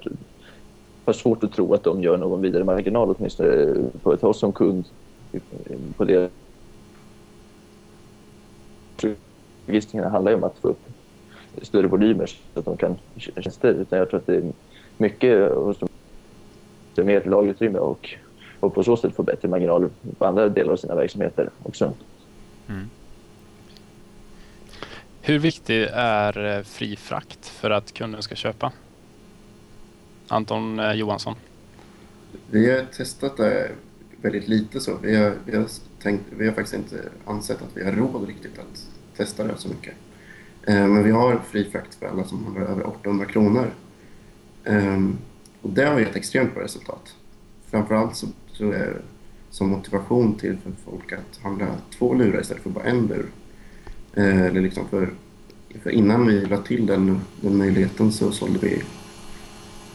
[1.06, 4.40] har svårt att tro att de gör någon vidare marginal åtminstone för att ta oss
[4.40, 4.86] som kund
[5.32, 5.42] eh,
[5.98, 6.32] på det.
[9.66, 10.82] Logistiken handlar ju om att få upp
[11.62, 13.74] större volymer så att de kan tjänster.
[13.74, 14.52] Utan jag tror att det är
[14.98, 15.90] mycket hos dem
[16.96, 18.10] mer lagutrymme och,
[18.60, 21.94] och på så sätt få bättre marginaler på andra delar av sina verksamheter också.
[22.68, 22.90] Mm.
[25.30, 28.72] Hur viktig är eh, fri frakt för att kunden ska köpa?
[30.28, 31.36] Anton eh, Johansson?
[32.52, 33.72] Vi har testat det
[34.22, 34.98] väldigt lite så.
[35.02, 35.68] Vi har, vi har,
[36.02, 38.88] tänkt, vi har faktiskt inte ansett att vi har råd riktigt att
[39.18, 39.94] testa det så mycket.
[40.64, 43.72] Eh, men vi har fri frakt för alla som handlar över 800 kronor.
[44.64, 45.18] Ehm,
[45.62, 47.16] och det har gett extremt bra resultat.
[47.66, 49.02] Framförallt så, så är
[49.50, 53.26] som motivation till för folk att handla två lurar istället för bara en lur.
[54.14, 55.10] Eh, eller liksom för,
[55.84, 58.84] för innan vi la till den, den möjligheten så sålde vi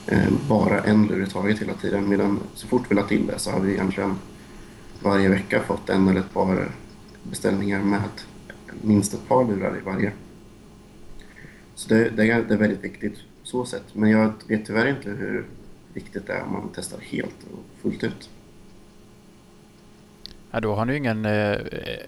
[0.06, 2.08] eh, bara en lur i taget hela tiden.
[2.08, 4.14] Medan så fort vi la till det så har vi egentligen
[5.02, 6.68] varje vecka fått en eller ett par
[7.22, 8.00] beställningar med
[8.82, 10.12] minst ett par lurar i varje.
[11.74, 13.84] Så det, det, är, det är väldigt viktigt på så sätt.
[13.92, 15.46] Men jag vet tyvärr inte hur
[15.92, 18.30] viktigt det är om man testar helt och fullt ut.
[20.54, 21.58] Ja, då har ni ingen eh,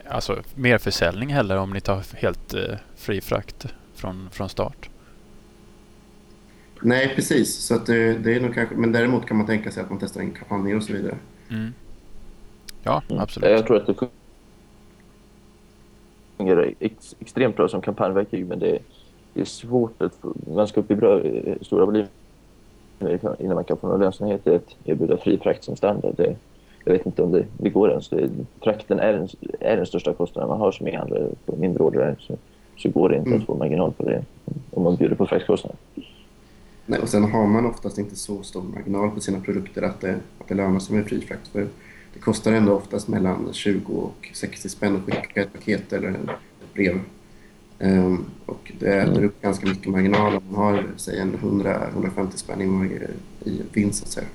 [0.09, 4.90] alltså, merförsäljning heller om ni tar helt eh, fri frakt från, från start.
[6.81, 7.55] Nej, precis.
[7.56, 10.20] Så att det, är nog kanske, men däremot kan man tänka sig att man testar
[10.20, 11.16] in kampanjer och så vidare.
[11.51, 11.73] Mm.
[12.82, 13.23] Ja, Mm.
[13.23, 13.51] absolut.
[13.51, 14.09] Jag tror att det
[16.36, 18.78] fungerar ex, extremt bra som kampanjverktyg men det,
[19.35, 22.09] det är svårt att få, man ska upp i bra, eh, stora volymer
[23.39, 26.14] innan man kan få någon lönsamhet i att erbjuda fri frakt som standard.
[26.16, 26.36] Det,
[26.86, 28.08] jag vet inte om det, det går ens.
[28.08, 28.30] Det,
[28.62, 29.28] frakten är den,
[29.60, 32.36] är den största kostnaden man har som e-handlare på mindre order så,
[32.76, 33.40] så går det inte Mm.
[33.40, 34.24] att få marginal på det
[34.70, 35.78] om man bjuder på fraktkostnader.
[36.86, 40.14] Nej, och sen har man oftast inte så stor marginal på sina produkter att det,
[40.38, 41.48] att det lönar sig med fri frakt.
[41.48, 41.66] För
[42.14, 46.74] det kostar ändå oftast mellan 20 och 60 spänn att skicka ett paket eller ett
[46.74, 47.00] brev.
[47.78, 52.62] Ehm, och det äter upp ganska mycket marginal om man har säg en 100-150 spänn
[52.62, 54.26] i, i vinst så att säga.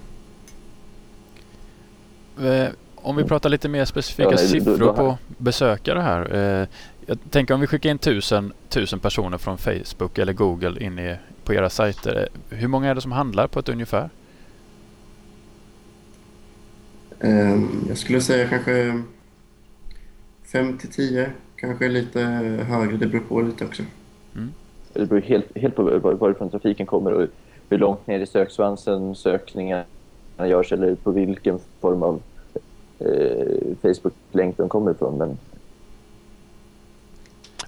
[2.42, 2.70] Eh,
[3.04, 6.36] Om vi pratar lite mer specifika Ja, nej, då- siffror då- på besökare här.
[6.62, 6.68] Eh,
[7.06, 11.16] Jag tänker om vi skickar in tusen, tusen personer från Facebook eller Google in i,
[11.44, 12.28] på era sajter.
[12.52, 14.10] eh, Hur många är det som handlar på ett ungefär?
[17.20, 19.02] Ehm, jag skulle säga kanske
[20.44, 22.20] 5 till 10, kanske lite
[22.68, 22.98] högre.
[22.98, 23.84] Det beror på lite också.
[24.94, 27.28] Det beror helt, helt på var- varifrån trafiken kommer och
[27.70, 29.84] hur långt ner i söksvansen sökningarna
[30.38, 32.22] görs eller på vilken form av
[33.82, 35.18] Facebook-länk de kommer ifrån.
[35.18, 35.38] Men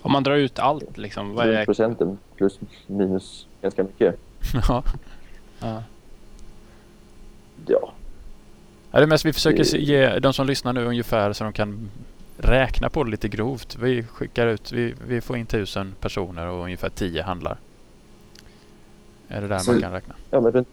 [0.02, 1.66] Om man drar ut allt, liksom, vad är...
[1.66, 4.16] procenten plus minus ganska mycket.
[4.68, 4.84] Ja.
[5.60, 5.84] Ja.
[7.68, 7.94] Ja,
[8.92, 11.90] Ja, det är mest vi försöker ge de som lyssnar nu ungefär så de kan
[12.38, 13.76] räkna på det lite grovt.
[13.82, 17.58] Vi skickar ut, vi, vi får in tusen personer och ungefär tio handlar.
[19.28, 20.16] Är det där Så- man kan räkna?
[20.32, 20.66] ja men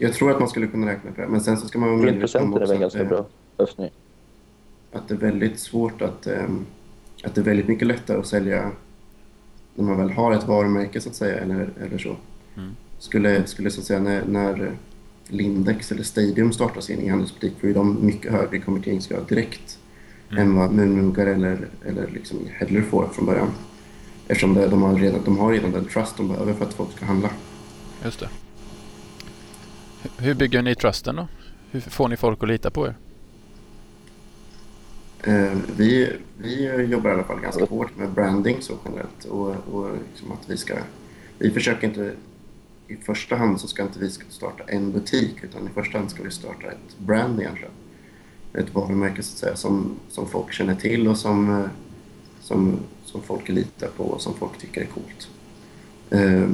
[0.00, 1.98] Jag tror att man skulle kunna räkna på det, men sen så ska man vara
[2.02, 3.26] medveten om procenten är också väl att, ganska eh, bra
[3.58, 3.90] öppning.
[4.92, 6.66] att det är väldigt svårt att, ehm,
[7.24, 8.70] att det är väldigt mycket lättare att sälja
[9.74, 12.16] när man väl har ett varumärke så att säga, eller, eller så.
[12.56, 12.70] Mm.
[12.98, 14.72] Skulle, skulle så att säga när, när
[15.28, 19.78] Lindex eller Stadium startar sin e-handelsbutik får ju de mycket högre konverteringsgrad direkt
[20.30, 20.42] Mm.
[20.42, 23.50] än vad Moonmuggar eller, eller liksom Headler får från början.
[24.28, 26.92] Eftersom det, de, har redan, de har redan den trust de behöver för att folk
[26.92, 27.30] ska handla.
[28.04, 28.28] Just det.
[30.18, 31.28] Hur- bygger ni trusten då?
[31.70, 32.94] Hur får ni folk att lita på er?
[35.22, 39.24] Eh, vi, vi jobbar i alla fall ganska hårt med branding så generellt.
[39.24, 40.74] Och, och liksom att vi, ska,
[41.38, 42.14] vi försöker inte...
[42.88, 46.22] I första hand så ska inte vi starta en butik utan i första hand ska
[46.22, 47.72] vi starta ett brand egentligen.
[48.54, 51.66] Ett varumärke så att säga som, som folk känner till och som, eh,
[52.40, 55.28] som, som folk litar på och som folk tycker är coolt.
[56.10, 56.48] Eh,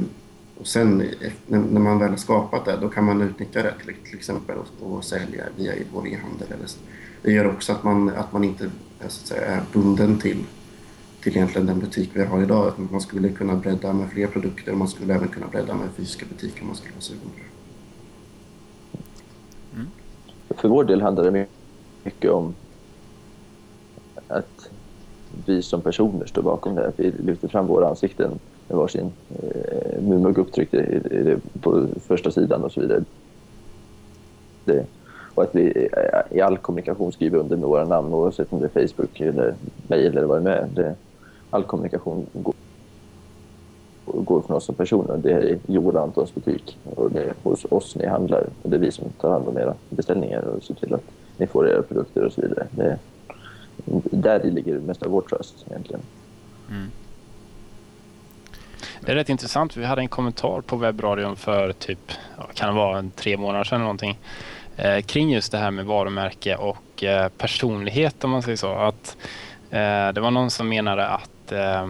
[0.59, 1.03] och sen
[1.47, 4.91] när, man väl har skapat det då kan man utnyttja det till, till exempel och,
[4.91, 6.47] och sälja via vår e-handel.
[7.21, 8.63] Det gör också att man, att man inte
[8.99, 10.43] är, så att säga, är bunden till,
[11.23, 12.67] till egentligen den butik vi har idag.
[12.67, 15.89] Att man skulle kunna bredda med fler produkter och man skulle även kunna bredda med
[15.95, 17.47] fysiska butiker om man skulle vara sugen på det.
[19.75, 19.87] Mm.
[20.49, 21.47] För vår del handlar det
[22.03, 22.55] mycket om
[24.27, 24.69] att
[25.45, 26.87] vi som personer står bakom det.
[26.87, 30.77] Att vi lyfter fram våra ansikten med varsin eh, munmugg upptryckt i,
[31.11, 33.03] i, det- på första sidan och så vidare.
[34.65, 34.85] Det,
[35.35, 38.75] och att vi eh, i all kommunikation skriver under med våra namn oavsett om det
[38.75, 39.55] är Facebook eller
[39.87, 40.67] mejl eller vad det nu är.
[40.67, 40.95] Det,
[41.49, 42.53] all kommunikation går,
[44.05, 45.17] går från oss som personer.
[45.17, 48.49] Det är i Joel och Antons butik och det är hos oss ni handlar.
[48.61, 51.05] Och det är vi som tar hand om era beställningar och ser till att
[51.37, 52.67] ni får era produkter och så vidare.
[52.71, 52.99] Det,
[54.11, 56.01] där ligger mest av vår trust egentligen.
[56.69, 56.91] Mm.
[59.07, 59.77] Det är rätt intressant.
[59.77, 62.11] Vi hade en kommentar på webbradion för typ,
[62.53, 64.17] kan det vara en tre månader sedan eller någonting.
[64.77, 68.73] Eh, kring just det här med varumärke och eh, personlighet om man säger så.
[68.73, 69.17] Att,
[69.69, 71.89] eh, det var någon som menade att eh,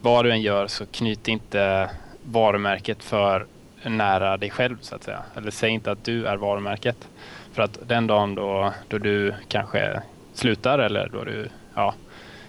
[0.00, 1.90] vad du än gör så knyt inte
[2.22, 3.46] varumärket för
[3.82, 5.22] nära dig själv så att säga.
[5.36, 7.08] Eller säg inte att du är varumärket.
[7.52, 10.02] För att den dagen då, då du kanske
[10.34, 11.94] slutar eller då du ja,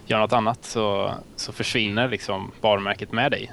[0.05, 3.51] gör något annat så, så försvinner liksom varumärket med dig.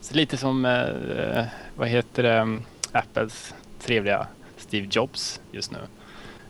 [0.00, 1.44] Så lite som, eh,
[1.76, 2.58] vad heter det,
[2.92, 5.78] Apples trevliga Steve Jobs just nu.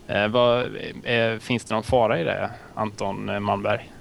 [0.07, 0.67] Eh, vad,
[1.05, 3.93] eh, finns det någon fara i det, Anton Malmberg?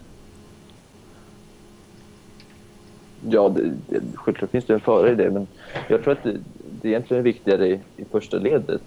[3.29, 5.47] Ja, det, det, självklart finns det en fara i det, men
[5.87, 6.37] jag tror att det,
[6.81, 8.81] det egentligen är viktigare i, i första ledet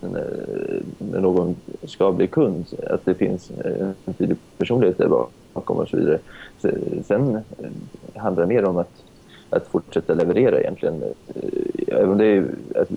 [0.00, 5.08] när, eh, när någon ska bli kund, att det finns eh, en tydlig personlighet där
[5.52, 6.18] bakom och så vidare.
[7.04, 7.42] Sen eh,
[8.16, 9.04] handlar det mer om att,
[9.50, 11.02] att fortsätta leverera egentligen.
[11.02, 12.44] Eh, även det är
[12.74, 12.88] att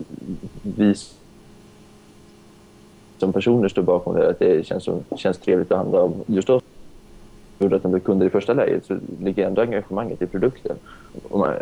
[0.62, 0.96] vi
[3.18, 6.50] som personer står bakom det, att det känns, som, känns trevligt att handla om just
[6.50, 6.64] oss
[7.64, 10.76] gjorde att de blev kunder i första läget så ligger ändå engagemanget i produkten.
[11.30, 11.54] Om man,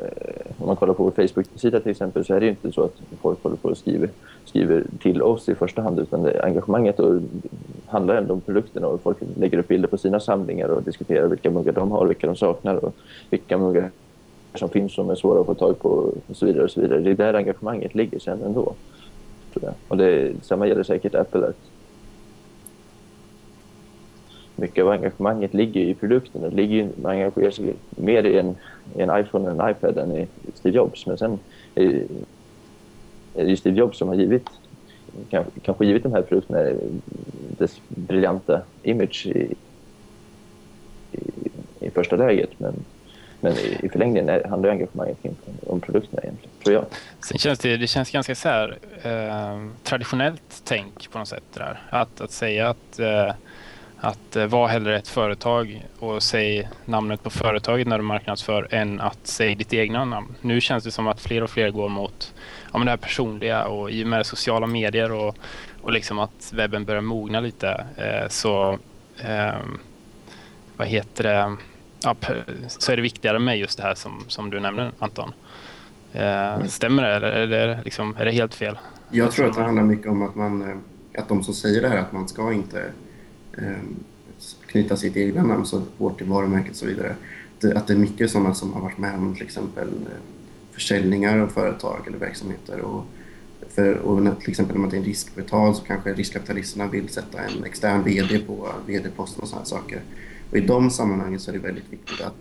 [0.57, 2.95] om man kollar på vår Facebook-sida till exempel så är det ju inte så att
[3.21, 4.09] folk håller på och skriver,
[4.45, 7.21] skriver till oss i första hand utan det, engagemanget och
[7.87, 11.49] handlar ändå om produkterna och folk lägger upp bilder på sina samlingar och diskuterar vilka
[11.49, 12.95] muggar de har, vilka de saknar och
[13.29, 13.89] vilka muggar
[14.55, 15.89] som finns som är svåra att få tag på
[16.27, 16.63] och så vidare.
[16.63, 16.99] Och så vidare.
[16.99, 18.75] Det är där engagemanget ligger sen ändå.
[19.87, 21.47] Och det, samma gäller säkert Apple.
[21.47, 21.71] Att
[24.55, 26.41] mycket av engagemanget ligger i produkten.
[26.41, 28.55] Det ligger, man engagerar sig mer i en,
[28.95, 31.05] i en iPhone och en iPad än i Steve Jobs.
[31.07, 31.39] Men sen
[31.75, 32.05] är
[33.33, 34.49] det Steve Jobs som har givit
[35.61, 36.75] kanske givit de här produkterna eh,
[37.57, 39.55] dess briljanta image i,
[41.11, 41.19] i,
[41.79, 42.49] i första läget.
[42.57, 42.73] Men,
[43.41, 45.17] men i förlängningen handlar engagemanget
[45.67, 46.85] om produkterna egentligen, tror jag.
[47.25, 51.81] Sen känns det, det känns ganska så här, eh, traditionellt tänk på något sätt där.
[51.89, 53.33] Att, att säga att eh,
[54.03, 59.01] att eh, vara hellre ett företag och säg namnet på företaget när du marknadsför än
[59.01, 60.35] att säga ditt egna namn.
[60.41, 62.33] Nu känns det som att fler och fler går mot
[62.71, 65.37] ja, men det här personliga och i och med sociala medier och,
[65.81, 68.79] och liksom att webben börjar mogna lite eh, så
[69.23, 69.55] eh,
[70.77, 71.57] vad heter det
[72.03, 72.15] ja,
[72.67, 75.33] så är det viktigare med just det här som, som du nämner Anton.
[76.13, 78.79] Eh, stämmer det eller är det, liksom, är det helt fel?
[79.11, 80.81] Jag tror att det handlar mycket om att man
[81.17, 82.83] att de som säger det här att man ska inte
[83.57, 83.83] eh,
[84.65, 87.15] knyta sitt egna namn så hårt till varumärket och så vidare.
[87.75, 90.21] Att det är mycket sådana som har varit med om till exempel eh,
[90.71, 92.79] försäljningar av företag eller verksamheter.
[92.79, 93.05] Och,
[93.69, 97.39] för, och när, till exempel när man är en riskbetal så kanske riskkapitalisterna vill sätta
[97.41, 100.01] en extern VD på VD-posten och sådana saker.
[100.51, 102.35] Och i de sammanhangen så är det väldigt viktigt att,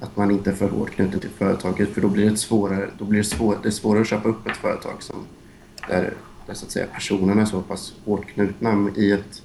[0.00, 3.04] att man inte är för hårt knuten till företaget för då blir det svårare, då
[3.04, 5.16] blir det, svår, det är svårare att köpa upp ett företag som,
[5.88, 6.14] där,
[6.46, 9.42] där så att säga, personerna är så pass hårt knutna i ett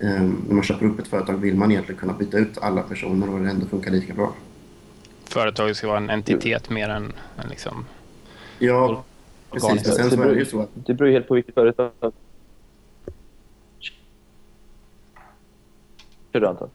[0.00, 3.30] Ehm, när man köper upp ett företag vill man egentligen kunna byta ut alla personer
[3.30, 4.32] och det ändå funkar lika bra.
[5.24, 6.74] Företaget ska vara en entitet ja.
[6.74, 7.86] mer än, än liksom...
[8.58, 9.04] Ja,
[9.50, 9.70] precis.
[9.70, 10.68] Men sen så är det ju så att...
[10.74, 11.92] Det beror helt på vilket företag.
[16.32, 16.70] Kör du Anton.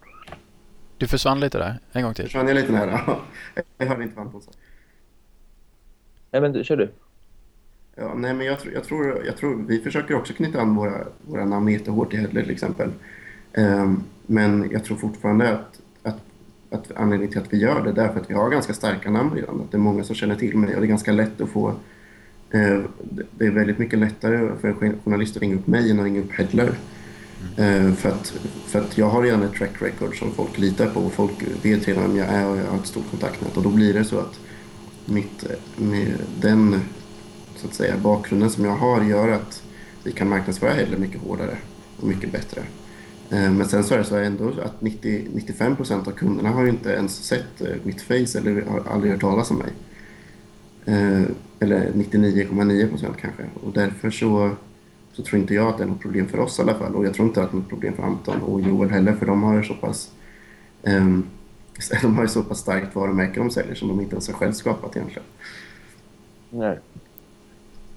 [0.97, 1.79] Du försvann lite där.
[1.91, 2.25] En gång till.
[2.25, 3.01] Försvann jag lite där?
[3.77, 4.51] jag hörde inte vad Anton sa.
[6.31, 6.91] Nej, men kör du.
[7.95, 11.45] Ja, nej, men jag, jag, tror, jag tror, vi försöker också knyta an våra, våra
[11.45, 12.89] namn jättehårt i Hedler till exempel.
[13.53, 16.21] Um, men jag tror fortfarande att, att,
[16.69, 19.35] att anledningen till att vi gör det är för att vi har ganska starka namn
[19.35, 19.61] redan.
[19.61, 21.69] Att det är många som känner till mig och det är ganska lätt att få...
[22.55, 22.85] Uh,
[23.31, 26.19] det är väldigt mycket lättare för en journalist att ringa upp mig än att ringa
[26.19, 26.75] upp Hedler.
[27.57, 27.95] Mm.
[27.95, 28.33] För, att,
[28.67, 31.87] för att jag har redan ett track record som folk litar på och folk vet
[31.87, 34.19] redan vem jag är och jag har ett stort kontaktnät och då blir det så
[34.19, 34.39] att
[35.05, 35.45] mitt,
[35.75, 36.81] med den
[37.55, 39.63] så att säga, bakgrunden som jag har gör att
[40.03, 41.57] vi kan marknadsföra Hedler mycket hårdare
[41.97, 42.61] och mycket bättre.
[43.29, 46.63] Eh, men sen så är det så ändå att 90, 95 procent av kunderna har
[46.63, 49.71] ju inte ens sett eh, mitt face eller har aldrig hört talas om mig.
[51.59, 53.43] Eller 99,9 procent kanske.
[53.63, 54.51] Och därför så,
[55.15, 56.95] så tror inte jag att det är något problem för oss i alla fall.
[56.95, 59.25] Och jag tror inte att det är något problem för Anton och Joel heller för
[59.25, 60.11] de har så pass
[60.83, 61.27] um,
[62.01, 64.51] de har ju så pass starkt varumärke de säljer som de inte ens har själv
[64.51, 65.23] skapat egentligen.
[66.49, 66.79] Nej.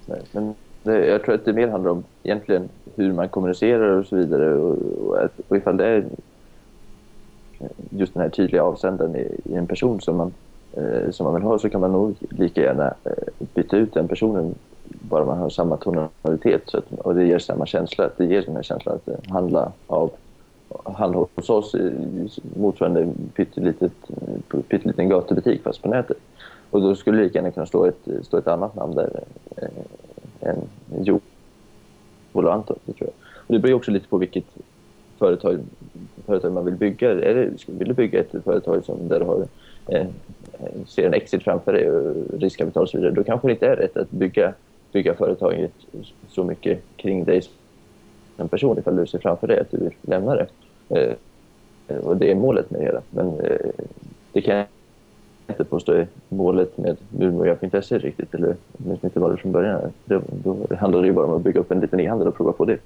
[0.05, 4.05] Nej, men det, jag tror att det mer handlar om egentligen hur man kommunicerar och
[4.05, 4.55] så vidare.
[4.55, 4.77] Och,
[5.07, 6.05] och, att, och ifall det är
[7.89, 10.33] just den här tydliga avsändaren i, i en person som man,
[10.73, 14.07] eh, som man vill ha så kan man nog lika gärna eh, byta ut den
[14.07, 14.55] personen
[14.89, 18.09] bara man har samma tonalitet så att, och det ger samma känsla.
[18.17, 20.11] Det ger den här känslan att eh, handla av
[20.83, 21.75] handla hos oss
[22.55, 23.93] motsvarande pyttelitet,
[24.67, 26.17] pytteliten eh, gatubutik fast på nätet.
[26.69, 29.23] Och då skulle det lika gärna kunna stå ett, stå ett annat namn där
[29.57, 30.57] eh, än
[31.03, 31.21] Joel
[32.31, 33.13] och Anton, det tror jag.
[33.47, 34.45] Och det beror också lite på vilket
[35.17, 35.59] företag,
[36.25, 37.11] företag man vill bygga.
[37.11, 39.47] Är det, vill du bygga ett företag som där du har
[39.87, 40.07] eh,
[40.87, 43.75] ser en exit framför dig och riskkapital och så vidare, då kanske det inte är
[43.75, 44.53] rätt att bygga,
[44.91, 45.71] bygga företaget
[46.27, 47.41] så mycket kring dig
[48.37, 50.47] som person ifall du ser framför dig att du vill lämna det.
[50.89, 53.01] Eh, och det är målet med det hela.
[53.09, 53.57] Men eh,
[54.33, 54.65] det kan jag
[55.47, 59.93] inte påstå är målet med Murmurja.se riktigt, eller åtminstone inte var det från början.
[60.05, 62.51] Då, då handlar det ju bara om att bygga upp en liten e-handel och prova
[62.51, 62.77] på det.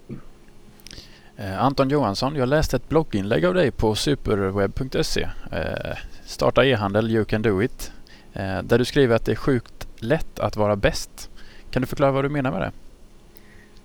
[1.35, 5.27] Eh, Anton Johansson, jag läste ett blogginlägg av dig på superweb.se.
[5.51, 7.91] Eh, starta e-handel, you can do it.
[8.33, 11.29] Eh, där du skriver att det är sjukt lätt att vara bäst.
[11.73, 12.71] Kan du förklara vad du menar med det?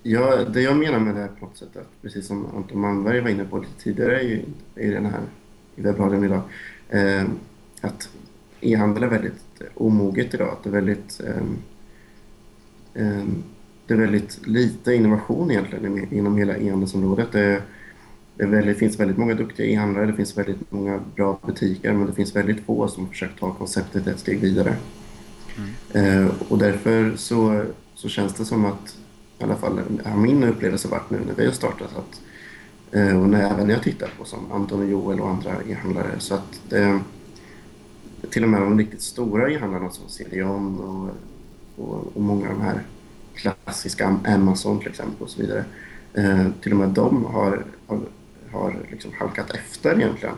[0.02, 3.20] Ja, det jag menar med det här på något sätt att precis som Anton Malmberg
[3.20, 4.44] var inne på lite tidigare i,
[4.74, 5.20] i den här
[5.76, 6.42] i webbradion idag.
[6.88, 7.24] Eh,
[7.80, 8.10] att
[8.60, 10.48] e-handel är väldigt omoget idag.
[10.48, 11.42] Att det är väldigt eh,
[12.94, 13.24] eh,
[13.86, 17.32] det är väldigt lite innovation egentligen inom hela e-handelsområdet.
[17.32, 17.62] Det,
[18.36, 22.12] det väldigt, finns väldigt många duktiga e-handlare, det finns väldigt många bra butiker men det
[22.12, 24.76] finns väldigt få som försökt ta konceptet ett steg vidare.
[25.58, 26.24] Mm.
[26.24, 27.64] Eh, och därför så,
[27.94, 28.96] så känns det som att,
[29.38, 32.20] i alla fall har min upplevelse varit nu när vi har startat, att,
[32.94, 36.34] eh, och när, även jag tittar på som Anton och Joel och andra e-handlare, så
[36.34, 37.00] att det,
[38.30, 41.10] till och med de riktigt stora e-handlarna som CDON och,
[41.84, 42.82] och, och många av de här
[43.34, 45.64] klassiska Amazon till exempel och så vidare.
[46.14, 48.00] Eh, till och med de har, har,
[48.52, 50.34] har liksom halkat efter egentligen.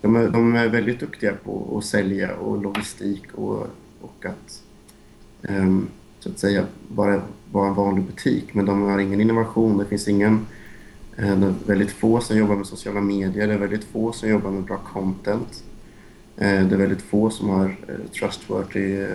[0.00, 3.66] De är, de är väldigt duktiga på att sälja och logistik och,
[4.00, 4.62] och att
[5.42, 5.88] ehm,
[6.20, 7.22] så att säga bara
[7.52, 10.46] vara en vanlig butik men de har ingen innovation, det finns ingen
[11.16, 14.28] eh, det är väldigt få som jobbar med sociala medier, det är väldigt få som
[14.28, 15.64] jobbar med bra content.
[16.36, 19.08] Eh, det är väldigt få som har eh, trustworthy eh,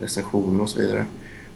[0.00, 1.06] recensioner och så vidare.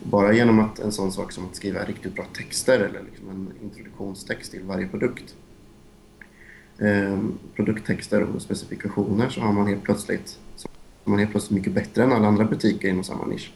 [0.03, 3.49] Bara genom att en sån sak som att skriva riktigt bra texter eller liksom en
[3.63, 5.35] introduktionstext till varje produkt.
[6.79, 7.19] Eh,
[7.57, 10.39] produkttexter och specifikationer så har man helt plötsligt
[11.05, 13.53] man helt plötsligt mycket bättre än alla andra butiker inom samma nisch.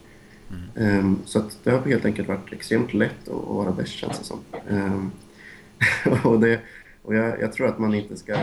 [0.51, 1.15] Mm.
[1.15, 4.39] Eh, så det har helt enkelt varit extremt lätt att, vara bäst känns det som.
[4.69, 6.61] Eh, och det,
[7.03, 8.37] och jag, jag, tror att man inte ska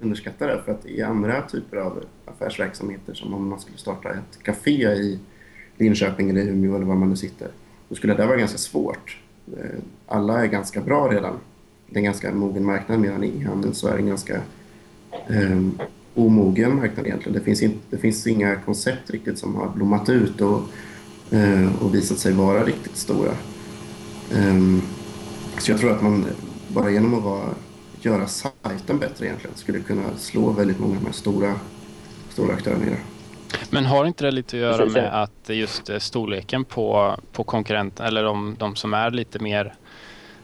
[0.00, 4.42] underskatta det för att i andra typer av affärsverksamheter som om man skulle starta ett
[4.42, 5.18] café i
[5.76, 7.48] Linköping eller Umeå eller var man nu sitter,
[7.88, 9.18] då skulle det vara ganska svårt.
[9.56, 11.36] Eh, alla är ganska bra redan.
[11.86, 14.40] Det är en ganska mogen marknad medan i handeln så är det en ganska
[15.28, 15.78] um,
[16.18, 17.38] omogen marknad egentligen.
[17.38, 20.62] Det finns, inte, det finns inga koncept riktigt som har blommat ut och,
[21.32, 23.32] uh, och visat sig vara riktigt stora.
[24.34, 24.82] Um,
[25.58, 26.26] så jag tror att man
[26.68, 27.48] bara genom att vara,
[28.00, 31.54] göra sajten bättre egentligen skulle kunna slå väldigt många av de här stora,
[32.28, 33.00] stora aktörerna i det.
[33.70, 38.06] Men har inte det lite att göra med att just eh, storleken på, på konkurrenten
[38.06, 39.74] eller de, de som är lite mer,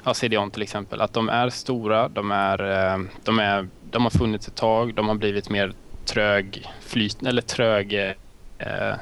[0.05, 4.11] ja CDON till exempel, att de är stora, de, är, eh, de, är, de har
[4.11, 5.73] funnits ett tag, de har blivit mer
[6.05, 7.95] trög, flyt, eller trög,
[8.59, 8.95] eh,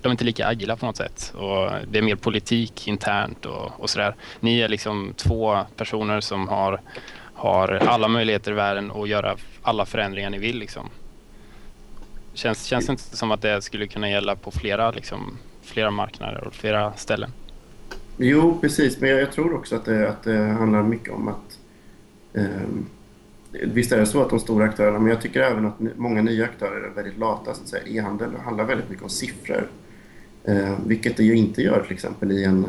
[0.00, 3.80] de är inte lika agila på något sätt och det är mer politik internt och,
[3.80, 4.14] och sådär.
[4.40, 6.80] Ni är liksom två personer som har,
[7.34, 10.88] har alla möjligheter i världen att göra alla förändringar ni vill liksom.
[12.34, 16.44] Känns, känns det inte som att det skulle kunna gälla på flera, liksom, flera marknader
[16.46, 17.30] och flera ställen?
[18.16, 19.00] Jo, precis.
[19.00, 21.58] Men jag, jag tror också att det, att det handlar mycket om att...
[22.34, 22.68] Eh,
[23.62, 26.44] visst är det så att de stora aktörerna, men jag tycker även att många nya
[26.44, 27.54] aktörer är väldigt lata.
[27.86, 29.68] E-handel handlar väldigt mycket om siffror.
[30.44, 32.66] Eh, vilket det ju inte gör till exempel i en,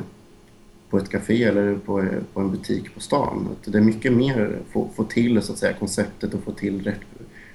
[0.89, 3.47] på ett café eller på, på en butik på stan.
[3.65, 6.83] Det är mycket mer att få, få till så att säga, konceptet och få till
[6.83, 6.99] rätt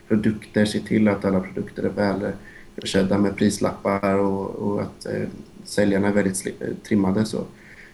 [0.09, 2.33] produkter, se till att alla produkter är väl
[2.81, 5.29] försedda med prislappar och, och att eh,
[5.65, 7.25] säljarna är väldigt eh, trimmade.
[7.25, 7.45] Så.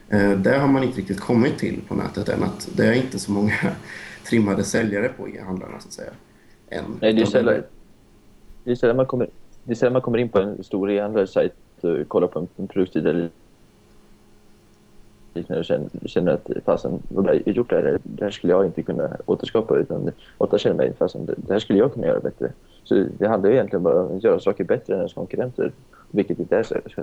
[0.09, 3.19] Eh, det har man inte riktigt kommit till på nätet än, att det är inte
[3.19, 3.55] så många
[4.29, 6.11] trimmade säljare på e-handlarna så att säga.
[6.69, 6.85] Än.
[7.01, 7.63] Nej, det är sällan,
[8.65, 9.29] det är sällan man kommer,
[9.65, 12.67] det är sällan man kommer in på en stor e-handlares sajt och kollar på en
[12.67, 13.31] produktsida eller
[15.35, 17.99] liknande och känner, känner att fasen, vad har gjort det här?
[18.03, 21.79] Det här skulle jag inte kunna återskapa utan åtta känner mig, fasen, det här skulle
[21.79, 22.53] jag kunna göra bättre.
[22.85, 25.73] Så det handlar ju egentligen bara om att göra saker bättre än ens konkurrenter,
[26.11, 26.63] vilket inte är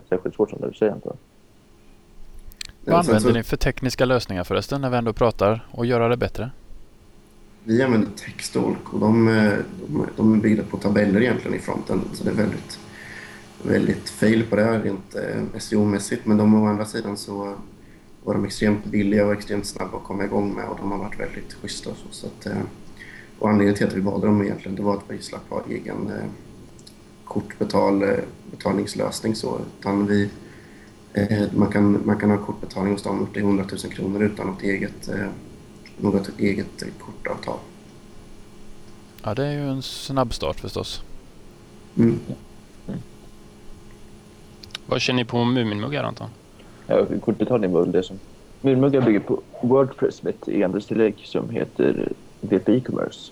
[0.09, 1.17] särskilt svårt som du säger Anton.
[2.85, 6.51] Vad använder ni för tekniska lösningar förresten när vi ändå pratar och göra det bättre?
[7.65, 9.53] Vi använder textolk och de, eh,
[9.87, 12.79] de, de är byggda på tabeller egentligen i fronten så det är väldigt,
[13.63, 17.55] väldigt fail på det här rent eh, SEO-mässigt men de å andra sidan så
[18.23, 21.19] var de extremt billiga och extremt snabba att komma igång med och de har varit
[21.19, 21.89] väldigt schyssta.
[21.89, 22.61] Och, så, så att, eh,
[23.39, 26.11] och anledningen till att vi valde dem egentligen det var att vi slapp ha egen
[27.25, 29.35] kortbetalningslösning.
[29.35, 30.29] Så, utan vi,
[31.55, 34.63] man, kan, man kan ha kortbetalning hos dem upp till 100 000 kronor utan något
[34.63, 35.09] eget,
[35.97, 37.59] något eget kortavtal.
[39.23, 41.03] Ja, det är ju en snabb start förstås.
[41.97, 42.19] Mm.
[44.85, 46.27] Vad känner ni på Muminmuggar Anton?
[46.87, 48.19] Ja, kortbetalning var väl det som...
[48.61, 52.11] Muminmuggar bygger på Wordpress med ett e-handelstillägg som heter
[52.41, 53.31] VP E-commerce.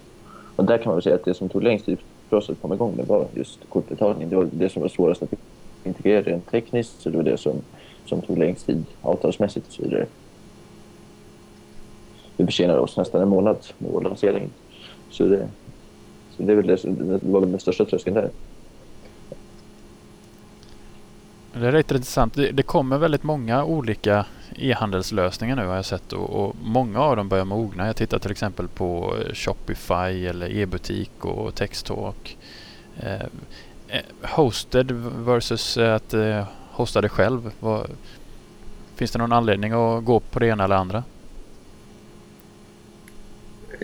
[0.55, 1.97] Och där kan man väl säga att det som tog längst tid
[2.29, 4.29] för oss att komma igång med var just kortbetalning.
[4.29, 5.33] Det var det som var svårast att
[5.83, 7.55] integrera rent tekniskt, så det var det som,
[8.05, 10.05] som tog längst tid avtalsmässigt och så vidare.
[12.41, 14.49] Vi försenade oss nästan en månad med vår lansering.
[15.09, 15.47] Så det,
[16.37, 18.29] så det, är väl det, det var väl den största tröskeln där.
[21.53, 22.33] Det är rätt intressant.
[22.33, 27.15] Det, det kommer väldigt många olika e-handelslösningar nu har jag sett och, och, många av
[27.15, 27.87] dem börjar mogna.
[27.87, 32.37] Jag tittar till exempel på Shopify eller e-butik och Texttalk.
[32.99, 33.13] Eh,
[33.87, 34.91] eh hosted
[35.25, 37.51] versus att eh, hosta det själv.
[37.59, 37.87] Vad,
[38.95, 41.03] finns det någon anledning att gå på det ena eller andra?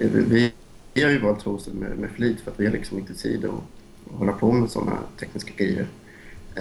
[0.02, 0.52] Vi,
[0.94, 3.46] vi har ju valt hosted med, med flit för att vi har liksom inte tid
[3.46, 5.88] att hålla på med sådana tekniska grejer.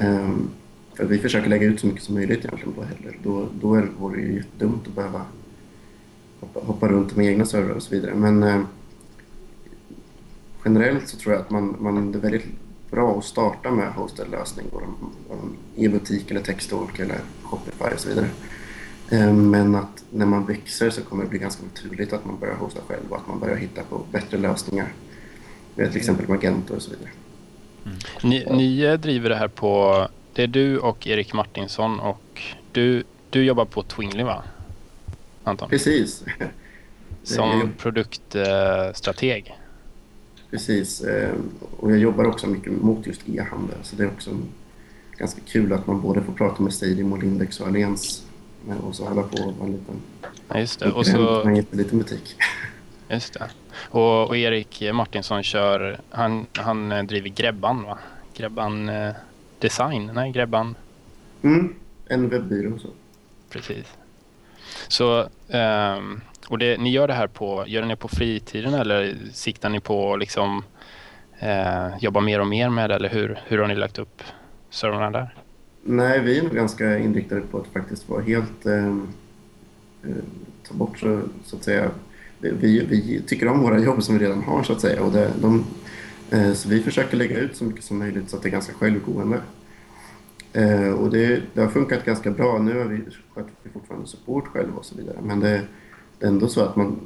[0.00, 0.50] Um,
[0.94, 3.18] för vi försöker lägga ut så mycket som möjligt egentligen på Heller.
[3.22, 5.22] Då, då vore det ju jättedumt att behöva
[6.40, 8.14] hoppa, hoppa runt med egna servrar och så vidare.
[8.14, 8.62] Men eh,
[10.64, 12.46] generellt så tror jag att man, man, det är väldigt
[12.90, 14.66] bra att starta med hosted lösning,
[15.76, 18.28] e-butik eller Texttalk eller Shopify och så vidare.
[19.10, 22.54] Eh, men att när man växer så kommer det bli ganska naturligt att man börjar
[22.54, 24.92] hosta själv och att man börjar hitta på bättre lösningar.
[25.74, 27.10] Med till exempel Magento och så vidare.
[27.84, 27.98] Mm.
[28.22, 32.42] Ni, ni driver det här på det är du och Erik Martinsson och
[32.72, 34.42] du, du jobbar på Twingly va?
[35.44, 35.68] Anton?
[35.68, 36.24] Precis.
[37.22, 39.54] Som produktstrateg.
[40.50, 41.00] Precis.
[41.00, 41.34] Eh,
[41.76, 44.30] och jag jobbar också mycket mot just e-handel så det är också
[45.18, 48.25] ganska kul att man både får prata med Stadium och Lindex och Allians
[48.82, 50.02] och så hålla på och en liten,
[50.48, 50.92] ja, just det.
[50.92, 52.36] Och så, en liten butik.
[53.08, 53.50] Just det.
[53.90, 57.98] Och, och, Erik Martinsson kör, han, han driver Grebban va?
[58.36, 59.14] Grebban eh,
[59.58, 60.10] design?
[60.14, 60.74] Nej, Grebban?
[61.42, 61.74] Mm,
[62.06, 62.78] en webbyrå.
[62.78, 62.88] Så.
[63.50, 63.96] Precis.
[64.88, 69.68] Så, um, och det, ni gör det här på, gör ni på fritiden eller siktar
[69.68, 70.64] ni på liksom
[71.42, 74.22] uh, jobba mer och mer med det eller hur, hur har ni lagt upp
[74.70, 75.34] servrarna där?
[75.86, 79.08] Nej, vi är nog ganska inriktade på att faktiskt vara helt ehm,
[80.02, 80.24] Eh,
[80.68, 81.90] ta bort så, så att säga
[82.38, 85.32] vi, vi tycker om våra jobb som vi redan har så att säga och det,
[85.40, 85.64] de
[86.30, 88.72] Eh, så vi försöker lägga ut så mycket som möjligt så att det är ganska
[88.72, 89.40] självgående.
[90.52, 92.58] Eh, och det, det har funkat ganska bra.
[92.58, 93.00] Nu har vi,
[93.34, 95.16] sköter vi fortfarande support själva och så vidare.
[95.22, 95.62] Men det,
[96.18, 97.00] det är ändå så att man,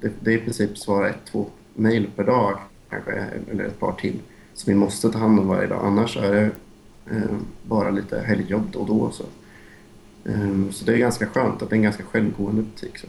[0.00, 2.58] det, det är i princip svara ett, två mejl per dag
[2.90, 3.12] kanske,
[3.50, 4.18] eller ett par till.
[4.54, 5.80] som vi måste ta hand om varje dag.
[5.84, 6.50] Annars är det
[7.62, 9.10] bara lite helgjobb då och då.
[9.10, 9.24] Så.
[10.24, 12.98] Eh, så det är ganska skönt att det är en ganska självgående butik.
[12.98, 13.06] Så.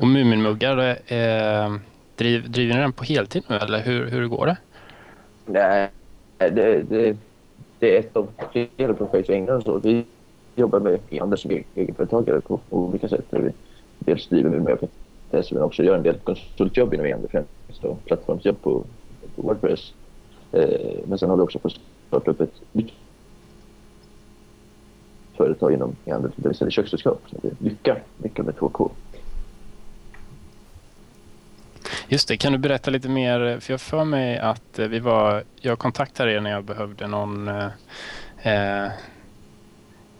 [0.00, 1.76] Och Muminmuggar, eh,
[2.16, 4.56] Driv, driver ni den på heltid nu eller hur, hur går det?
[5.46, 5.90] Nej,
[6.38, 7.16] det, det,
[7.78, 9.84] det är ett av flera projekt vi ägnar åt.
[9.84, 10.04] Vi
[10.56, 13.24] jobbar med e-handel som egenföretagare på olika sätt.
[13.30, 13.52] Vi
[13.98, 14.90] dels driver med möjlighet
[15.30, 18.84] men också gör en del konsultjobb inom e-handel, främst då, plattformsjobb på,
[19.36, 19.92] på Wordpress.
[20.52, 22.92] Eh, men sen har vi också fått starta upp ett nytt
[25.36, 27.22] företag inom e-handel där vi säljer köksredskap
[27.58, 28.90] Lycka, Lycka med 2K.
[32.08, 33.60] Just det, kan du berätta lite mer?
[33.60, 37.48] För jag för mig att eh, vi var, jag kontaktade er när jag behövde någon
[37.48, 37.66] eh,
[38.42, 38.90] eh,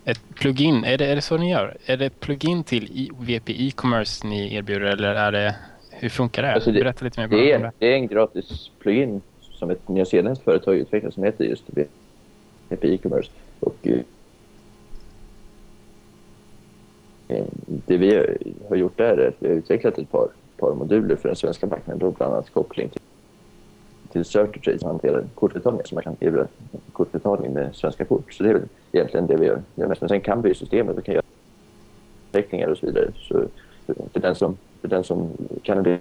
[0.05, 0.85] ett plugin.
[0.85, 1.77] Är det, är det så ni gör?
[1.87, 5.57] Är det ett plugin till VP e-commerce ni erbjuder eller är det,
[5.91, 6.53] hur funkar det?
[6.53, 7.53] Alltså det berätta lite mer det.
[7.53, 7.73] Är, det.
[7.79, 9.21] det är en gratis plugin
[9.59, 11.65] som ett nyzeeländskt företag utvecklat som heter just
[12.69, 13.31] VP e-commerce.
[13.61, 13.89] Och,
[17.29, 18.37] eh, det vi
[18.69, 20.29] har gjort där är att vi har utvecklat ett par
[20.59, 21.99] par moduler för den svenska marknaden.
[21.99, 23.01] Då bland annat koppling till,
[24.13, 26.47] till Certitrade som hanterar kortbetalningar så man kan erbjuda
[26.93, 28.33] kortbetalning med svenska kort.
[28.33, 29.63] Så det är väl egentligen det vi gör.
[29.75, 31.25] Men sen kan vi systemet och kan göra
[32.33, 33.13] teckningar och så vidare.
[33.17, 33.45] Så
[34.13, 35.31] för den som, för den som
[35.63, 36.01] kan det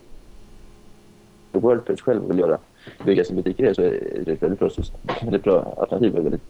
[1.52, 2.58] Worldpage själv vill göra,
[3.06, 4.70] bygga sin butik i det så är det ett väldigt bra,
[5.22, 6.18] väldigt bra alternativ.
[6.18, 6.42] Ett väldigt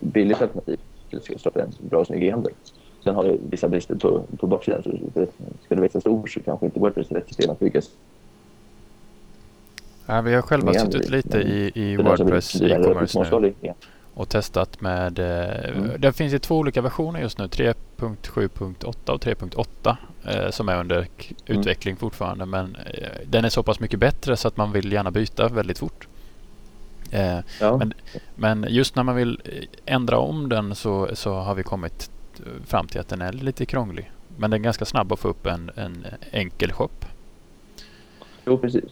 [0.00, 2.52] billigt alternativ till att starta en bra snygg e-handel.
[3.04, 4.82] Sen har det vissa brister på, på baksidan.
[4.82, 4.90] Så
[5.64, 7.90] ska det växa stort så kanske inte Wordpress är rätt system att byggas.
[10.06, 13.72] Ja, vi har själva suttit lite i, i Wordpress e-commerce nu
[14.20, 15.18] och testat med...
[15.18, 15.90] Eh, mm.
[15.98, 17.46] Det finns ju två olika versioner just nu.
[17.46, 21.08] 3.7.8 och 3.8 eh, som är under mm.
[21.46, 22.46] utveckling fortfarande.
[22.46, 25.78] Men eh, den är så pass mycket bättre så att man vill gärna byta väldigt
[25.78, 26.08] fort.
[27.60, 27.76] Ja.
[27.76, 27.94] men,
[28.34, 29.40] men, just när man vill
[29.86, 32.10] ändra om den så, så har vi kommit
[32.66, 34.10] fram till att den är lite krånglig.
[34.36, 36.90] Men den är ganska snabb att få upp en, en enkel shop.
[38.44, 38.84] Jo, precis.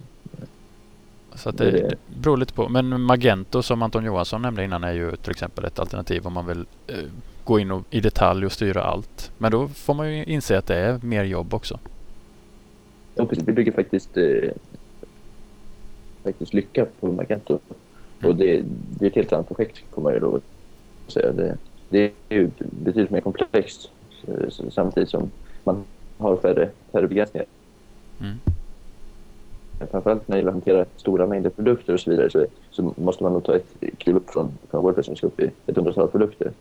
[1.34, 2.68] Så det, det, beror lite på.
[2.68, 6.46] Men Magento som Anton Johansson nämnde innan är ju till exempel ett alternativ om man
[6.46, 6.96] vill eh,
[7.44, 9.32] gå in och, i detalj och styra allt.
[9.38, 11.78] Men då får man ju inse att det är mer jobb också.
[13.14, 13.48] Ja, precis.
[13.48, 14.50] Vi bygger faktiskt, eh,
[16.22, 17.58] faktiskt lycka på Magento.
[18.18, 18.30] Mm.
[18.30, 18.62] Och det,
[18.98, 20.40] det, är ett helt annat projekt, kommer jag då
[21.06, 21.32] säga.
[21.32, 21.56] Det,
[21.88, 23.90] det är ju betydligt mer komplext
[24.70, 25.30] samtidigt som
[25.64, 25.84] man
[26.18, 27.46] har färre, färre begränsningar.
[28.20, 28.38] Mm.
[29.90, 33.22] Framförallt när det gäller att hantera stora mängder produkter och så vidare så, så måste
[33.22, 36.52] man nog ta ett kliv upp från, från WordPress och upp i ett hundratal produkter.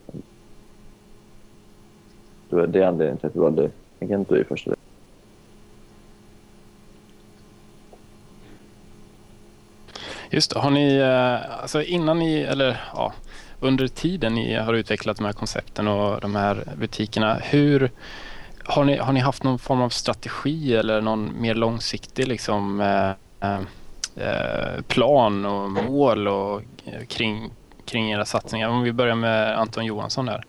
[2.49, 3.69] Det var det anledningen till att vi valde
[3.99, 4.75] Agento i första
[10.29, 10.59] Just det.
[10.59, 13.13] Har ni, eh, alltså innan ni, eller ja,
[13.59, 17.91] under tiden ni har utvecklat de här koncepten och de här butikerna, hur
[18.67, 23.09] har ni, har ni haft någon form av strategi eller någon mer långsiktig liksom, eh,
[23.49, 23.59] eh,
[24.15, 27.51] eh, plan och mål och, eh, kring,
[27.85, 28.69] kring era satsningar?
[28.69, 30.43] Om vi börjar med Anton Johansson där.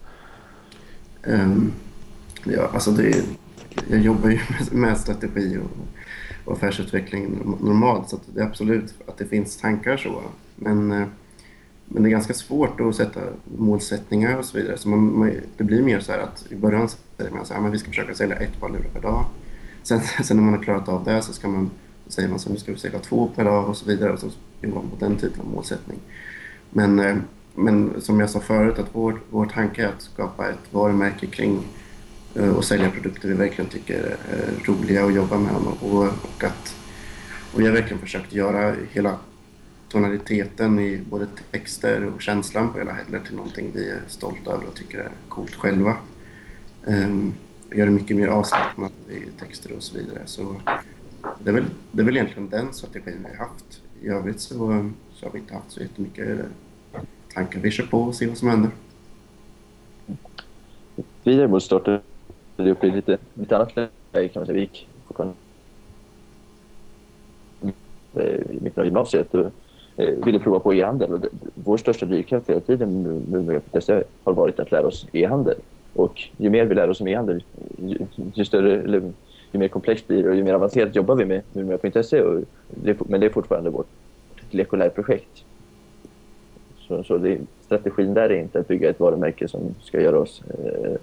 [1.22, 1.72] Um,
[2.44, 3.24] ja, alltså det,
[3.90, 4.40] jag jobbar ju
[4.70, 5.70] med strategi och,
[6.44, 10.22] och affärsutveckling normalt så det är absolut att det finns tankar så.
[10.56, 11.06] Men eh,
[11.88, 13.20] men det är ganska svårt att sätta
[13.56, 14.78] målsättningar och så vidare.
[14.78, 17.60] Så man, man, det blir mer så här att i början säger man så här,
[17.60, 19.24] men vi ska försöka sälja ett par lurar per dag.
[19.82, 21.70] Sen, sen när man har klarat av det så, ska man,
[22.06, 24.12] så säger man så nu ska vi sälja två per dag och så vidare.
[24.12, 25.98] Och så jobbar man på den typen av målsättning.
[26.70, 27.16] Men, eh,
[27.54, 31.58] men som jag sa förut, att vår, vår tanke är att skapa ett varumärke kring
[32.34, 35.52] eh, och sälja produkter vi verkligen tycker är roliga att jobba med.
[35.54, 36.76] Och, och, att,
[37.54, 39.16] och vi har verkligen försökt göra hela
[39.88, 44.66] tonaliteten i både texter och känslan på hela Heller till någonting vi är stolta över
[44.66, 45.96] och tycker är coolt själva.
[46.84, 47.34] Um,
[47.70, 50.22] gör det mycket mer avslappnat i texter och så vidare.
[50.24, 50.56] Så
[51.38, 53.82] det är väl, det är väl egentligen den strategin vi har haft.
[54.02, 56.38] I övrigt så, så har vi inte haft så jättemycket
[57.34, 57.60] tankar.
[57.60, 58.70] Vi kör på och ser vad som händer.
[61.22, 62.00] Vi däremot startade
[62.56, 64.54] upp i lite, lite annat läge kan man säga.
[64.54, 65.34] Vi gick fortfarande
[68.14, 69.34] eh, i mitten av gymnasiet
[69.98, 71.20] Eh, ville prova på e-handel.
[71.54, 73.60] vår största drivkraft hela tiden med
[74.24, 75.56] har varit att lära oss e-handel.
[75.94, 77.44] Och ju mer vi lär oss om e-handel,
[77.78, 77.98] ju,
[78.34, 79.00] ju, större, eller,
[79.52, 82.22] ju mer komplext blir det och ju mer avancerat jobbar vi med Numera.se.
[83.08, 83.86] Men det är fortfarande vårt
[84.50, 85.44] lek och lärprojekt.
[86.88, 90.42] Så, så det, strategin där är inte att bygga ett varumärke som ska göra oss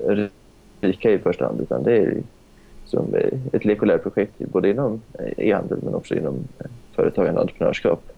[0.07, 0.27] eh,
[0.81, 2.23] rika i första hand, utan det är
[2.85, 3.15] som
[3.51, 6.65] ett lek och lärprojekt både inom eh, e-handel men också inom eh,
[6.95, 8.11] företagande och entreprenörskap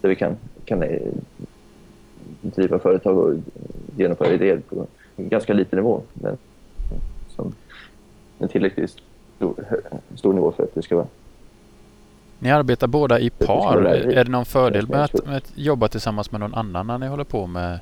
[0.00, 1.00] där vi kan, kan eh,
[2.40, 3.34] driva företag och
[3.96, 4.86] genomföra idéer på
[5.16, 6.02] ganska liten nivå.
[6.12, 6.36] Men
[7.28, 7.54] som
[8.38, 8.96] en tillräckligt
[9.36, 9.54] stor,
[10.14, 11.06] stor nivå för att det ska vara
[12.38, 13.82] ni arbetar båda i par.
[13.84, 17.06] Är det någon fördel med att, med att, jobba tillsammans med någon annan när ni
[17.06, 17.78] håller på med,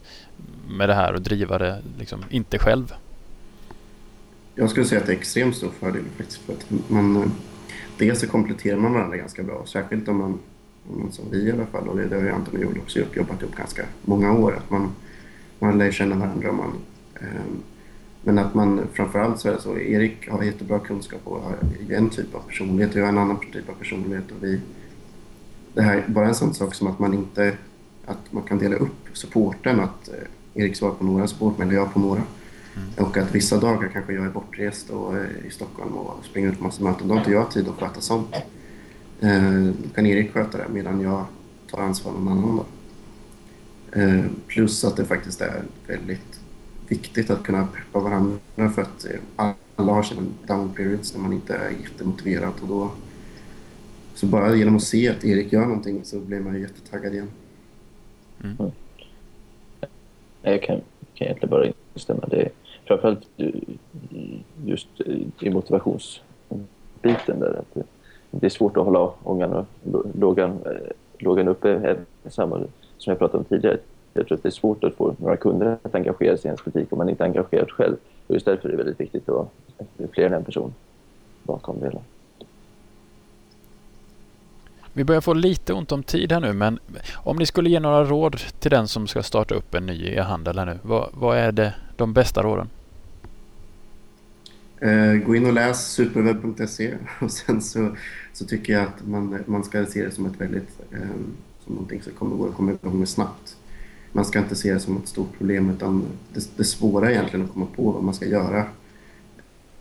[0.68, 2.94] med det här och driva det liksom, inte själv?
[4.54, 6.38] Jag skulle säga att det är extremt stor fördel faktiskt.
[6.38, 7.28] För att man, eh,
[7.98, 10.38] dels så kompletterar man varandra ganska bra, särskilt om man
[11.10, 13.56] som vi i alla fall, och det har ju Anton och Joel också jobbat upp
[13.56, 14.56] ganska många år.
[14.56, 14.90] Att man,
[15.58, 16.52] man lär känna varandra.
[16.52, 16.72] Man,
[17.14, 17.44] eh,
[18.22, 21.56] men att man framförallt så är det så, Erik har jättebra kunskap och har
[21.88, 24.24] en typ av personlighet och jag har en annan typ av personlighet.
[24.30, 24.60] Och vi,
[25.74, 27.56] det här, bara en sån sak som att man inte
[28.06, 31.92] att man kan dela upp supporten, att eh, Erik svarar på några support eller jag
[31.92, 32.22] på några.
[32.76, 33.08] Mm.
[33.08, 36.58] Och att vissa dagar kanske jag är bortrest och, eh, i Stockholm och springer ut
[36.58, 37.08] på massa möten.
[37.08, 38.34] Då har inte jag tid att sköta sånt.
[39.20, 41.24] Eh, kan Erik sköta det medan jag
[41.70, 42.66] tar ansvar någon annan dag.
[43.92, 46.40] Eh, plus att det faktiskt är väldigt
[46.88, 49.20] viktigt att kunna peppa varandra för att eh,
[49.76, 52.90] alla har sina down periods när man inte är jättemotiverad och då
[54.14, 57.30] så bara genom att se att Erik gör någonting så blir man jättetaggad igen.
[58.44, 58.56] Mm.
[58.58, 58.72] Mm.
[60.42, 60.80] Jag kan,
[61.14, 62.26] kan egentligen bara instämma.
[62.30, 62.50] Det är
[62.84, 63.28] framförallt
[64.64, 64.88] just
[65.40, 67.58] i motivationsbiten där.
[67.58, 67.86] Att
[68.40, 69.66] det är svårt att hålla ångan och
[70.14, 70.58] lågan,
[71.18, 71.70] lågan uppe.
[71.70, 71.96] Eh,
[72.30, 72.58] samma
[72.98, 73.78] som jag pratade om tidigare.
[74.12, 76.64] Jag tror att det är svårt att få några kunder att engagera sig i ens
[76.64, 77.96] butik om man inte är engagerad själv.
[78.26, 79.48] Och just därför är det väldigt viktigt att ha
[80.12, 80.74] fler än en person
[81.42, 82.00] bakom det hela.
[84.92, 86.78] Vi börjar få lite ont om tid här nu, men
[87.14, 90.58] om ni skulle ge några råd till den som ska starta upp en ny e-handel
[90.58, 92.68] här nu, vad, vad är det de bästa råden?
[94.80, 97.96] Eh, gå in och läs superwebb.se och sen så,
[98.32, 100.98] så tycker jag att man, man ska se det som ett väldigt, eh,
[101.64, 103.56] som någonting som kommer gå komma igång med snabbt.
[104.12, 107.44] Man ska inte se det som ett stort problem utan det, det svåra är egentligen
[107.44, 108.66] att komma på vad man ska göra.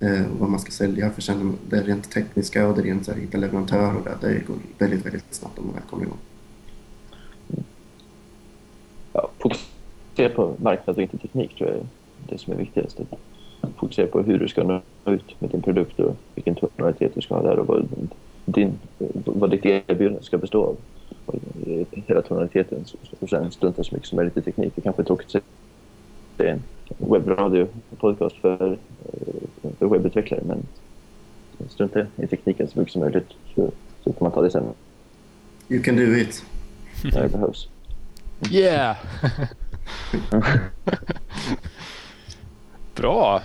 [0.04, 1.10] Eh, och vad man ska sälja.
[1.10, 4.48] För sen det rent tekniska och det rent så här, hitta leverantör och det, det
[4.48, 6.18] går väldigt, väldigt snabbt om man väl kommer igång.
[9.14, 11.88] Ja, fokusera på marknad och inte teknik tror jag är
[12.30, 13.00] det som är viktigast.
[13.78, 17.36] Fokusera på hur du ska nå ut med din produkt och vilken tonalitet du ska
[17.36, 17.88] ha där och vad,
[18.46, 18.80] din,
[19.26, 20.78] vad ditt erbjudande ska bestå av.
[21.92, 22.86] Hela tonaliteten
[23.20, 24.74] och sen strunta så mycket som möjligt i teknik.
[24.76, 25.44] Det kanske är tråkigt att
[26.38, 26.64] säga en
[26.98, 27.68] webbradio
[27.98, 28.78] podcast för,
[29.80, 30.66] för webbutvecklare men
[31.70, 33.72] strunta i tekniken så mycket som möjligt så,
[34.04, 34.64] så kan man ta det sen
[35.70, 36.46] You can do it.
[37.04, 37.68] när det behövs.
[38.52, 38.98] Yeah!
[42.96, 43.42] Bra!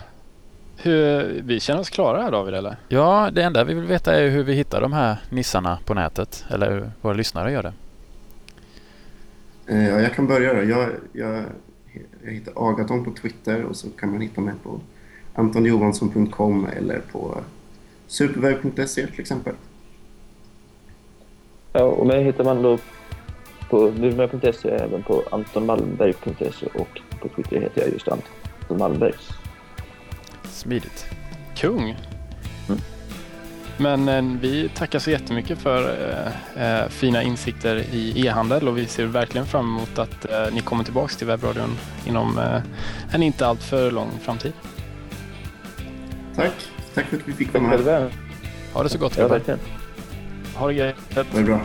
[0.83, 2.77] Hur, vi känner oss klara här David eller?
[2.89, 6.45] Ja, det enda vi vill veta är hur vi hittar de här nissarna på nätet.
[6.51, 7.73] Eller hur våra lyssnare gör det.
[9.67, 10.63] Eh, Ja, jag kan börja då.
[10.63, 11.43] Jag, jag,
[12.23, 14.81] jag hittar Agaton på Twitter och så kan man hitta mig på
[15.35, 17.41] antonjohansson.com eller på
[18.07, 19.55] superweb.se till exempel.
[21.73, 22.79] Ja, och mig hittar man då
[23.71, 29.29] på nurmera.se även på antonmalmberg.se och på Twitter heter jag just Anton Malmbergs.
[30.59, 31.07] Smidigt.
[31.57, 31.97] Kung!
[32.69, 32.81] Mm.
[33.77, 35.97] Men eh, vi tackar så jättemycket för
[36.57, 40.61] eh, eh, fina insikter i e-handel och vi ser verkligen fram emot att eh, ni
[40.61, 42.63] kommer tillbaka till webbradion inom eh,
[43.15, 44.53] en inte alltför lång framtid.
[46.37, 46.53] Tack!
[46.95, 48.11] Tack för att vi fick vara med.
[48.73, 49.61] Ha det så gott Ja, verkligen.
[50.55, 50.97] Ha det gött!
[51.15, 51.61] Ha det bra.